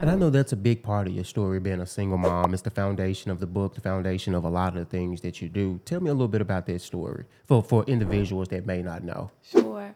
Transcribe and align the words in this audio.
And 0.00 0.10
I 0.10 0.14
know 0.14 0.30
that's 0.30 0.52
a 0.52 0.56
big 0.56 0.82
part 0.82 1.06
of 1.08 1.12
your 1.14 1.24
story, 1.24 1.60
being 1.60 1.80
a 1.80 1.86
single 1.86 2.16
mom. 2.16 2.54
It's 2.54 2.62
the 2.62 2.70
foundation 2.70 3.30
of 3.30 3.38
the 3.38 3.46
book, 3.46 3.74
the 3.74 3.82
foundation 3.82 4.34
of 4.34 4.44
a 4.44 4.48
lot 4.48 4.68
of 4.68 4.78
the 4.78 4.84
things 4.86 5.20
that 5.20 5.42
you 5.42 5.48
do. 5.50 5.78
Tell 5.84 6.00
me 6.00 6.08
a 6.08 6.14
little 6.14 6.26
bit 6.26 6.40
about 6.40 6.64
that 6.66 6.80
story 6.80 7.26
for, 7.46 7.62
for 7.62 7.84
individuals 7.84 8.48
that 8.48 8.64
may 8.64 8.80
not 8.80 9.04
know. 9.04 9.30
Sure. 9.42 9.94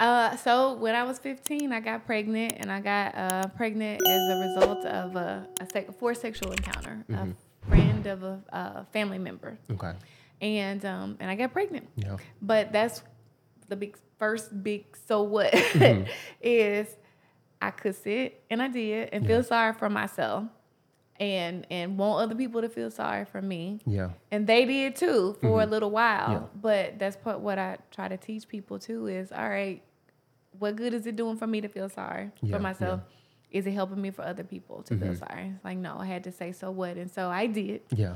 Uh, 0.00 0.34
so 0.36 0.72
when 0.74 0.94
I 0.94 1.02
was 1.02 1.18
15, 1.18 1.72
I 1.74 1.80
got 1.80 2.06
pregnant, 2.06 2.54
and 2.56 2.72
I 2.72 2.80
got 2.80 3.14
uh, 3.14 3.48
pregnant 3.48 4.00
as 4.06 4.30
a 4.30 4.36
result 4.48 4.86
of 4.86 5.16
a, 5.16 5.46
a 5.60 5.66
sec- 5.70 5.98
forced 5.98 6.22
sexual 6.22 6.52
encounter. 6.52 7.04
A 7.10 7.28
friend 7.68 8.06
of 8.06 8.22
a, 8.22 8.40
a 8.50 8.86
family 8.94 9.18
member, 9.18 9.58
Okay. 9.70 9.92
and 10.40 10.82
um, 10.86 11.16
and 11.20 11.30
I 11.30 11.34
got 11.34 11.52
pregnant. 11.52 11.86
Yeah. 11.96 12.16
But 12.40 12.72
that's 12.72 13.02
the 13.68 13.76
big 13.76 13.98
first 14.18 14.62
big 14.62 14.96
so 15.06 15.22
what 15.22 15.50
is 16.42 16.96
I 17.60 17.70
could 17.70 17.94
sit 17.96 18.42
and 18.50 18.62
I 18.62 18.68
did 18.68 19.08
and 19.12 19.26
feel 19.26 19.42
sorry 19.42 19.72
for 19.74 19.90
myself 19.90 20.44
and 21.20 21.66
and 21.70 21.98
want 21.98 22.22
other 22.22 22.34
people 22.36 22.60
to 22.60 22.68
feel 22.68 22.90
sorry 22.90 23.24
for 23.24 23.42
me. 23.42 23.80
Yeah. 23.84 24.10
And 24.30 24.46
they 24.46 24.64
did 24.64 24.94
too 24.96 25.36
for 25.40 25.62
a 25.62 25.66
little 25.66 25.90
while. 25.90 26.28
Mm-hmm. 26.28 26.32
Yeah. 26.32 26.60
But 26.60 26.98
that's 26.98 27.16
part 27.16 27.40
what 27.40 27.58
I 27.58 27.78
try 27.90 28.06
to 28.08 28.16
teach 28.16 28.46
people 28.48 28.78
too 28.78 29.08
is 29.08 29.32
all 29.32 29.48
right, 29.48 29.82
what 30.58 30.76
good 30.76 30.94
is 30.94 31.06
it 31.06 31.16
doing 31.16 31.36
for 31.36 31.46
me 31.48 31.60
to 31.60 31.68
feel 31.68 31.88
sorry 31.88 32.30
Yeah, 32.40 32.56
for 32.56 32.62
myself? 32.62 33.00
Is 33.50 33.66
it 33.66 33.72
helping 33.72 34.00
me 34.00 34.10
for 34.10 34.22
other 34.22 34.44
people 34.44 34.82
to 34.84 34.96
feel 34.96 35.14
sorry? 35.16 35.52
It's 35.56 35.64
like 35.64 35.78
no, 35.78 35.96
I 35.98 36.04
had 36.06 36.22
to 36.24 36.32
say 36.32 36.52
so 36.52 36.70
what, 36.70 36.96
and 36.96 37.10
so 37.10 37.28
I 37.28 37.46
did 37.46 37.80
Yeah. 37.90 38.14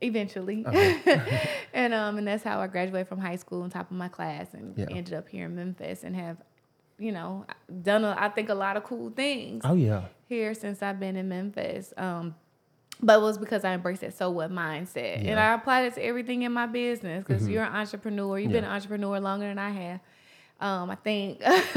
eventually. 0.00 0.64
Uh-huh. 0.66 1.20
and 1.74 1.94
um 1.94 2.18
and 2.18 2.26
that's 2.26 2.42
how 2.42 2.58
I 2.60 2.66
graduated 2.66 3.06
from 3.08 3.20
high 3.20 3.36
school 3.36 3.62
on 3.62 3.70
top 3.70 3.90
of 3.90 3.96
my 3.96 4.08
class 4.08 4.54
and 4.54 4.76
Yeah. 4.76 4.86
ended 4.90 5.14
up 5.14 5.28
here 5.28 5.44
in 5.46 5.54
Memphis 5.54 6.02
and 6.02 6.16
have, 6.16 6.38
you 7.00 7.10
know, 7.12 7.46
done 7.82 8.04
a, 8.04 8.14
I 8.18 8.28
think 8.28 8.48
a 8.50 8.54
lot 8.54 8.76
of 8.76 8.84
cool 8.84 9.10
things 9.10 9.62
Oh, 9.64 9.74
yeah. 9.74 10.02
here 10.28 10.54
since 10.54 10.82
I've 10.82 11.00
been 11.00 11.16
in 11.16 11.28
Memphis. 11.28 11.92
Um 11.96 12.34
but 13.02 13.18
it 13.18 13.22
was 13.22 13.38
because 13.38 13.64
I 13.64 13.72
embraced 13.72 14.02
that 14.02 14.14
so 14.16 14.30
what 14.30 14.50
mindset. 14.52 15.16
And 15.16 15.24
Yeah. 15.26 15.30
Mm-hmm. 15.36 15.52
I 15.52 15.54
applied 15.54 15.84
it 15.86 15.94
to 15.94 16.04
everything 16.04 16.42
in 16.42 16.52
my 16.52 16.66
business 16.66 17.24
because 17.26 17.48
you're 17.48 17.64
an 17.64 17.74
entrepreneur. 17.74 18.38
You've 18.38 18.52
been 18.52 18.64
an 18.64 18.70
entrepreneur 18.70 19.18
longer 19.18 19.46
than 19.48 19.58
I 19.58 19.70
have. 19.70 20.00
Um, 20.60 20.90
I 20.90 20.96
think. 20.96 21.40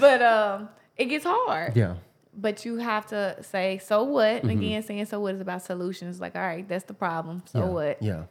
but 0.00 0.22
um 0.22 0.68
it 0.96 1.04
gets 1.06 1.24
hard 1.24 1.76
Yeah. 1.76 1.94
but 2.34 2.64
you 2.64 2.76
have 2.78 3.06
to 3.06 3.36
say 3.42 3.78
so 3.78 4.02
what 4.02 4.42
Mm-hmm. 4.42 4.48
again 4.50 4.82
saying 4.82 5.04
so 5.06 5.20
what 5.20 5.34
is 5.36 5.40
about 5.40 5.62
solutions 5.62 6.20
like 6.20 6.34
all 6.34 6.42
right 6.42 6.68
that's 6.68 6.84
the 6.86 6.94
problem 6.94 7.42
so 7.46 7.60
yeah. 7.60 7.64
what 7.66 8.02
Yeah. 8.02 8.22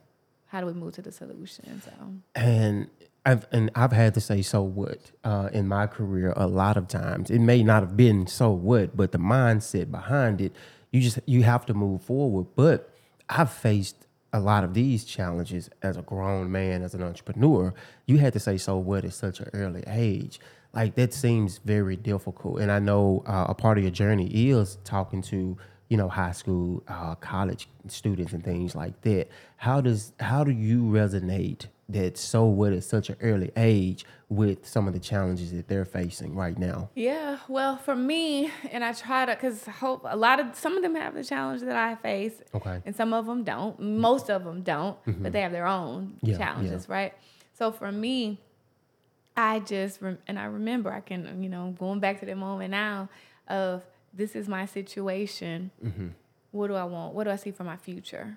how 0.48 0.60
do 0.60 0.68
we 0.68 0.74
move 0.74 0.94
to 0.96 1.02
the 1.02 1.12
solution 1.14 1.82
so 1.82 1.92
And 2.36 2.90
I've 3.28 3.46
and 3.52 3.70
I've 3.76 3.92
had 3.92 4.14
to 4.14 4.22
say 4.22 4.42
so 4.42 4.62
what 4.64 5.12
uh, 5.26 5.50
in 5.52 5.68
my 5.68 5.86
career 5.86 6.34
a 6.38 6.48
lot 6.48 6.78
of 6.78 6.88
times. 6.88 7.30
It 7.30 7.40
may 7.40 7.62
not 7.62 7.84
have 7.84 7.98
been 7.98 8.26
so 8.26 8.52
what, 8.52 8.96
but 8.96 9.12
the 9.12 9.18
mindset 9.18 9.92
behind 9.92 10.40
it, 10.40 10.54
you 10.92 11.02
just 11.02 11.20
you 11.26 11.44
have 11.44 11.66
to 11.66 11.74
move 11.74 12.02
forward. 12.02 12.48
But 12.56 12.90
I've 13.28 13.52
faced 13.52 14.08
a 14.32 14.40
lot 14.40 14.64
of 14.64 14.74
these 14.74 15.04
challenges 15.04 15.70
as 15.82 15.98
a 15.98 16.02
grown 16.04 16.50
man, 16.54 16.84
as 16.84 16.94
an 16.94 17.04
entrepreneur. 17.04 17.74
You 18.06 18.18
had 18.18 18.32
to 18.32 18.40
say 18.40 18.58
so 18.58 18.78
what 18.78 19.04
at 19.04 19.14
such 19.14 19.42
an 19.42 19.50
early 19.54 19.84
age. 19.88 20.40
Like 20.74 20.96
that 20.96 21.14
seems 21.14 21.58
very 21.58 21.98
difficult. 21.98 22.62
And 22.62 22.72
I 22.72 22.80
know 22.80 23.24
uh, 23.26 23.48
a 23.50 23.54
part 23.54 23.78
of 23.78 23.84
your 23.84 23.92
journey 23.92 24.28
is 24.28 24.78
talking 24.86 25.22
to 25.24 25.58
you 25.90 25.98
know 25.98 26.08
high 26.08 26.32
school, 26.32 26.82
uh, 26.88 27.16
college 27.16 27.68
students 27.88 28.32
and 28.32 28.42
things 28.42 28.74
like 28.74 29.02
that. 29.02 29.28
How 29.58 29.82
does 29.82 30.14
how 30.22 30.46
do 30.46 30.52
you 30.52 30.84
resonate 30.84 31.66
that 31.90 32.18
so 32.18 32.44
what 32.46 32.74
at 32.74 32.84
such 32.84 33.10
an 33.10 33.16
early 33.22 33.50
age 33.56 34.06
with 34.30 34.68
some 34.68 34.88
of 34.90 34.94
the 34.94 35.00
challenges 35.00 35.54
that 35.54 35.70
they're 35.70 35.86
facing 35.86 36.36
right 36.36 36.58
now? 36.58 36.90
yeah 36.96 37.38
well 37.48 37.78
for 37.78 37.96
me 37.96 38.52
and 38.72 38.84
i 38.84 38.92
try 38.92 39.26
to 39.26 39.34
because 39.34 39.66
hope 39.66 40.02
a 40.06 40.18
lot 40.18 40.40
of 40.40 40.54
some 40.56 40.76
of 40.76 40.84
them 40.84 40.96
have 40.96 41.14
the 41.14 41.24
challenge 41.24 41.62
that 41.62 41.76
i 41.78 41.96
face 41.96 42.34
Okay. 42.54 42.82
and 42.86 42.94
some 42.96 43.14
of 43.14 43.26
them 43.26 43.44
don't 43.46 43.80
most 43.80 44.30
of 44.30 44.44
them 44.44 44.62
don't 44.64 44.98
but 45.24 45.32
they 45.32 45.42
have 45.42 45.52
their 45.54 45.68
own 45.68 46.16
Mm-hmm. 46.18 46.28
Yeah, 46.32 46.38
challenges 46.38 46.90
right 46.90 47.14
so 47.54 47.72
for 47.72 47.90
me 47.92 48.40
i 49.38 49.60
just 49.60 50.02
rem- 50.02 50.18
and 50.28 50.38
i 50.38 50.44
remember 50.46 50.92
i 50.92 51.00
can 51.00 51.42
you 51.42 51.48
know 51.50 51.74
going 51.80 52.00
back 52.02 52.20
to 52.20 52.26
the 52.26 52.36
moment 52.36 52.72
now 52.72 53.08
of 53.48 53.84
this 54.14 54.36
is 54.36 54.48
my 54.50 54.66
situation 54.66 55.72
Mm-hmm. 55.86 56.08
what 56.52 56.68
do 56.68 56.76
i 56.76 56.84
want 56.84 57.14
what 57.14 57.24
do 57.24 57.30
i 57.30 57.38
see 57.38 57.52
for 57.52 57.64
my 57.64 57.78
future 57.78 58.36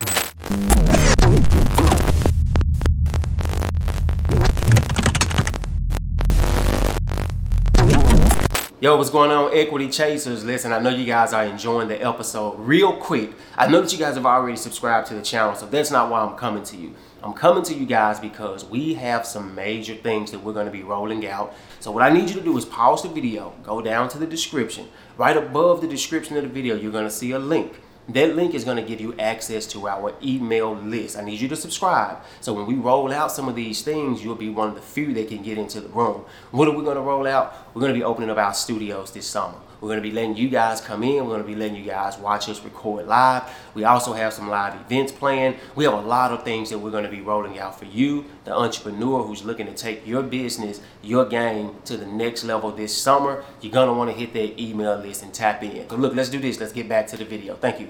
Yo, 8.82 8.96
what's 8.96 9.10
going 9.10 9.30
on, 9.30 9.52
Equity 9.52 9.90
Chasers? 9.90 10.42
Listen, 10.42 10.72
I 10.72 10.78
know 10.78 10.88
you 10.88 11.04
guys 11.04 11.34
are 11.34 11.44
enjoying 11.44 11.88
the 11.88 12.02
episode. 12.02 12.58
Real 12.58 12.96
quick, 12.96 13.32
I 13.54 13.66
know 13.66 13.82
that 13.82 13.92
you 13.92 13.98
guys 13.98 14.14
have 14.14 14.24
already 14.24 14.56
subscribed 14.56 15.08
to 15.08 15.14
the 15.14 15.20
channel, 15.20 15.54
so 15.54 15.66
that's 15.66 15.90
not 15.90 16.10
why 16.10 16.22
I'm 16.22 16.34
coming 16.38 16.62
to 16.62 16.78
you. 16.78 16.94
I'm 17.22 17.34
coming 17.34 17.62
to 17.64 17.74
you 17.74 17.84
guys 17.84 18.18
because 18.18 18.64
we 18.64 18.94
have 18.94 19.26
some 19.26 19.54
major 19.54 19.94
things 19.94 20.30
that 20.30 20.42
we're 20.42 20.54
going 20.54 20.64
to 20.64 20.72
be 20.72 20.82
rolling 20.82 21.26
out. 21.26 21.54
So, 21.80 21.90
what 21.90 22.02
I 22.02 22.08
need 22.08 22.30
you 22.30 22.36
to 22.36 22.40
do 22.40 22.56
is 22.56 22.64
pause 22.64 23.02
the 23.02 23.10
video, 23.10 23.52
go 23.62 23.82
down 23.82 24.08
to 24.08 24.18
the 24.18 24.26
description. 24.26 24.88
Right 25.18 25.36
above 25.36 25.82
the 25.82 25.86
description 25.86 26.38
of 26.38 26.44
the 26.44 26.48
video, 26.48 26.74
you're 26.74 26.90
going 26.90 27.04
to 27.04 27.10
see 27.10 27.32
a 27.32 27.38
link. 27.38 27.82
That 28.12 28.34
link 28.34 28.54
is 28.54 28.64
going 28.64 28.76
to 28.76 28.82
give 28.82 29.00
you 29.00 29.14
access 29.18 29.66
to 29.68 29.86
our 29.86 30.12
email 30.20 30.74
list. 30.74 31.16
I 31.16 31.22
need 31.22 31.40
you 31.40 31.48
to 31.48 31.56
subscribe. 31.56 32.18
So 32.40 32.52
when 32.52 32.66
we 32.66 32.74
roll 32.74 33.12
out 33.12 33.30
some 33.30 33.48
of 33.48 33.54
these 33.54 33.82
things, 33.82 34.24
you'll 34.24 34.34
be 34.34 34.50
one 34.50 34.68
of 34.68 34.74
the 34.74 34.80
few 34.80 35.14
that 35.14 35.28
can 35.28 35.42
get 35.42 35.58
into 35.58 35.80
the 35.80 35.88
room. 35.88 36.24
What 36.50 36.66
are 36.66 36.76
we 36.76 36.82
going 36.82 36.96
to 36.96 37.02
roll 37.02 37.26
out? 37.26 37.54
We're 37.72 37.80
going 37.80 37.92
to 37.92 37.98
be 37.98 38.02
opening 38.02 38.28
up 38.28 38.38
our 38.38 38.52
studios 38.52 39.12
this 39.12 39.26
summer. 39.26 39.58
We're 39.80 39.88
going 39.88 40.02
to 40.02 40.08
be 40.08 40.10
letting 40.10 40.36
you 40.36 40.48
guys 40.48 40.80
come 40.80 41.02
in. 41.02 41.24
We're 41.24 41.30
going 41.30 41.42
to 41.42 41.46
be 41.46 41.54
letting 41.54 41.76
you 41.76 41.84
guys 41.84 42.18
watch 42.18 42.48
us 42.48 42.62
record 42.62 43.06
live. 43.06 43.44
We 43.74 43.84
also 43.84 44.12
have 44.12 44.32
some 44.32 44.48
live 44.48 44.74
events 44.74 45.12
planned. 45.12 45.56
We 45.74 45.84
have 45.84 45.94
a 45.94 46.00
lot 46.00 46.32
of 46.32 46.42
things 46.42 46.70
that 46.70 46.78
we're 46.78 46.90
going 46.90 47.04
to 47.04 47.10
be 47.10 47.20
rolling 47.20 47.58
out 47.58 47.78
for 47.78 47.86
you, 47.86 48.26
the 48.44 48.54
entrepreneur 48.54 49.22
who's 49.22 49.44
looking 49.44 49.66
to 49.66 49.74
take 49.74 50.06
your 50.06 50.22
business, 50.22 50.80
your 51.02 51.24
game 51.24 51.76
to 51.86 51.96
the 51.96 52.06
next 52.06 52.44
level 52.44 52.70
this 52.70 52.96
summer. 52.96 53.44
You're 53.60 53.72
going 53.72 53.88
to 53.88 53.94
want 53.94 54.10
to 54.10 54.16
hit 54.16 54.32
that 54.34 54.60
email 54.60 54.96
list 54.96 55.22
and 55.22 55.32
tap 55.32 55.62
in. 55.62 55.88
So 55.88 55.96
look, 55.96 56.14
let's 56.14 56.28
do 56.28 56.38
this. 56.38 56.60
Let's 56.60 56.72
get 56.72 56.88
back 56.88 57.06
to 57.08 57.16
the 57.16 57.24
video. 57.24 57.54
Thank 57.56 57.80
you. 57.80 57.88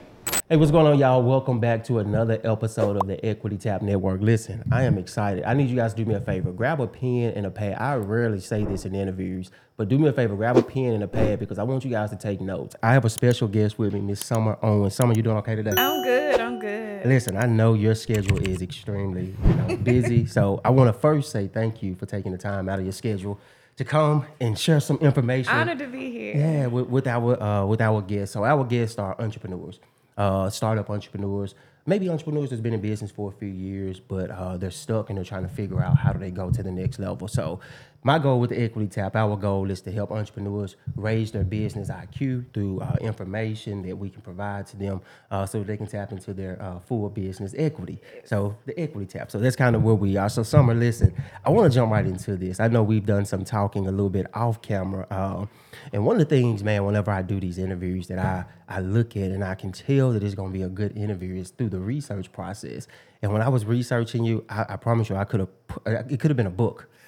Hey, 0.51 0.57
what's 0.57 0.73
going 0.73 0.87
on, 0.87 0.99
y'all? 0.99 1.23
Welcome 1.23 1.61
back 1.61 1.85
to 1.85 2.01
another 2.01 2.41
episode 2.43 2.97
of 2.97 3.07
the 3.07 3.25
Equity 3.25 3.57
Tap 3.57 3.83
Network. 3.83 4.21
Listen, 4.21 4.65
I 4.73 4.83
am 4.83 4.99
excited. 4.99 5.45
I 5.45 5.55
need 5.55 5.69
you 5.69 5.77
guys 5.77 5.95
to 5.95 6.03
do 6.03 6.09
me 6.09 6.17
a 6.17 6.21
favor. 6.21 6.51
Grab 6.51 6.81
a 6.81 6.89
pen 6.89 7.33
and 7.37 7.47
a 7.47 7.51
pad. 7.51 7.77
I 7.81 7.95
rarely 7.95 8.41
say 8.41 8.65
this 8.65 8.85
in 8.85 8.95
interviews, 8.97 9.53
but 9.77 9.89
do 9.89 9.97
me 9.97 10.09
a 10.09 10.13
favor. 10.13 10.35
Grab 10.35 10.57
a 10.57 10.63
pen 10.63 10.93
and 10.93 11.05
a 11.05 11.09
pad 11.09 11.39
because 11.39 11.59
I 11.61 11.63
want 11.63 11.85
you 11.85 11.91
guys 11.91 12.11
to 12.11 12.17
take 12.17 12.41
notes. 12.41 12.75
I 12.83 12.93
have 12.95 13.05
a 13.05 13.11
special 13.11 13.47
guest 13.47 13.79
with 13.79 13.93
me, 13.93 14.01
Miss 14.01 14.25
Summer 14.25 14.59
Owens. 14.61 14.95
Summer, 14.95 15.15
you 15.15 15.23
doing 15.23 15.37
okay 15.37 15.55
today? 15.55 15.75
I'm 15.77 16.03
good. 16.03 16.41
I'm 16.41 16.59
good. 16.59 17.07
Listen, 17.07 17.37
I 17.37 17.47
know 17.47 17.75
your 17.75 17.95
schedule 17.95 18.39
is 18.39 18.61
extremely 18.61 19.37
you 19.45 19.55
know, 19.55 19.77
busy, 19.77 20.27
so 20.27 20.61
I 20.65 20.71
want 20.71 20.93
to 20.93 21.01
first 21.01 21.31
say 21.31 21.47
thank 21.47 21.81
you 21.81 21.95
for 21.95 22.07
taking 22.07 22.33
the 22.33 22.39
time 22.39 22.69
out 22.69 22.81
of 22.81 22.85
your 22.85 22.93
schedule 22.93 23.39
to 23.77 23.85
come 23.85 24.27
and 24.41 24.59
share 24.59 24.81
some 24.81 24.97
information. 24.99 25.55
Honored 25.55 25.79
to 25.79 25.87
be 25.87 26.11
here. 26.11 26.37
Yeah, 26.37 26.67
with, 26.67 26.89
with 26.89 27.07
our 27.07 27.41
uh, 27.41 27.65
with 27.67 27.81
our 27.81 28.03
guests. 28.03 28.35
So 28.35 28.45
our 28.45 28.65
guests 28.65 28.99
are 28.99 29.15
entrepreneurs, 29.21 29.79
uh, 30.21 30.51
startup 30.51 30.91
entrepreneurs, 30.91 31.55
maybe 31.87 32.11
entrepreneurs 32.11 32.51
that's 32.51 32.61
been 32.61 32.75
in 32.75 32.81
business 32.83 33.11
for 33.11 33.31
a 33.31 33.33
few 33.33 33.49
years, 33.49 33.99
but 33.99 34.31
uh, 34.31 34.59
they're 34.59 34.71
stuck 34.71 35.09
and 35.09 35.17
they're 35.17 35.25
trying 35.25 35.45
to 35.45 35.49
figure 35.49 35.83
out 35.83 35.97
how 35.97 36.13
do 36.13 36.19
they 36.19 36.31
go 36.31 36.51
to 36.51 36.63
the 36.63 36.71
next 36.71 36.99
level. 36.99 37.27
So 37.27 37.61
my 38.03 38.19
goal 38.19 38.41
with 38.41 38.50
the 38.50 38.61
Equity 38.61 38.88
Tap, 38.88 39.15
our 39.15 39.37
goal 39.37 39.71
is 39.71 39.83
to 39.83 39.93
help 39.93 40.11
entrepreneurs 40.11 40.77
raise 40.97 41.33
their 41.33 41.44
business 41.44 41.91
IQ 41.91 42.47
through 42.55 42.81
uh, 42.81 42.97
information 43.00 43.83
that 43.83 43.97
we 43.97 44.09
can 44.09 44.22
provide 44.22 44.66
to 44.69 44.77
them, 44.77 45.03
uh, 45.31 45.44
so 45.44 45.62
they 45.62 45.77
can 45.77 45.87
tap 45.87 46.10
into 46.10 46.33
their 46.33 46.60
uh, 46.62 46.78
full 46.81 47.10
business 47.10 47.55
equity. 47.59 48.00
So 48.25 48.56
the 48.65 48.78
Equity 48.81 49.06
Tap. 49.06 49.31
So 49.31 49.39
that's 49.39 49.56
kind 49.56 49.77
of 49.77 49.83
where 49.83 49.94
we 49.94 50.16
are. 50.16 50.31
So 50.31 50.43
Summer, 50.43 50.75
listen, 50.75 51.15
I 51.44 51.50
want 51.50 51.71
to 51.71 51.75
jump 51.75 51.93
right 51.93 52.06
into 52.06 52.37
this. 52.37 52.59
I 52.59 52.69
know 52.69 52.83
we've 52.83 53.05
done 53.05 53.27
some 53.27 53.44
talking 53.44 53.87
a 53.87 53.91
little 53.91 54.10
bit 54.10 54.27
off 54.33 54.62
camera. 54.62 55.06
Uh, 55.10 55.47
and 55.93 56.06
one 56.06 56.16
of 56.16 56.27
the 56.27 56.34
things, 56.34 56.65
man, 56.65 56.87
whenever 56.87 57.10
I 57.10 57.21
do 57.21 57.39
these 57.39 57.59
interviews 57.59 58.06
that 58.09 58.19
I, 58.19 58.44
I 58.66 58.81
look 58.81 59.15
at 59.16 59.31
and 59.31 59.45
I 59.45 59.54
can 59.54 59.72
tell 59.72 60.13
that 60.13 60.22
it's 60.22 60.34
going 60.34 60.53
to 60.53 60.59
be 60.59 60.63
a 60.63 60.69
good 60.69 60.97
interview 60.97 61.34
is 61.34 61.51
through 61.51 61.69
the 61.69 61.80
research 61.80 62.33
process. 62.33 62.89
And 63.21 63.30
when 63.33 63.42
I 63.42 63.51
was 63.51 63.66
researching 63.66 64.25
you, 64.25 64.45
I, 64.48 64.65
I 64.71 64.77
promise 64.77 65.10
you, 65.10 65.16
I 65.16 65.25
could 65.25 65.41
have, 65.41 66.10
it 66.10 66.19
could 66.19 66.30
have 66.30 66.36
been 66.36 66.47
a 66.47 66.51
book. 66.51 66.89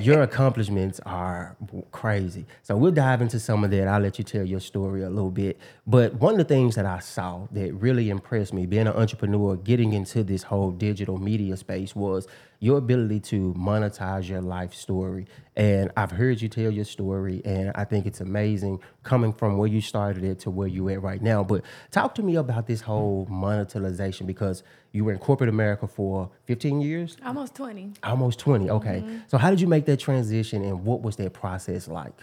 your 0.00 0.22
accomplishments 0.22 1.00
are 1.06 1.56
crazy. 1.92 2.46
So 2.62 2.76
we'll 2.76 2.92
dive 2.92 3.22
into 3.22 3.38
some 3.40 3.64
of 3.64 3.70
that. 3.70 3.88
I'll 3.88 4.00
let 4.00 4.18
you 4.18 4.24
tell 4.24 4.44
your 4.44 4.60
story 4.60 5.02
a 5.02 5.10
little 5.10 5.30
bit. 5.30 5.58
But 5.86 6.14
one 6.14 6.34
of 6.34 6.38
the 6.38 6.44
things 6.44 6.74
that 6.76 6.86
I 6.86 6.98
saw 7.00 7.46
that 7.52 7.72
really 7.74 8.10
impressed 8.10 8.52
me, 8.52 8.66
being 8.66 8.86
an 8.86 8.94
entrepreneur, 8.94 9.56
getting 9.56 9.92
into 9.92 10.22
this 10.22 10.42
whole 10.42 10.70
digital 10.70 11.18
media 11.18 11.56
space, 11.56 11.94
was 11.94 12.26
your 12.60 12.78
ability 12.78 13.20
to 13.20 13.52
monetize 13.58 14.28
your 14.28 14.40
life 14.40 14.72
story. 14.72 15.26
And 15.56 15.90
I've 15.96 16.10
heard 16.10 16.40
you 16.40 16.48
tell 16.48 16.70
your 16.70 16.86
story, 16.86 17.42
and 17.44 17.70
I 17.74 17.84
think 17.84 18.06
it's 18.06 18.20
amazing 18.20 18.80
coming 19.02 19.32
from 19.32 19.58
where 19.58 19.68
you 19.68 19.80
started 19.80 20.24
it 20.24 20.40
to 20.40 20.50
where 20.50 20.66
you're 20.66 20.90
at 20.90 21.02
right 21.02 21.20
now. 21.20 21.44
But 21.44 21.62
talk 21.90 22.14
to 22.16 22.22
me 22.22 22.36
about 22.36 22.66
this 22.66 22.80
whole 22.80 23.26
monetization 23.28 24.26
because 24.26 24.62
you 24.92 25.04
were 25.04 25.12
in 25.12 25.18
corporate 25.18 25.50
America 25.50 25.86
for 25.86 26.30
15 26.46 26.80
years. 26.80 27.16
Almost 27.24 27.54
20. 27.54 27.92
Almost 28.02 28.38
20. 28.38 28.70
Okay. 28.70 29.02
Mm-hmm. 29.04 29.18
So 29.26 29.38
how 29.38 29.50
did 29.50 29.60
you 29.60 29.66
make 29.66 29.83
that 29.86 29.98
transition 29.98 30.62
and 30.64 30.84
what 30.84 31.02
was 31.02 31.16
that 31.16 31.32
process 31.32 31.88
like? 31.88 32.20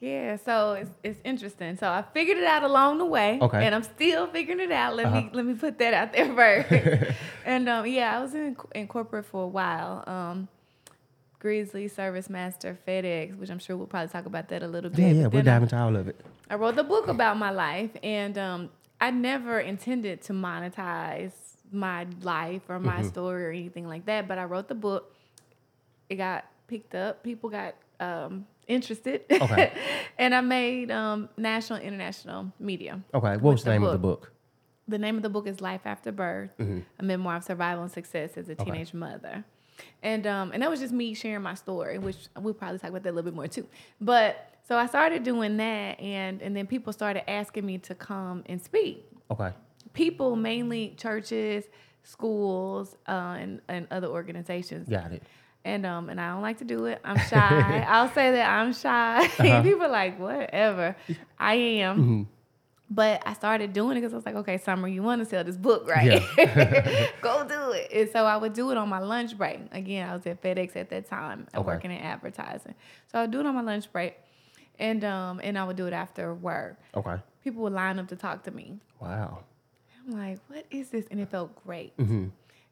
Yeah, 0.00 0.36
so 0.36 0.72
it's 0.74 0.90
it's 1.02 1.20
interesting. 1.24 1.76
So 1.76 1.88
I 1.88 2.02
figured 2.12 2.36
it 2.36 2.44
out 2.44 2.62
along 2.62 2.98
the 2.98 3.06
way, 3.06 3.38
Okay. 3.40 3.64
and 3.64 3.74
I'm 3.74 3.82
still 3.82 4.26
figuring 4.26 4.60
it 4.60 4.70
out. 4.70 4.94
Let 4.94 5.06
Uh-huh. 5.06 5.20
me 5.22 5.30
let 5.32 5.44
me 5.46 5.54
put 5.54 5.78
that 5.78 5.94
out 5.94 6.12
there 6.12 6.34
first. 6.68 7.14
and 7.46 7.68
um, 7.68 7.86
yeah, 7.86 8.16
I 8.18 8.20
was 8.22 8.34
in 8.34 8.56
in 8.74 8.86
corporate 8.88 9.24
for 9.24 9.42
a 9.44 9.48
while. 9.48 10.04
Um, 10.06 10.48
Grizzly, 11.38 11.86
Service 11.88 12.28
Master, 12.28 12.78
FedEx, 12.86 13.36
which 13.38 13.50
I'm 13.50 13.58
sure 13.58 13.76
we'll 13.76 13.86
probably 13.86 14.08
talk 14.08 14.26
about 14.26 14.48
that 14.48 14.62
a 14.62 14.68
little 14.68 14.90
bit. 14.90 14.98
Yeah, 15.00 15.28
yeah, 15.32 15.38
I- 15.38 15.42
dive 15.42 15.62
into 15.62 15.76
all 15.78 15.94
of 15.96 16.08
it. 16.08 16.20
I 16.50 16.54
wrote 16.56 16.76
the 16.76 16.84
book 16.84 17.08
about 17.08 17.36
my 17.38 17.50
life, 17.50 17.90
and 18.02 18.36
um, 18.38 18.70
I 19.00 19.10
never 19.10 19.60
intended 19.60 20.22
to 20.22 20.32
monetize 20.32 21.32
my 21.72 22.06
life 22.22 22.62
or 22.68 22.76
Mm-hmm. 22.76 22.86
my 22.86 23.02
story 23.02 23.44
or 23.46 23.50
anything 23.50 23.86
like 23.88 24.04
that. 24.06 24.28
But 24.28 24.38
I 24.38 24.44
wrote 24.44 24.68
the 24.68 24.74
book. 24.74 25.14
It 26.08 26.16
got 26.16 26.44
picked 26.66 26.94
up. 26.94 27.22
People 27.22 27.50
got 27.50 27.74
um, 28.00 28.46
interested. 28.66 29.22
Okay. 29.30 29.72
and 30.18 30.34
I 30.34 30.40
made 30.40 30.90
um, 30.90 31.28
national, 31.36 31.80
international 31.80 32.52
media. 32.58 33.00
Okay, 33.14 33.36
what 33.36 33.52
was 33.52 33.64
the 33.64 33.70
name 33.70 33.84
of 33.84 33.92
the 33.92 33.98
book? 33.98 34.32
The 34.88 34.98
name 34.98 35.16
of 35.16 35.22
the 35.22 35.28
book 35.30 35.46
is 35.48 35.60
Life 35.60 35.80
After 35.84 36.12
Birth, 36.12 36.50
Mm-hmm. 36.58 36.78
a 37.00 37.02
memoir 37.02 37.36
of 37.36 37.44
survival 37.44 37.82
and 37.82 37.92
success 37.92 38.36
as 38.36 38.48
a 38.48 38.54
teenage 38.54 38.94
mother. 38.94 39.44
And 40.02 40.26
um, 40.26 40.52
and 40.52 40.62
that 40.62 40.70
was 40.70 40.80
just 40.80 40.92
me 40.94 41.12
sharing 41.12 41.42
my 41.42 41.54
story, 41.54 41.98
which 41.98 42.16
we'll 42.40 42.54
probably 42.54 42.78
talk 42.78 42.90
about 42.90 43.02
that 43.02 43.10
a 43.10 43.12
little 43.12 43.30
bit 43.30 43.34
more 43.34 43.46
too. 43.48 43.66
But 44.00 44.52
so 44.66 44.76
I 44.76 44.86
started 44.86 45.22
doing 45.22 45.56
that, 45.58 46.00
and 46.00 46.40
and 46.40 46.56
then 46.56 46.66
people 46.66 46.92
started 46.94 47.28
asking 47.28 47.66
me 47.66 47.78
to 47.78 47.94
come 47.94 48.42
and 48.46 48.62
speak. 48.62 49.06
Okay. 49.30 49.50
People, 49.92 50.34
mainly 50.36 50.94
churches, 50.96 51.64
schools, 52.04 52.96
uh, 53.06 53.36
and 53.38 53.60
and 53.68 53.86
other 53.90 54.06
organizations. 54.06 54.88
Got 54.88 55.12
it. 55.12 55.22
And 55.66 55.84
um 55.84 56.08
and 56.08 56.20
I 56.20 56.32
don't 56.32 56.42
like 56.42 56.58
to 56.58 56.64
do 56.64 56.86
it. 56.86 57.00
I'm 57.04 57.18
shy. 57.30 57.84
I'll 57.88 58.08
say 58.10 58.30
that 58.30 58.48
I'm 58.48 58.72
shy. 58.72 59.24
Uh-huh. 59.38 59.62
People 59.62 59.82
are 59.86 59.88
like 59.88 60.18
whatever. 60.18 60.96
I 61.38 61.54
am. 61.54 61.96
Mm-hmm. 61.98 62.22
But 62.88 63.22
I 63.26 63.32
started 63.34 63.72
doing 63.72 63.96
it 63.96 64.00
because 64.00 64.12
I 64.12 64.16
was 64.16 64.24
like, 64.26 64.36
okay, 64.36 64.58
Summer, 64.58 64.86
you 64.86 65.02
want 65.02 65.20
to 65.20 65.24
sell 65.28 65.42
this 65.42 65.56
book, 65.56 65.88
right? 65.88 66.22
Yeah. 66.38 67.08
Go 67.20 67.44
do 67.48 67.72
it. 67.72 67.90
And 67.92 68.08
so 68.10 68.24
I 68.26 68.36
would 68.36 68.52
do 68.52 68.70
it 68.70 68.76
on 68.76 68.88
my 68.88 69.00
lunch 69.00 69.36
break. 69.36 69.58
Again, 69.72 70.08
I 70.08 70.14
was 70.14 70.24
at 70.24 70.40
FedEx 70.40 70.76
at 70.76 70.88
that 70.90 71.06
time, 71.08 71.48
uh, 71.52 71.58
Okay. 71.58 71.66
working 71.66 71.90
in 71.90 71.98
advertising. 71.98 72.74
So 73.10 73.18
I 73.18 73.22
would 73.22 73.32
do 73.32 73.40
it 73.40 73.46
on 73.46 73.56
my 73.56 73.62
lunch 73.62 73.90
break, 73.92 74.14
and 74.78 75.02
um 75.04 75.40
and 75.42 75.58
I 75.58 75.64
would 75.64 75.76
do 75.76 75.86
it 75.88 75.92
after 75.92 76.32
work. 76.32 76.78
Okay. 76.94 77.16
People 77.42 77.62
would 77.64 77.72
line 77.72 77.98
up 77.98 78.06
to 78.08 78.16
talk 78.16 78.44
to 78.44 78.52
me. 78.52 78.78
Wow. 79.00 79.40
I'm 80.06 80.12
like, 80.12 80.38
what 80.46 80.64
is 80.70 80.90
this? 80.90 81.06
And 81.10 81.18
it 81.20 81.28
felt 81.28 81.50
great. 81.66 81.96
Mm-hmm. 81.96 82.26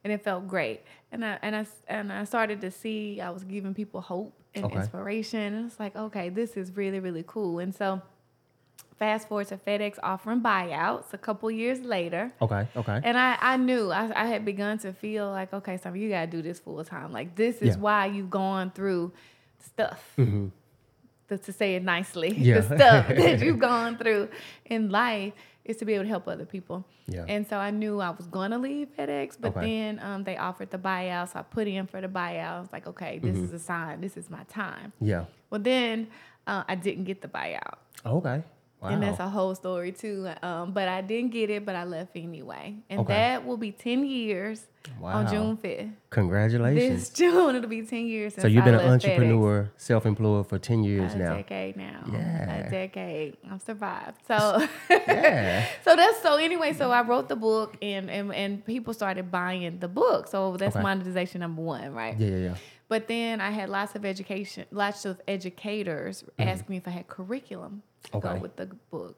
And 0.04 0.12
it 0.12 0.22
felt 0.22 0.46
great. 0.46 0.82
And 1.10 1.24
I 1.24 1.38
and 1.42 1.56
I 1.56 1.66
and 1.88 2.12
I 2.12 2.24
started 2.24 2.60
to 2.60 2.70
see 2.70 3.20
I 3.20 3.30
was 3.30 3.42
giving 3.44 3.72
people 3.74 4.00
hope 4.02 4.32
and 4.54 4.66
Okay. 4.66 4.76
inspiration. 4.76 5.54
And 5.54 5.66
it's 5.66 5.80
like, 5.80 5.96
okay, 5.96 6.28
this 6.28 6.56
is 6.56 6.76
really, 6.76 7.00
really 7.00 7.24
cool. 7.26 7.58
And 7.58 7.74
so 7.74 8.02
fast 8.98 9.28
forward 9.28 9.48
to 9.48 9.56
FedEx 9.56 9.98
offering 10.02 10.40
buyouts 10.40 11.12
a 11.12 11.18
couple 11.18 11.50
years 11.50 11.80
later. 11.80 12.32
Okay. 12.40 12.68
Okay. 12.76 13.00
And 13.02 13.18
I, 13.18 13.36
I 13.40 13.56
knew 13.56 13.90
I, 13.90 14.10
I 14.24 14.26
had 14.26 14.44
begun 14.44 14.78
to 14.78 14.92
feel 14.92 15.30
like, 15.30 15.52
okay, 15.52 15.78
so 15.82 15.92
you 15.94 16.10
gotta 16.10 16.26
do 16.28 16.42
this 16.42 16.60
full 16.60 16.84
time. 16.84 17.10
Like 17.10 17.34
this 17.34 17.56
is 17.62 17.74
Yeah. 17.76 17.80
why 17.82 18.06
you've 18.06 18.30
gone 18.30 18.70
through 18.72 19.12
stuff. 19.58 20.12
Mhm. 20.18 20.50
To, 21.28 21.38
to 21.38 21.52
say 21.54 21.74
it 21.76 21.82
nicely, 21.82 22.34
Yeah. 22.36 22.60
the 22.60 22.76
stuff 22.76 23.08
that 23.08 23.40
you've 23.44 23.58
gone 23.58 23.96
through 23.96 24.28
in 24.66 24.90
life 24.90 25.32
is 25.64 25.76
to 25.78 25.84
be 25.84 25.94
able 25.94 26.04
to 26.04 26.08
help 26.08 26.28
other 26.28 26.44
people. 26.44 26.84
Yeah. 27.06 27.24
And 27.28 27.46
so 27.46 27.56
I 27.58 27.70
knew 27.70 28.00
I 28.00 28.10
was 28.10 28.26
gonna 28.26 28.58
leave 28.58 28.88
FedEx, 28.98 29.36
but 29.40 29.56
Okay. 29.56 29.66
then 29.66 29.98
um, 30.00 30.24
they 30.24 30.36
offered 30.36 30.70
the 30.70 30.78
buyout, 30.78 31.32
so 31.32 31.38
I 31.38 31.42
put 31.42 31.66
in 31.66 31.86
for 31.86 32.00
the 32.00 32.08
buyout. 32.08 32.56
I 32.56 32.60
was 32.60 32.72
like, 32.72 32.86
okay, 32.86 33.18
this 33.18 33.34
Mm-hmm. 33.36 33.44
is 33.46 33.52
a 33.52 33.58
sign. 33.58 34.00
This 34.00 34.16
is 34.16 34.28
my 34.30 34.42
time. 34.44 34.92
Yeah. 35.00 35.24
Well, 35.50 35.60
then 35.60 36.08
uh, 36.46 36.64
I 36.68 36.74
didn't 36.74 37.04
get 37.04 37.22
the 37.22 37.28
buyout. 37.28 37.76
Okay. 38.04 38.42
Wow. 38.84 38.90
And 38.90 39.02
that's 39.02 39.18
a 39.18 39.28
whole 39.30 39.54
story 39.54 39.92
too. 39.92 40.28
Um, 40.42 40.72
but 40.72 40.88
I 40.88 41.00
didn't 41.00 41.30
get 41.32 41.48
it, 41.48 41.64
but 41.64 41.74
I 41.74 41.84
left 41.84 42.12
anyway. 42.16 42.76
And 42.90 43.00
Okay. 43.00 43.14
that 43.14 43.46
will 43.46 43.56
be 43.56 43.72
10 43.72 44.04
years 44.04 44.66
on 45.02 45.26
June 45.26 45.56
5th. 45.56 45.90
Congratulations. 46.10 47.00
This 47.00 47.08
June, 47.20 47.56
it'll 47.56 47.70
be 47.70 47.80
10 47.82 48.06
years 48.06 48.34
since 48.34 48.42
so 48.42 48.48
you've 48.48 48.64
been 48.64 48.74
an 48.74 48.80
FedEx. 48.80 48.92
entrepreneur, 48.92 49.70
self-employed 49.78 50.46
for 50.50 50.58
ten 50.58 50.84
years 50.84 51.14
A 51.14 51.18
now. 51.18 51.34
decade 51.36 51.76
now. 51.78 52.04
Yeah. 52.12 52.66
A 52.66 52.70
decade. 52.70 53.38
I've 53.50 53.62
survived. 53.62 54.18
So 54.28 54.36
Yeah. 54.90 55.66
so 55.84 55.96
that's 55.96 56.20
so 56.22 56.36
anyway, 56.36 56.74
so 56.74 56.90
I 56.90 57.00
wrote 57.02 57.28
the 57.30 57.36
book 57.36 57.76
and 57.80 58.10
and, 58.10 58.34
and 58.34 58.64
people 58.66 58.92
started 58.92 59.30
buying 59.30 59.78
the 59.78 59.88
book. 59.88 60.28
So 60.28 60.56
that's 60.58 60.76
Okay. 60.76 60.82
monetization 60.82 61.40
number 61.40 61.62
one, 61.62 61.94
right? 61.94 62.16
Yeah. 62.18 62.28
Yeah. 62.28 62.36
Yeah. 62.48 62.54
But 62.88 63.08
then 63.08 63.40
I 63.40 63.50
had 63.50 63.70
lots 63.70 63.94
of 63.94 64.04
education, 64.04 64.66
lots 64.70 65.06
of 65.06 65.18
educators 65.26 66.22
ask 66.38 66.68
me 66.68 66.76
if 66.76 66.86
I 66.86 66.90
had 66.90 67.06
curriculum 67.08 67.82
to 68.04 68.20
go. 68.20 68.36
With 68.36 68.56
the 68.56 68.66
book. 68.90 69.16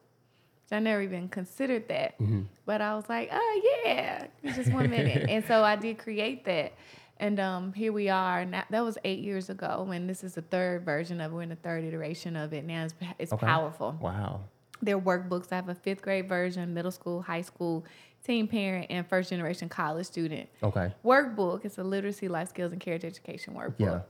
So 0.68 0.76
I 0.76 0.78
never 0.80 1.00
even 1.02 1.28
considered 1.28 1.86
that. 1.88 2.18
Mm-hmm. 2.18 2.42
But 2.64 2.80
I 2.80 2.94
was 2.96 3.08
like, 3.08 3.28
oh 3.32 3.60
yeah, 3.84 4.26
just 4.54 4.72
one 4.72 4.90
minute. 4.90 5.26
and 5.28 5.44
so 5.46 5.62
I 5.62 5.76
did 5.76 5.98
create 5.98 6.44
that. 6.46 6.72
And 7.18 7.40
um, 7.40 7.72
here 7.72 7.92
we 7.92 8.08
are. 8.10 8.44
Now, 8.44 8.64
that 8.68 8.84
was 8.84 8.98
eight 9.04 9.20
years 9.20 9.48
ago, 9.48 9.88
and 9.90 10.06
this 10.10 10.22
is 10.22 10.34
the 10.34 10.42
third 10.42 10.84
version 10.84 11.20
of. 11.20 11.32
it. 11.32 11.34
We're 11.34 11.42
in 11.42 11.48
the 11.48 11.56
third 11.56 11.84
iteration 11.84 12.36
of 12.36 12.52
it 12.52 12.64
now. 12.66 12.84
It's, 12.84 12.94
it's 13.18 13.32
Okay. 13.32 13.46
powerful. 13.46 13.96
Wow. 14.00 14.40
They're 14.82 15.00
workbooks. 15.00 15.50
I 15.50 15.54
have 15.54 15.70
a 15.70 15.74
fifth 15.74 16.02
grade 16.02 16.28
version, 16.28 16.74
middle 16.74 16.90
school, 16.90 17.22
high 17.22 17.40
school, 17.40 17.86
teen 18.22 18.46
parent, 18.46 18.88
and 18.90 19.08
first 19.08 19.30
generation 19.30 19.70
college 19.70 20.04
student 20.06 20.48
Okay. 20.62 20.92
workbook. 21.02 21.64
It's 21.64 21.78
a 21.78 21.84
literacy, 21.84 22.28
life 22.28 22.50
skills, 22.50 22.72
and 22.72 22.80
character 22.80 23.06
education 23.06 23.54
workbook. 23.54 23.74
Yeah. 23.78 24.00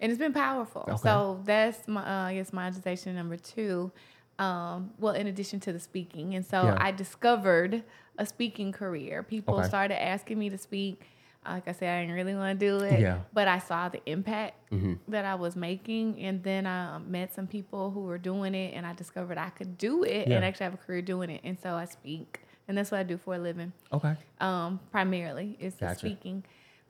And 0.00 0.10
it's 0.10 0.18
been 0.18 0.32
powerful. 0.32 0.86
Okay. 0.88 0.96
So 1.04 1.40
that's 1.44 1.86
my, 1.86 2.00
uh, 2.02 2.28
I 2.30 2.34
guess, 2.34 2.52
monetization 2.52 3.14
number 3.14 3.36
two. 3.36 3.92
Um, 4.38 4.90
well, 4.98 5.14
in 5.14 5.26
addition 5.26 5.60
to 5.60 5.72
the 5.72 5.80
speaking. 5.80 6.34
And 6.34 6.44
so 6.44 6.64
Yeah. 6.64 6.76
I 6.78 6.90
discovered 6.92 7.82
a 8.18 8.26
speaking 8.26 8.70
career. 8.72 9.22
People 9.22 9.56
Okay. 9.58 9.68
started 9.68 10.02
asking 10.02 10.38
me 10.38 10.50
to 10.50 10.58
speak. 10.58 11.06
Like 11.46 11.68
I 11.68 11.72
said, 11.72 11.96
I 11.96 12.00
didn't 12.00 12.16
really 12.16 12.34
want 12.34 12.58
to 12.58 12.66
do 12.66 12.84
it. 12.84 13.00
Yeah. 13.00 13.20
But 13.32 13.46
I 13.48 13.58
saw 13.58 13.88
the 13.88 14.00
impact 14.04 14.54
Mm-hmm. 14.72 14.94
that 15.12 15.24
I 15.24 15.36
was 15.36 15.54
making. 15.54 16.20
And 16.20 16.42
then 16.42 16.66
I 16.66 16.96
um, 16.96 17.10
met 17.10 17.32
some 17.32 17.46
people 17.46 17.90
who 17.92 18.00
were 18.00 18.18
doing 18.18 18.54
it. 18.54 18.74
And 18.74 18.84
I 18.84 18.92
discovered 18.94 19.38
I 19.38 19.50
could 19.50 19.78
do 19.78 20.02
it 20.02 20.26
Yeah. 20.28 20.36
and 20.36 20.44
actually 20.44 20.64
have 20.64 20.74
a 20.74 20.78
career 20.78 21.02
doing 21.02 21.30
it. 21.30 21.40
And 21.44 21.58
so 21.58 21.74
I 21.74 21.84
speak. 21.84 22.40
And 22.68 22.76
that's 22.76 22.90
what 22.90 22.98
I 22.98 23.04
do 23.04 23.16
for 23.16 23.36
a 23.36 23.38
living 23.38 23.72
Okay. 23.92 24.16
um, 24.40 24.80
primarily 24.90 25.56
is 25.60 25.76
the 25.76 25.86
Gotcha. 25.86 26.00
speaking. 26.00 26.42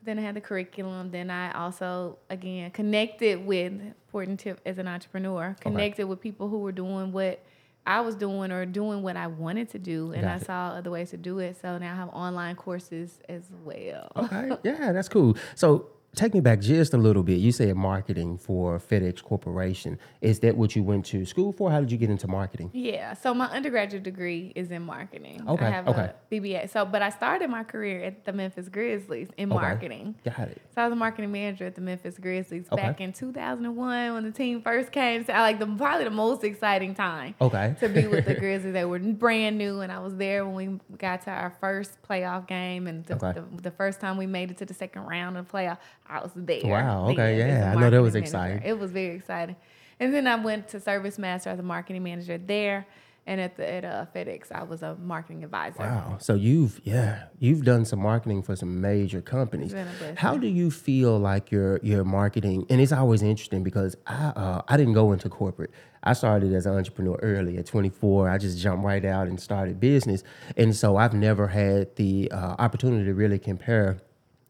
Then 0.06 0.19
I 0.19 0.23
had 0.23 0.37
the 0.37 0.41
curriculum. 0.41 1.11
Then 1.11 1.31
I 1.31 1.53
also 1.53 2.19
again 2.31 2.70
connected 2.70 3.44
with 3.44 3.73
important 3.73 4.41
tip 4.41 4.61
as 4.64 4.79
an 4.79 4.87
entrepreneur. 4.88 5.56
Connected 5.61 6.06
with 6.06 6.20
people 6.20 6.49
who 6.49 6.61
were 6.61 6.73
doing 6.73 7.12
what 7.12 7.44
I 7.85 8.00
was 8.00 8.14
doing 8.14 8.50
or 8.50 8.64
doing 8.67 9.03
what 9.03 9.17
I 9.17 9.26
wanted 9.26 9.69
to 9.70 9.79
do, 9.79 10.12
and 10.12 10.23
Got 10.23 10.31
I 10.31 10.37
it. 10.37 10.47
saw 10.47 10.69
other 10.70 10.91
ways 10.91 11.10
to 11.10 11.17
do 11.17 11.39
it. 11.41 11.56
So 11.60 11.77
now 11.79 11.93
I 11.93 11.96
have 11.96 12.08
online 12.08 12.56
courses 12.56 13.20
as 13.29 13.44
well. 13.65 14.10
Okay. 14.17 14.51
Yeah, 14.65 14.93
that's 14.93 15.08
cool. 15.08 15.36
So 15.55 15.89
take 16.17 16.32
me 16.35 16.41
back 16.41 16.61
just 16.61 16.94
a 16.94 16.96
little 16.96 17.23
bit. 17.23 17.39
You 17.39 17.53
said 17.53 17.77
marketing 17.77 18.39
for 18.39 18.79
FedEx 18.79 19.23
Corporation. 19.23 19.99
Is 20.23 20.41
that 20.41 20.56
what 20.56 20.75
you 20.75 20.82
went 20.82 21.05
to 21.06 21.25
school 21.27 21.53
for? 21.53 21.70
How 21.70 21.79
did 21.81 21.93
you 21.93 21.99
get 21.99 22.11
into 22.11 22.27
marketing? 22.27 22.70
Yeah, 22.73 23.13
so 23.13 23.35
my 23.35 23.46
undergraduate 23.46 24.03
degree 24.03 24.53
is 24.56 24.70
in 24.70 24.82
marketing. 24.82 25.43
Okay, 25.46 25.67
I 25.67 25.70
have 25.70 25.87
okay. 25.89 26.11
a 26.31 26.35
BBA. 26.35 26.70
So, 26.70 26.85
but 26.87 27.03
I 27.03 27.11
started 27.11 27.51
my 27.51 27.63
career 27.65 28.03
at 28.03 28.25
the 28.25 28.32
Memphis 28.32 28.69
Grizzlies 28.69 29.29
in 29.37 29.53
Okay. 29.53 29.61
marketing. 29.61 30.15
Got 30.25 30.49
it. 30.49 30.63
So 30.75 30.82
I 30.82 30.87
was 30.87 30.93
a 30.93 30.96
marketing 30.96 31.32
manager 31.32 31.67
at 31.67 31.75
the 31.75 31.81
Memphis 31.82 32.17
Grizzlies 32.19 32.67
Okay. 32.73 32.82
back 32.82 33.01
in 33.01 33.13
2001 33.13 34.15
when 34.15 34.25
the 34.25 34.32
team 34.32 34.63
first 34.63 34.91
came. 34.93 35.25
So 35.25 35.32
I 35.35 35.41
like 35.43 35.58
the 35.58 35.67
probably 35.67 36.05
the 36.05 36.11
most 36.11 36.43
exciting 36.44 36.94
time 36.94 37.35
Okay. 37.41 37.77
to 37.81 37.89
be 37.91 38.06
with 38.06 38.25
the 38.25 38.35
Grizzlies. 38.41 38.73
They 38.73 38.85
were 38.87 38.99
brand 38.99 39.58
new, 39.58 39.81
and 39.81 39.93
I 39.93 39.99
was 39.99 40.17
there 40.17 40.46
when 40.46 40.81
we 40.89 40.96
got 40.96 41.23
to 41.23 41.31
our 41.31 41.55
first 41.61 42.01
playoff 42.08 42.46
game, 42.46 42.87
and 42.87 43.05
the, 43.05 43.17
Okay. 43.17 43.32
the, 43.32 43.63
the 43.63 43.70
first 43.70 44.01
time 44.01 44.17
we 44.17 44.27
made 44.27 44.51
it 44.51 44.56
to 44.58 44.65
the 44.65 44.75
second 44.75 45.03
round 45.03 45.37
of 45.37 45.51
playoff, 45.51 45.77
I 46.08 46.20
was 46.20 46.32
there. 46.34 46.60
Wow, 46.65 47.08
okay, 47.10 47.39
yeah. 47.39 47.72
I 47.77 47.81
know 47.81 47.91
that 47.91 48.03
was 48.03 48.15
manager. 48.15 48.25
exciting. 48.25 48.63
It 48.65 48.79
was 48.79 48.91
very 48.91 49.17
exciting. 49.17 49.56
And 49.98 50.13
then 50.13 50.27
I 50.27 50.36
went 50.36 50.69
to 50.69 50.81
Service 50.81 51.19
Master 51.19 51.51
as 51.51 51.58
a 51.58 51.63
marketing 51.63 52.03
manager 52.03 52.39
there, 52.39 52.86
and 53.27 53.41
at 53.41 53.56
the 53.56 53.69
at 53.69 53.84
uh, 53.84 54.06
FedEx 54.15 54.53
I 54.53 54.63
was 54.63 54.82
a 54.82 54.94
marketing 54.96 55.43
advisor. 55.43 55.81
Wow. 55.81 56.19
So 56.20 56.34
you've 56.34 56.81
yeah, 56.84 57.25
you've 57.39 57.65
done 57.65 57.84
some 57.84 58.01
marketing 58.01 58.43
for 58.43 58.55
some 58.56 58.81
major 58.81 59.20
companies. 59.20 59.72
It's 59.72 59.75
been 59.75 59.89
a 59.89 59.98
blessing. 59.98 60.17
How 60.17 60.36
do 60.36 60.46
you 60.46 60.70
feel 60.70 61.19
like 61.19 61.51
your 61.51 61.81
your 61.82 62.05
marketing? 62.05 62.67
And 62.69 62.81
it's 62.81 62.93
always 62.93 63.22
interesting 63.22 63.63
because 63.63 63.96
I 64.06 64.27
uh, 64.36 64.63
I 64.69 64.77
didn't 64.77 64.94
go 64.94 65.13
into 65.13 65.29
corporate. 65.29 65.70
I 66.03 66.13
started 66.13 66.55
as 66.55 66.67
an 66.67 66.75
entrepreneur 66.75 67.19
early 67.20 67.58
at 67.58 67.67
24. 67.67 68.31
I 68.31 68.39
just 68.39 68.58
jumped 68.58 68.84
right 68.84 69.05
out 69.05 69.27
and 69.27 69.41
started 69.41 69.81
business, 69.81 70.22
and 70.56 70.77
so 70.77 70.96
I've 70.96 71.15
never 71.15 71.48
had 71.48 71.96
the 71.96 72.31
uh, 72.31 72.55
opportunity 72.58 73.06
to 73.06 73.15
really 73.15 73.41
compare 73.41 73.98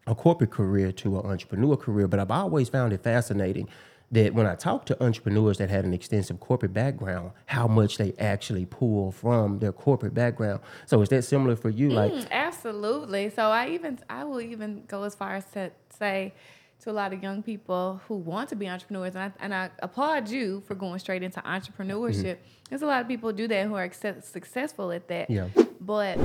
a 0.07 0.15
corporate 0.15 0.51
career 0.51 0.93
to 0.93 1.19
an 1.19 1.27
entrepreneur 1.27 1.77
career. 1.77 2.07
But 2.09 2.21
I've 2.21 2.31
always 2.31 2.69
found 2.69 2.93
it 2.93 3.03
fascinating 3.03 3.69
that 4.13 4.33
when 4.35 4.47
I 4.47 4.55
talk 4.55 4.87
to 4.87 5.03
entrepreneurs 5.03 5.59
that 5.59 5.69
had 5.69 5.85
an 5.85 5.93
extensive 5.93 6.39
corporate 6.39 6.73
background, 6.73 7.33
how 7.47 7.67
much 7.67 7.99
they 7.99 8.15
actually 8.21 8.65
pull 8.65 9.11
from 9.11 9.59
their 9.59 9.73
corporate 9.73 10.15
background. 10.15 10.61
So 10.87 11.03
is 11.03 11.09
that 11.09 11.23
similar 11.23 11.57
for 11.57 11.71
you? 11.71 11.91
Like, 11.91 12.13
Mm, 12.13 12.31
absolutely. 12.31 13.31
So 13.31 13.43
I 13.51 13.71
even 13.71 13.99
I 14.09 14.23
will 14.23 14.41
even 14.41 14.85
go 14.87 15.03
as 15.03 15.17
far 15.17 15.35
as 15.35 15.45
to 15.53 15.73
say 15.91 16.35
to 16.81 16.91
a 16.91 16.93
lot 16.93 17.13
of 17.13 17.21
young 17.23 17.43
people 17.43 18.01
who 18.07 18.15
want 18.17 18.49
to 18.51 18.55
be 18.55 18.69
entrepreneurs, 18.69 19.15
and 19.17 19.25
I, 19.25 19.33
and 19.41 19.55
I 19.55 19.71
applaud 19.81 20.29
you 20.29 20.63
for 20.69 20.75
going 20.77 20.99
straight 21.01 21.23
into 21.25 21.41
entrepreneurship. 21.41 22.37
Mm-hmm. 22.37 22.65
There's 22.69 22.83
a 22.83 22.87
lot 22.87 23.01
of 23.01 23.09
people 23.09 23.33
do 23.33 23.49
that 23.49 23.67
who 23.67 23.75
are 23.75 23.87
success- 23.87 24.29
successful 24.29 24.93
at 24.93 25.09
that. 25.09 25.31
Yeah. 25.31 25.49
But 25.81 26.19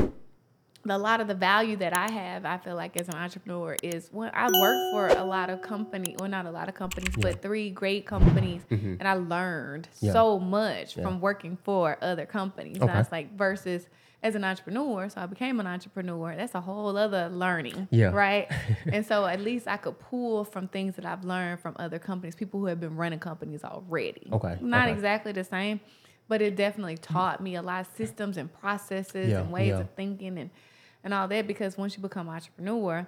a 0.90 0.98
lot 0.98 1.22
of 1.22 1.28
the 1.28 1.36
value 1.36 1.76
that 1.78 1.94
I 1.96 2.10
have, 2.10 2.44
I 2.46 2.58
feel 2.58 2.76
like 2.76 2.98
as 2.98 3.08
an 3.08 3.16
entrepreneur, 3.16 3.78
is 3.84 4.10
when 4.12 4.32
I 4.34 4.50
worked 4.50 4.90
for 4.90 5.08
a 5.08 5.24
lot 5.24 5.50
of 5.50 5.62
companies, 5.62 6.16
well, 6.20 6.30
not 6.30 6.46
a 6.48 6.52
lot 6.52 6.70
of 6.70 6.76
companies, 6.76 7.14
but 7.16 7.42
three 7.42 7.70
great 7.70 8.06
companies, 8.08 8.62
and 8.70 9.08
I 9.08 9.14
learned 9.14 9.88
Mm-hmm. 9.94 10.06
Yeah. 10.08 10.14
so 10.14 10.40
much 10.40 10.98
Yeah. 10.98 11.04
from 11.04 11.22
working 11.22 11.58
for 11.64 11.98
other 12.02 12.26
companies. 12.26 12.76
And 12.78 12.84
Okay. 12.84 12.94
I 12.94 12.98
was 12.98 13.12
like, 13.12 13.36
versus 13.38 13.88
as 14.24 14.36
an 14.36 14.44
entrepreneur, 14.44 15.10
so 15.10 15.22
I 15.22 15.26
became 15.28 15.60
an 15.60 15.68
entrepreneur. 15.68 16.36
That's 16.36 16.54
a 16.56 16.62
whole 16.62 16.96
other 16.98 17.30
learning, 17.30 17.88
Yeah. 17.92 18.08
right? 18.08 18.48
and 18.92 19.06
so 19.06 19.26
at 19.26 19.40
least 19.42 19.68
I 19.68 19.78
could 19.78 20.00
pull 20.00 20.46
from 20.46 20.68
things 20.68 20.96
that 20.96 21.06
I've 21.06 21.24
learned 21.24 21.60
from 21.60 21.76
other 21.80 22.00
companies, 22.00 22.36
people 22.36 22.60
who 22.60 22.66
have 22.68 22.80
been 22.80 22.96
running 22.96 23.20
companies 23.20 23.64
already. 23.64 24.30
Okay, 24.32 24.58
not 24.62 24.88
okay. 24.88 24.94
exactly 24.94 25.32
the 25.32 25.44
same, 25.44 25.80
but 26.28 26.42
it 26.42 26.56
definitely 26.56 26.98
taught 26.98 27.42
me 27.42 27.56
a 27.56 27.62
lot 27.62 27.82
of 27.82 27.88
systems 27.96 28.38
and 28.38 28.52
processes 28.52 29.32
Yeah, 29.32 29.42
and 29.42 29.52
ways 29.52 29.70
yeah. 29.70 29.80
of 29.82 29.90
thinking 29.92 30.38
and 30.38 30.50
and 31.04 31.14
all 31.14 31.28
that 31.28 31.48
because 31.48 31.78
once 31.78 31.96
you 31.96 32.02
become 32.02 32.30
entrepreneur, 32.30 33.08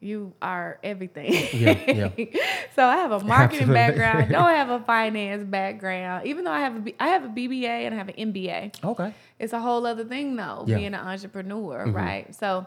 you 0.00 0.34
are 0.42 0.78
everything. 0.82 1.32
Mm-hmm. 1.32 2.20
Yeah, 2.20 2.46
so 2.76 2.84
I 2.84 2.96
have 2.96 3.10
a 3.12 3.20
marketing 3.24 3.70
Absolutely. 3.70 3.74
background. 3.74 4.30
Don't 4.30 4.50
have 4.50 4.68
a 4.68 4.80
finance 4.86 5.44
background. 5.44 6.26
Even 6.26 6.44
though 6.44 6.50
I 6.52 6.60
have 6.60 6.76
a 6.76 6.80
B, 6.80 6.94
I 7.00 7.08
have 7.08 7.24
a 7.24 7.28
BBA 7.28 7.64
and 7.86 7.94
I 7.94 7.98
have 7.98 8.08
an 8.08 8.32
MBA. 8.32 8.84
Okay. 8.84 9.14
It's 9.38 9.52
a 9.54 9.60
whole 9.60 9.86
other 9.86 10.04
thing 10.04 10.36
though, 10.36 10.64
Yeah. 10.66 10.76
being 10.76 10.86
an 10.88 10.94
entrepreneur, 10.96 11.86
right? 11.86 12.34
So 12.34 12.66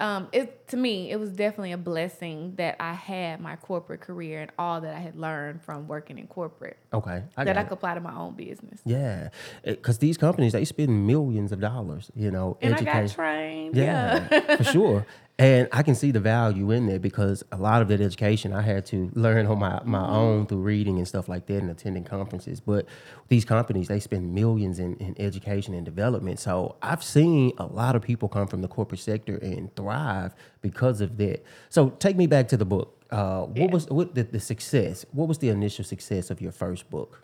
um, 0.00 0.28
it 0.32 0.66
to 0.68 0.76
me, 0.76 1.10
it 1.10 1.18
was 1.20 1.30
definitely 1.30 1.72
a 1.72 1.78
blessing 1.78 2.54
that 2.56 2.76
I 2.80 2.94
had 2.94 3.40
my 3.40 3.56
corporate 3.56 4.00
career 4.00 4.40
and 4.42 4.50
all 4.58 4.80
that 4.80 4.94
I 4.94 4.98
had 4.98 5.16
learned 5.16 5.62
from 5.62 5.86
working 5.88 6.18
in 6.18 6.26
corporate 6.26 6.78
Okay. 6.92 7.22
I 7.36 7.44
that 7.44 7.56
I 7.56 7.60
it. 7.60 7.64
could 7.64 7.74
apply 7.74 7.94
to 7.94 8.00
my 8.00 8.14
own 8.16 8.34
business. 8.34 8.80
Yeah, 8.84 9.28
because 9.64 9.98
these 9.98 10.16
companies 10.16 10.52
they 10.52 10.64
spend 10.64 11.06
millions 11.06 11.52
of 11.52 11.60
dollars, 11.60 12.10
you 12.14 12.30
know, 12.30 12.56
And 12.60 12.74
I 12.74 12.82
got 12.82 13.10
trained. 13.10 13.76
Yeah. 13.76 14.28
Yeah, 14.30 14.56
for 14.56 14.64
sure. 14.64 15.06
And 15.40 15.68
I 15.72 15.82
can 15.82 15.94
see 15.94 16.10
the 16.10 16.20
value 16.20 16.70
in 16.70 16.84
there 16.86 16.98
because 16.98 17.42
a 17.50 17.56
lot 17.56 17.80
of 17.80 17.88
that 17.88 17.98
education 18.02 18.52
I 18.52 18.60
had 18.60 18.84
to 18.86 19.10
learn 19.14 19.46
on 19.46 19.58
my, 19.58 19.80
my 19.84 20.00
Mm-hmm. 20.00 20.14
own 20.14 20.46
through 20.46 20.58
reading 20.58 20.98
and 20.98 21.08
stuff 21.08 21.30
like 21.30 21.46
that 21.46 21.56
and 21.62 21.70
attending 21.70 22.04
conferences. 22.04 22.60
But 22.60 22.84
these 23.28 23.46
companies, 23.46 23.88
they 23.88 24.00
spend 24.00 24.34
millions 24.34 24.78
in, 24.78 24.96
in 24.96 25.14
education 25.18 25.72
and 25.72 25.82
development. 25.84 26.40
So 26.40 26.76
I've 26.82 27.02
seen 27.02 27.52
a 27.56 27.64
lot 27.64 27.96
of 27.96 28.02
people 28.02 28.28
come 28.28 28.48
from 28.48 28.60
the 28.60 28.68
corporate 28.68 29.00
sector 29.00 29.38
and 29.38 29.74
thrive 29.76 30.34
because 30.60 31.00
of 31.00 31.16
that. 31.16 31.42
So 31.70 31.88
take 31.88 32.16
me 32.18 32.26
back 32.26 32.48
to 32.48 32.58
the 32.58 32.66
book. 32.66 33.02
Uh, 33.10 33.44
what 33.46 33.56
Yeah. 33.56 33.66
was 33.72 33.88
what 33.88 34.14
the, 34.14 34.24
the 34.24 34.40
success? 34.40 35.06
What 35.12 35.26
was 35.26 35.38
the 35.38 35.48
initial 35.48 35.84
success 35.86 36.30
of 36.30 36.42
your 36.42 36.52
first 36.52 36.90
book? 36.90 37.22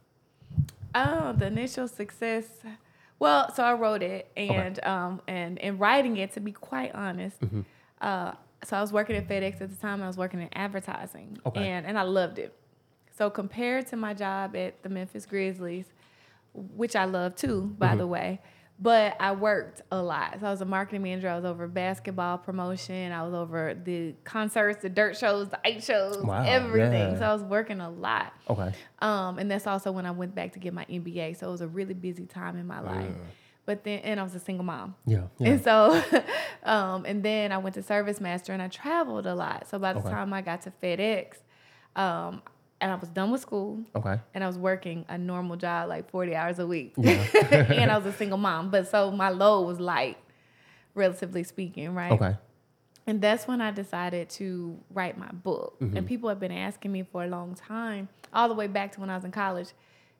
Oh, 0.94 1.34
the 1.34 1.46
initial 1.48 1.86
success. 1.86 2.46
Well, 3.18 3.52
so 3.54 3.62
I 3.62 3.74
wrote 3.74 4.02
it, 4.02 4.30
and 4.36 4.82
um, 4.84 5.20
and 5.28 5.58
in 5.58 5.76
writing 5.78 6.16
it, 6.16 6.32
to 6.32 6.40
be 6.40 6.52
quite 6.52 6.94
honest, 6.94 7.40
Mm-hmm. 7.40 7.60
Uh, 8.00 8.32
so 8.64 8.76
I 8.76 8.80
was 8.80 8.92
working 8.92 9.16
at 9.16 9.28
FedEx 9.28 9.60
at 9.60 9.70
the 9.70 9.76
time. 9.76 10.02
I 10.02 10.06
was 10.06 10.16
working 10.16 10.40
in 10.40 10.48
advertising, 10.52 11.38
Okay. 11.46 11.68
and 11.68 11.86
and 11.86 11.98
I 11.98 12.02
loved 12.02 12.38
it. 12.38 12.54
So 13.16 13.30
compared 13.30 13.86
to 13.88 13.96
my 13.96 14.12
job 14.14 14.56
at 14.56 14.82
the 14.82 14.88
Memphis 14.88 15.24
Grizzlies, 15.26 15.86
which 16.54 16.96
I 16.96 17.04
love 17.04 17.36
too, 17.36 17.74
by 17.78 17.88
Mm-hmm. 17.88 17.98
the 17.98 18.06
way. 18.06 18.40
But 18.78 19.16
I 19.20 19.32
worked 19.32 19.80
a 19.90 20.02
lot. 20.02 20.36
So 20.38 20.46
I 20.46 20.50
was 20.50 20.60
a 20.60 20.66
marketing 20.66 21.02
manager. 21.02 21.30
I 21.30 21.36
was 21.36 21.46
over 21.46 21.66
basketball 21.66 22.36
promotion. 22.36 23.10
I 23.10 23.22
was 23.22 23.32
over 23.32 23.72
the 23.72 24.14
concerts, 24.24 24.82
the 24.82 24.90
dirt 24.90 25.16
shows, 25.16 25.48
the 25.48 25.58
ice 25.66 25.86
shows, 25.86 26.22
Wow, 26.22 26.44
everything. 26.46 27.12
yeah. 27.12 27.18
So 27.18 27.24
I 27.24 27.32
was 27.32 27.42
working 27.42 27.80
a 27.80 27.88
lot. 27.88 28.34
Okay. 28.50 28.74
Um, 28.98 29.38
and 29.38 29.50
that's 29.50 29.66
also 29.66 29.92
when 29.92 30.04
I 30.04 30.10
went 30.10 30.34
back 30.34 30.52
to 30.52 30.58
get 30.58 30.74
my 30.74 30.84
MBA. 30.90 31.38
So 31.38 31.48
it 31.48 31.52
was 31.52 31.62
a 31.62 31.68
really 31.68 31.94
busy 31.94 32.26
time 32.26 32.58
in 32.58 32.66
my 32.66 32.80
life. 32.80 33.14
But 33.66 33.82
then, 33.84 33.98
and 33.98 34.18
I 34.20 34.22
was 34.22 34.34
a 34.34 34.40
single 34.40 34.64
mom. 34.64 34.94
Yeah. 35.04 35.24
Yeah. 35.38 35.48
And 35.50 35.62
so, 35.64 36.02
um, 36.62 37.04
and 37.04 37.22
then 37.22 37.50
I 37.52 37.58
went 37.58 37.74
to 37.74 37.82
Service 37.82 38.20
Master 38.20 38.52
and 38.52 38.62
I 38.62 38.68
traveled 38.68 39.26
a 39.26 39.34
lot. 39.34 39.68
So 39.68 39.78
by 39.78 39.92
the 39.92 39.98
Okay. 39.98 40.10
time 40.10 40.32
I 40.32 40.40
got 40.40 40.62
to 40.62 40.72
FedEx, 40.82 41.38
um, 41.96 42.42
and 42.80 42.92
I 42.92 42.94
was 42.94 43.08
done 43.08 43.30
with 43.30 43.40
school 43.40 43.80
Okay. 43.96 44.20
and 44.34 44.44
I 44.44 44.46
was 44.46 44.56
working 44.58 45.04
a 45.08 45.18
normal 45.18 45.56
job, 45.56 45.88
like 45.88 46.08
40 46.10 46.34
hours 46.36 46.58
a 46.58 46.66
week. 46.66 46.94
and 46.98 47.90
I 47.90 47.96
was 47.98 48.06
a 48.06 48.12
single 48.12 48.38
mom. 48.38 48.70
But 48.70 48.86
so 48.88 49.10
my 49.10 49.30
load 49.30 49.62
was 49.66 49.80
light, 49.80 50.18
relatively 50.94 51.42
speaking, 51.42 51.94
right? 51.94 52.12
Okay. 52.12 52.36
And 53.08 53.20
that's 53.20 53.46
when 53.48 53.60
I 53.60 53.70
decided 53.70 54.28
to 54.30 54.78
write 54.92 55.16
my 55.16 55.28
book. 55.28 55.78
Mm-hmm. 55.80 55.96
And 55.96 56.06
people 56.06 56.28
have 56.28 56.40
been 56.40 56.52
asking 56.52 56.92
me 56.92 57.02
for 57.04 57.24
a 57.24 57.28
long 57.28 57.54
time, 57.54 58.08
all 58.32 58.48
the 58.48 58.54
way 58.54 58.66
back 58.66 58.92
to 58.92 59.00
when 59.00 59.10
I 59.10 59.14
was 59.16 59.24
in 59.24 59.30
college, 59.30 59.68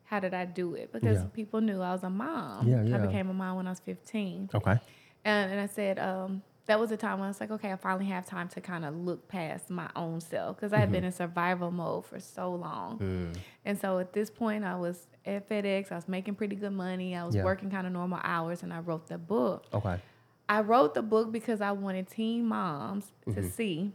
how 0.07 0.19
did 0.21 0.35
I 0.35 0.45
do 0.45 0.75
it? 0.75 0.93
Because 0.93 1.19
Yeah. 1.19 1.27
people 1.35 1.61
knew 1.61 1.81
I 1.83 1.93
was 1.93 2.03
a 2.03 2.11
mom. 2.11 2.67
Yeah, 2.67 2.83
yeah. 2.83 2.97
I 2.97 2.99
became 3.07 3.29
a 3.31 3.35
mom 3.35 3.57
when 3.59 3.67
I 3.67 3.71
was 3.71 3.81
15. 3.81 4.51
Okay. 4.55 4.79
And, 5.25 5.53
and 5.53 5.61
I 5.61 5.67
said, 5.67 5.99
um, 5.99 6.43
that 6.67 6.81
was 6.81 6.91
a 6.91 6.97
time 6.97 7.19
when 7.21 7.27
I 7.27 7.29
was 7.29 7.41
like, 7.41 7.51
okay, 7.53 7.71
I 7.71 7.77
finally 7.77 8.07
have 8.07 8.27
time 8.27 8.49
to 8.51 8.61
kind 8.61 8.85
of 8.85 8.95
look 8.97 9.29
past 9.29 9.71
my 9.71 9.89
own 9.95 10.21
self 10.21 10.57
because 10.57 10.73
I 10.73 10.79
had 10.79 10.91
been 10.91 11.01
Mm-hmm. 11.03 11.07
in 11.07 11.13
survival 11.13 11.71
mode 11.71 12.07
for 12.07 12.19
so 12.19 12.55
long. 12.55 12.99
Mm. 12.99 13.37
And 13.65 13.79
so 13.79 13.99
at 13.99 14.13
this 14.13 14.31
point, 14.31 14.65
I 14.65 14.75
was 14.77 15.07
at 15.25 15.49
FedEx, 15.49 15.93
I 15.93 15.97
was 15.97 16.09
making 16.09 16.35
pretty 16.37 16.57
good 16.57 16.73
money, 16.73 17.15
I 17.17 17.25
was 17.25 17.35
Yeah. 17.37 17.45
working 17.45 17.71
kind 17.71 17.87
of 17.87 17.93
normal 17.93 18.19
hours, 18.23 18.63
and 18.65 18.73
I 18.73 18.81
wrote 18.81 19.07
the 19.09 19.19
book. 19.19 19.65
Okay. 19.75 20.01
I 20.49 20.61
wrote 20.61 20.95
the 20.95 21.03
book 21.03 21.31
because 21.33 21.61
I 21.61 21.73
wanted 21.73 22.09
teen 22.09 22.47
moms 22.47 23.13
Mm-hmm. 23.29 23.41
to 23.43 23.51
see 23.51 23.93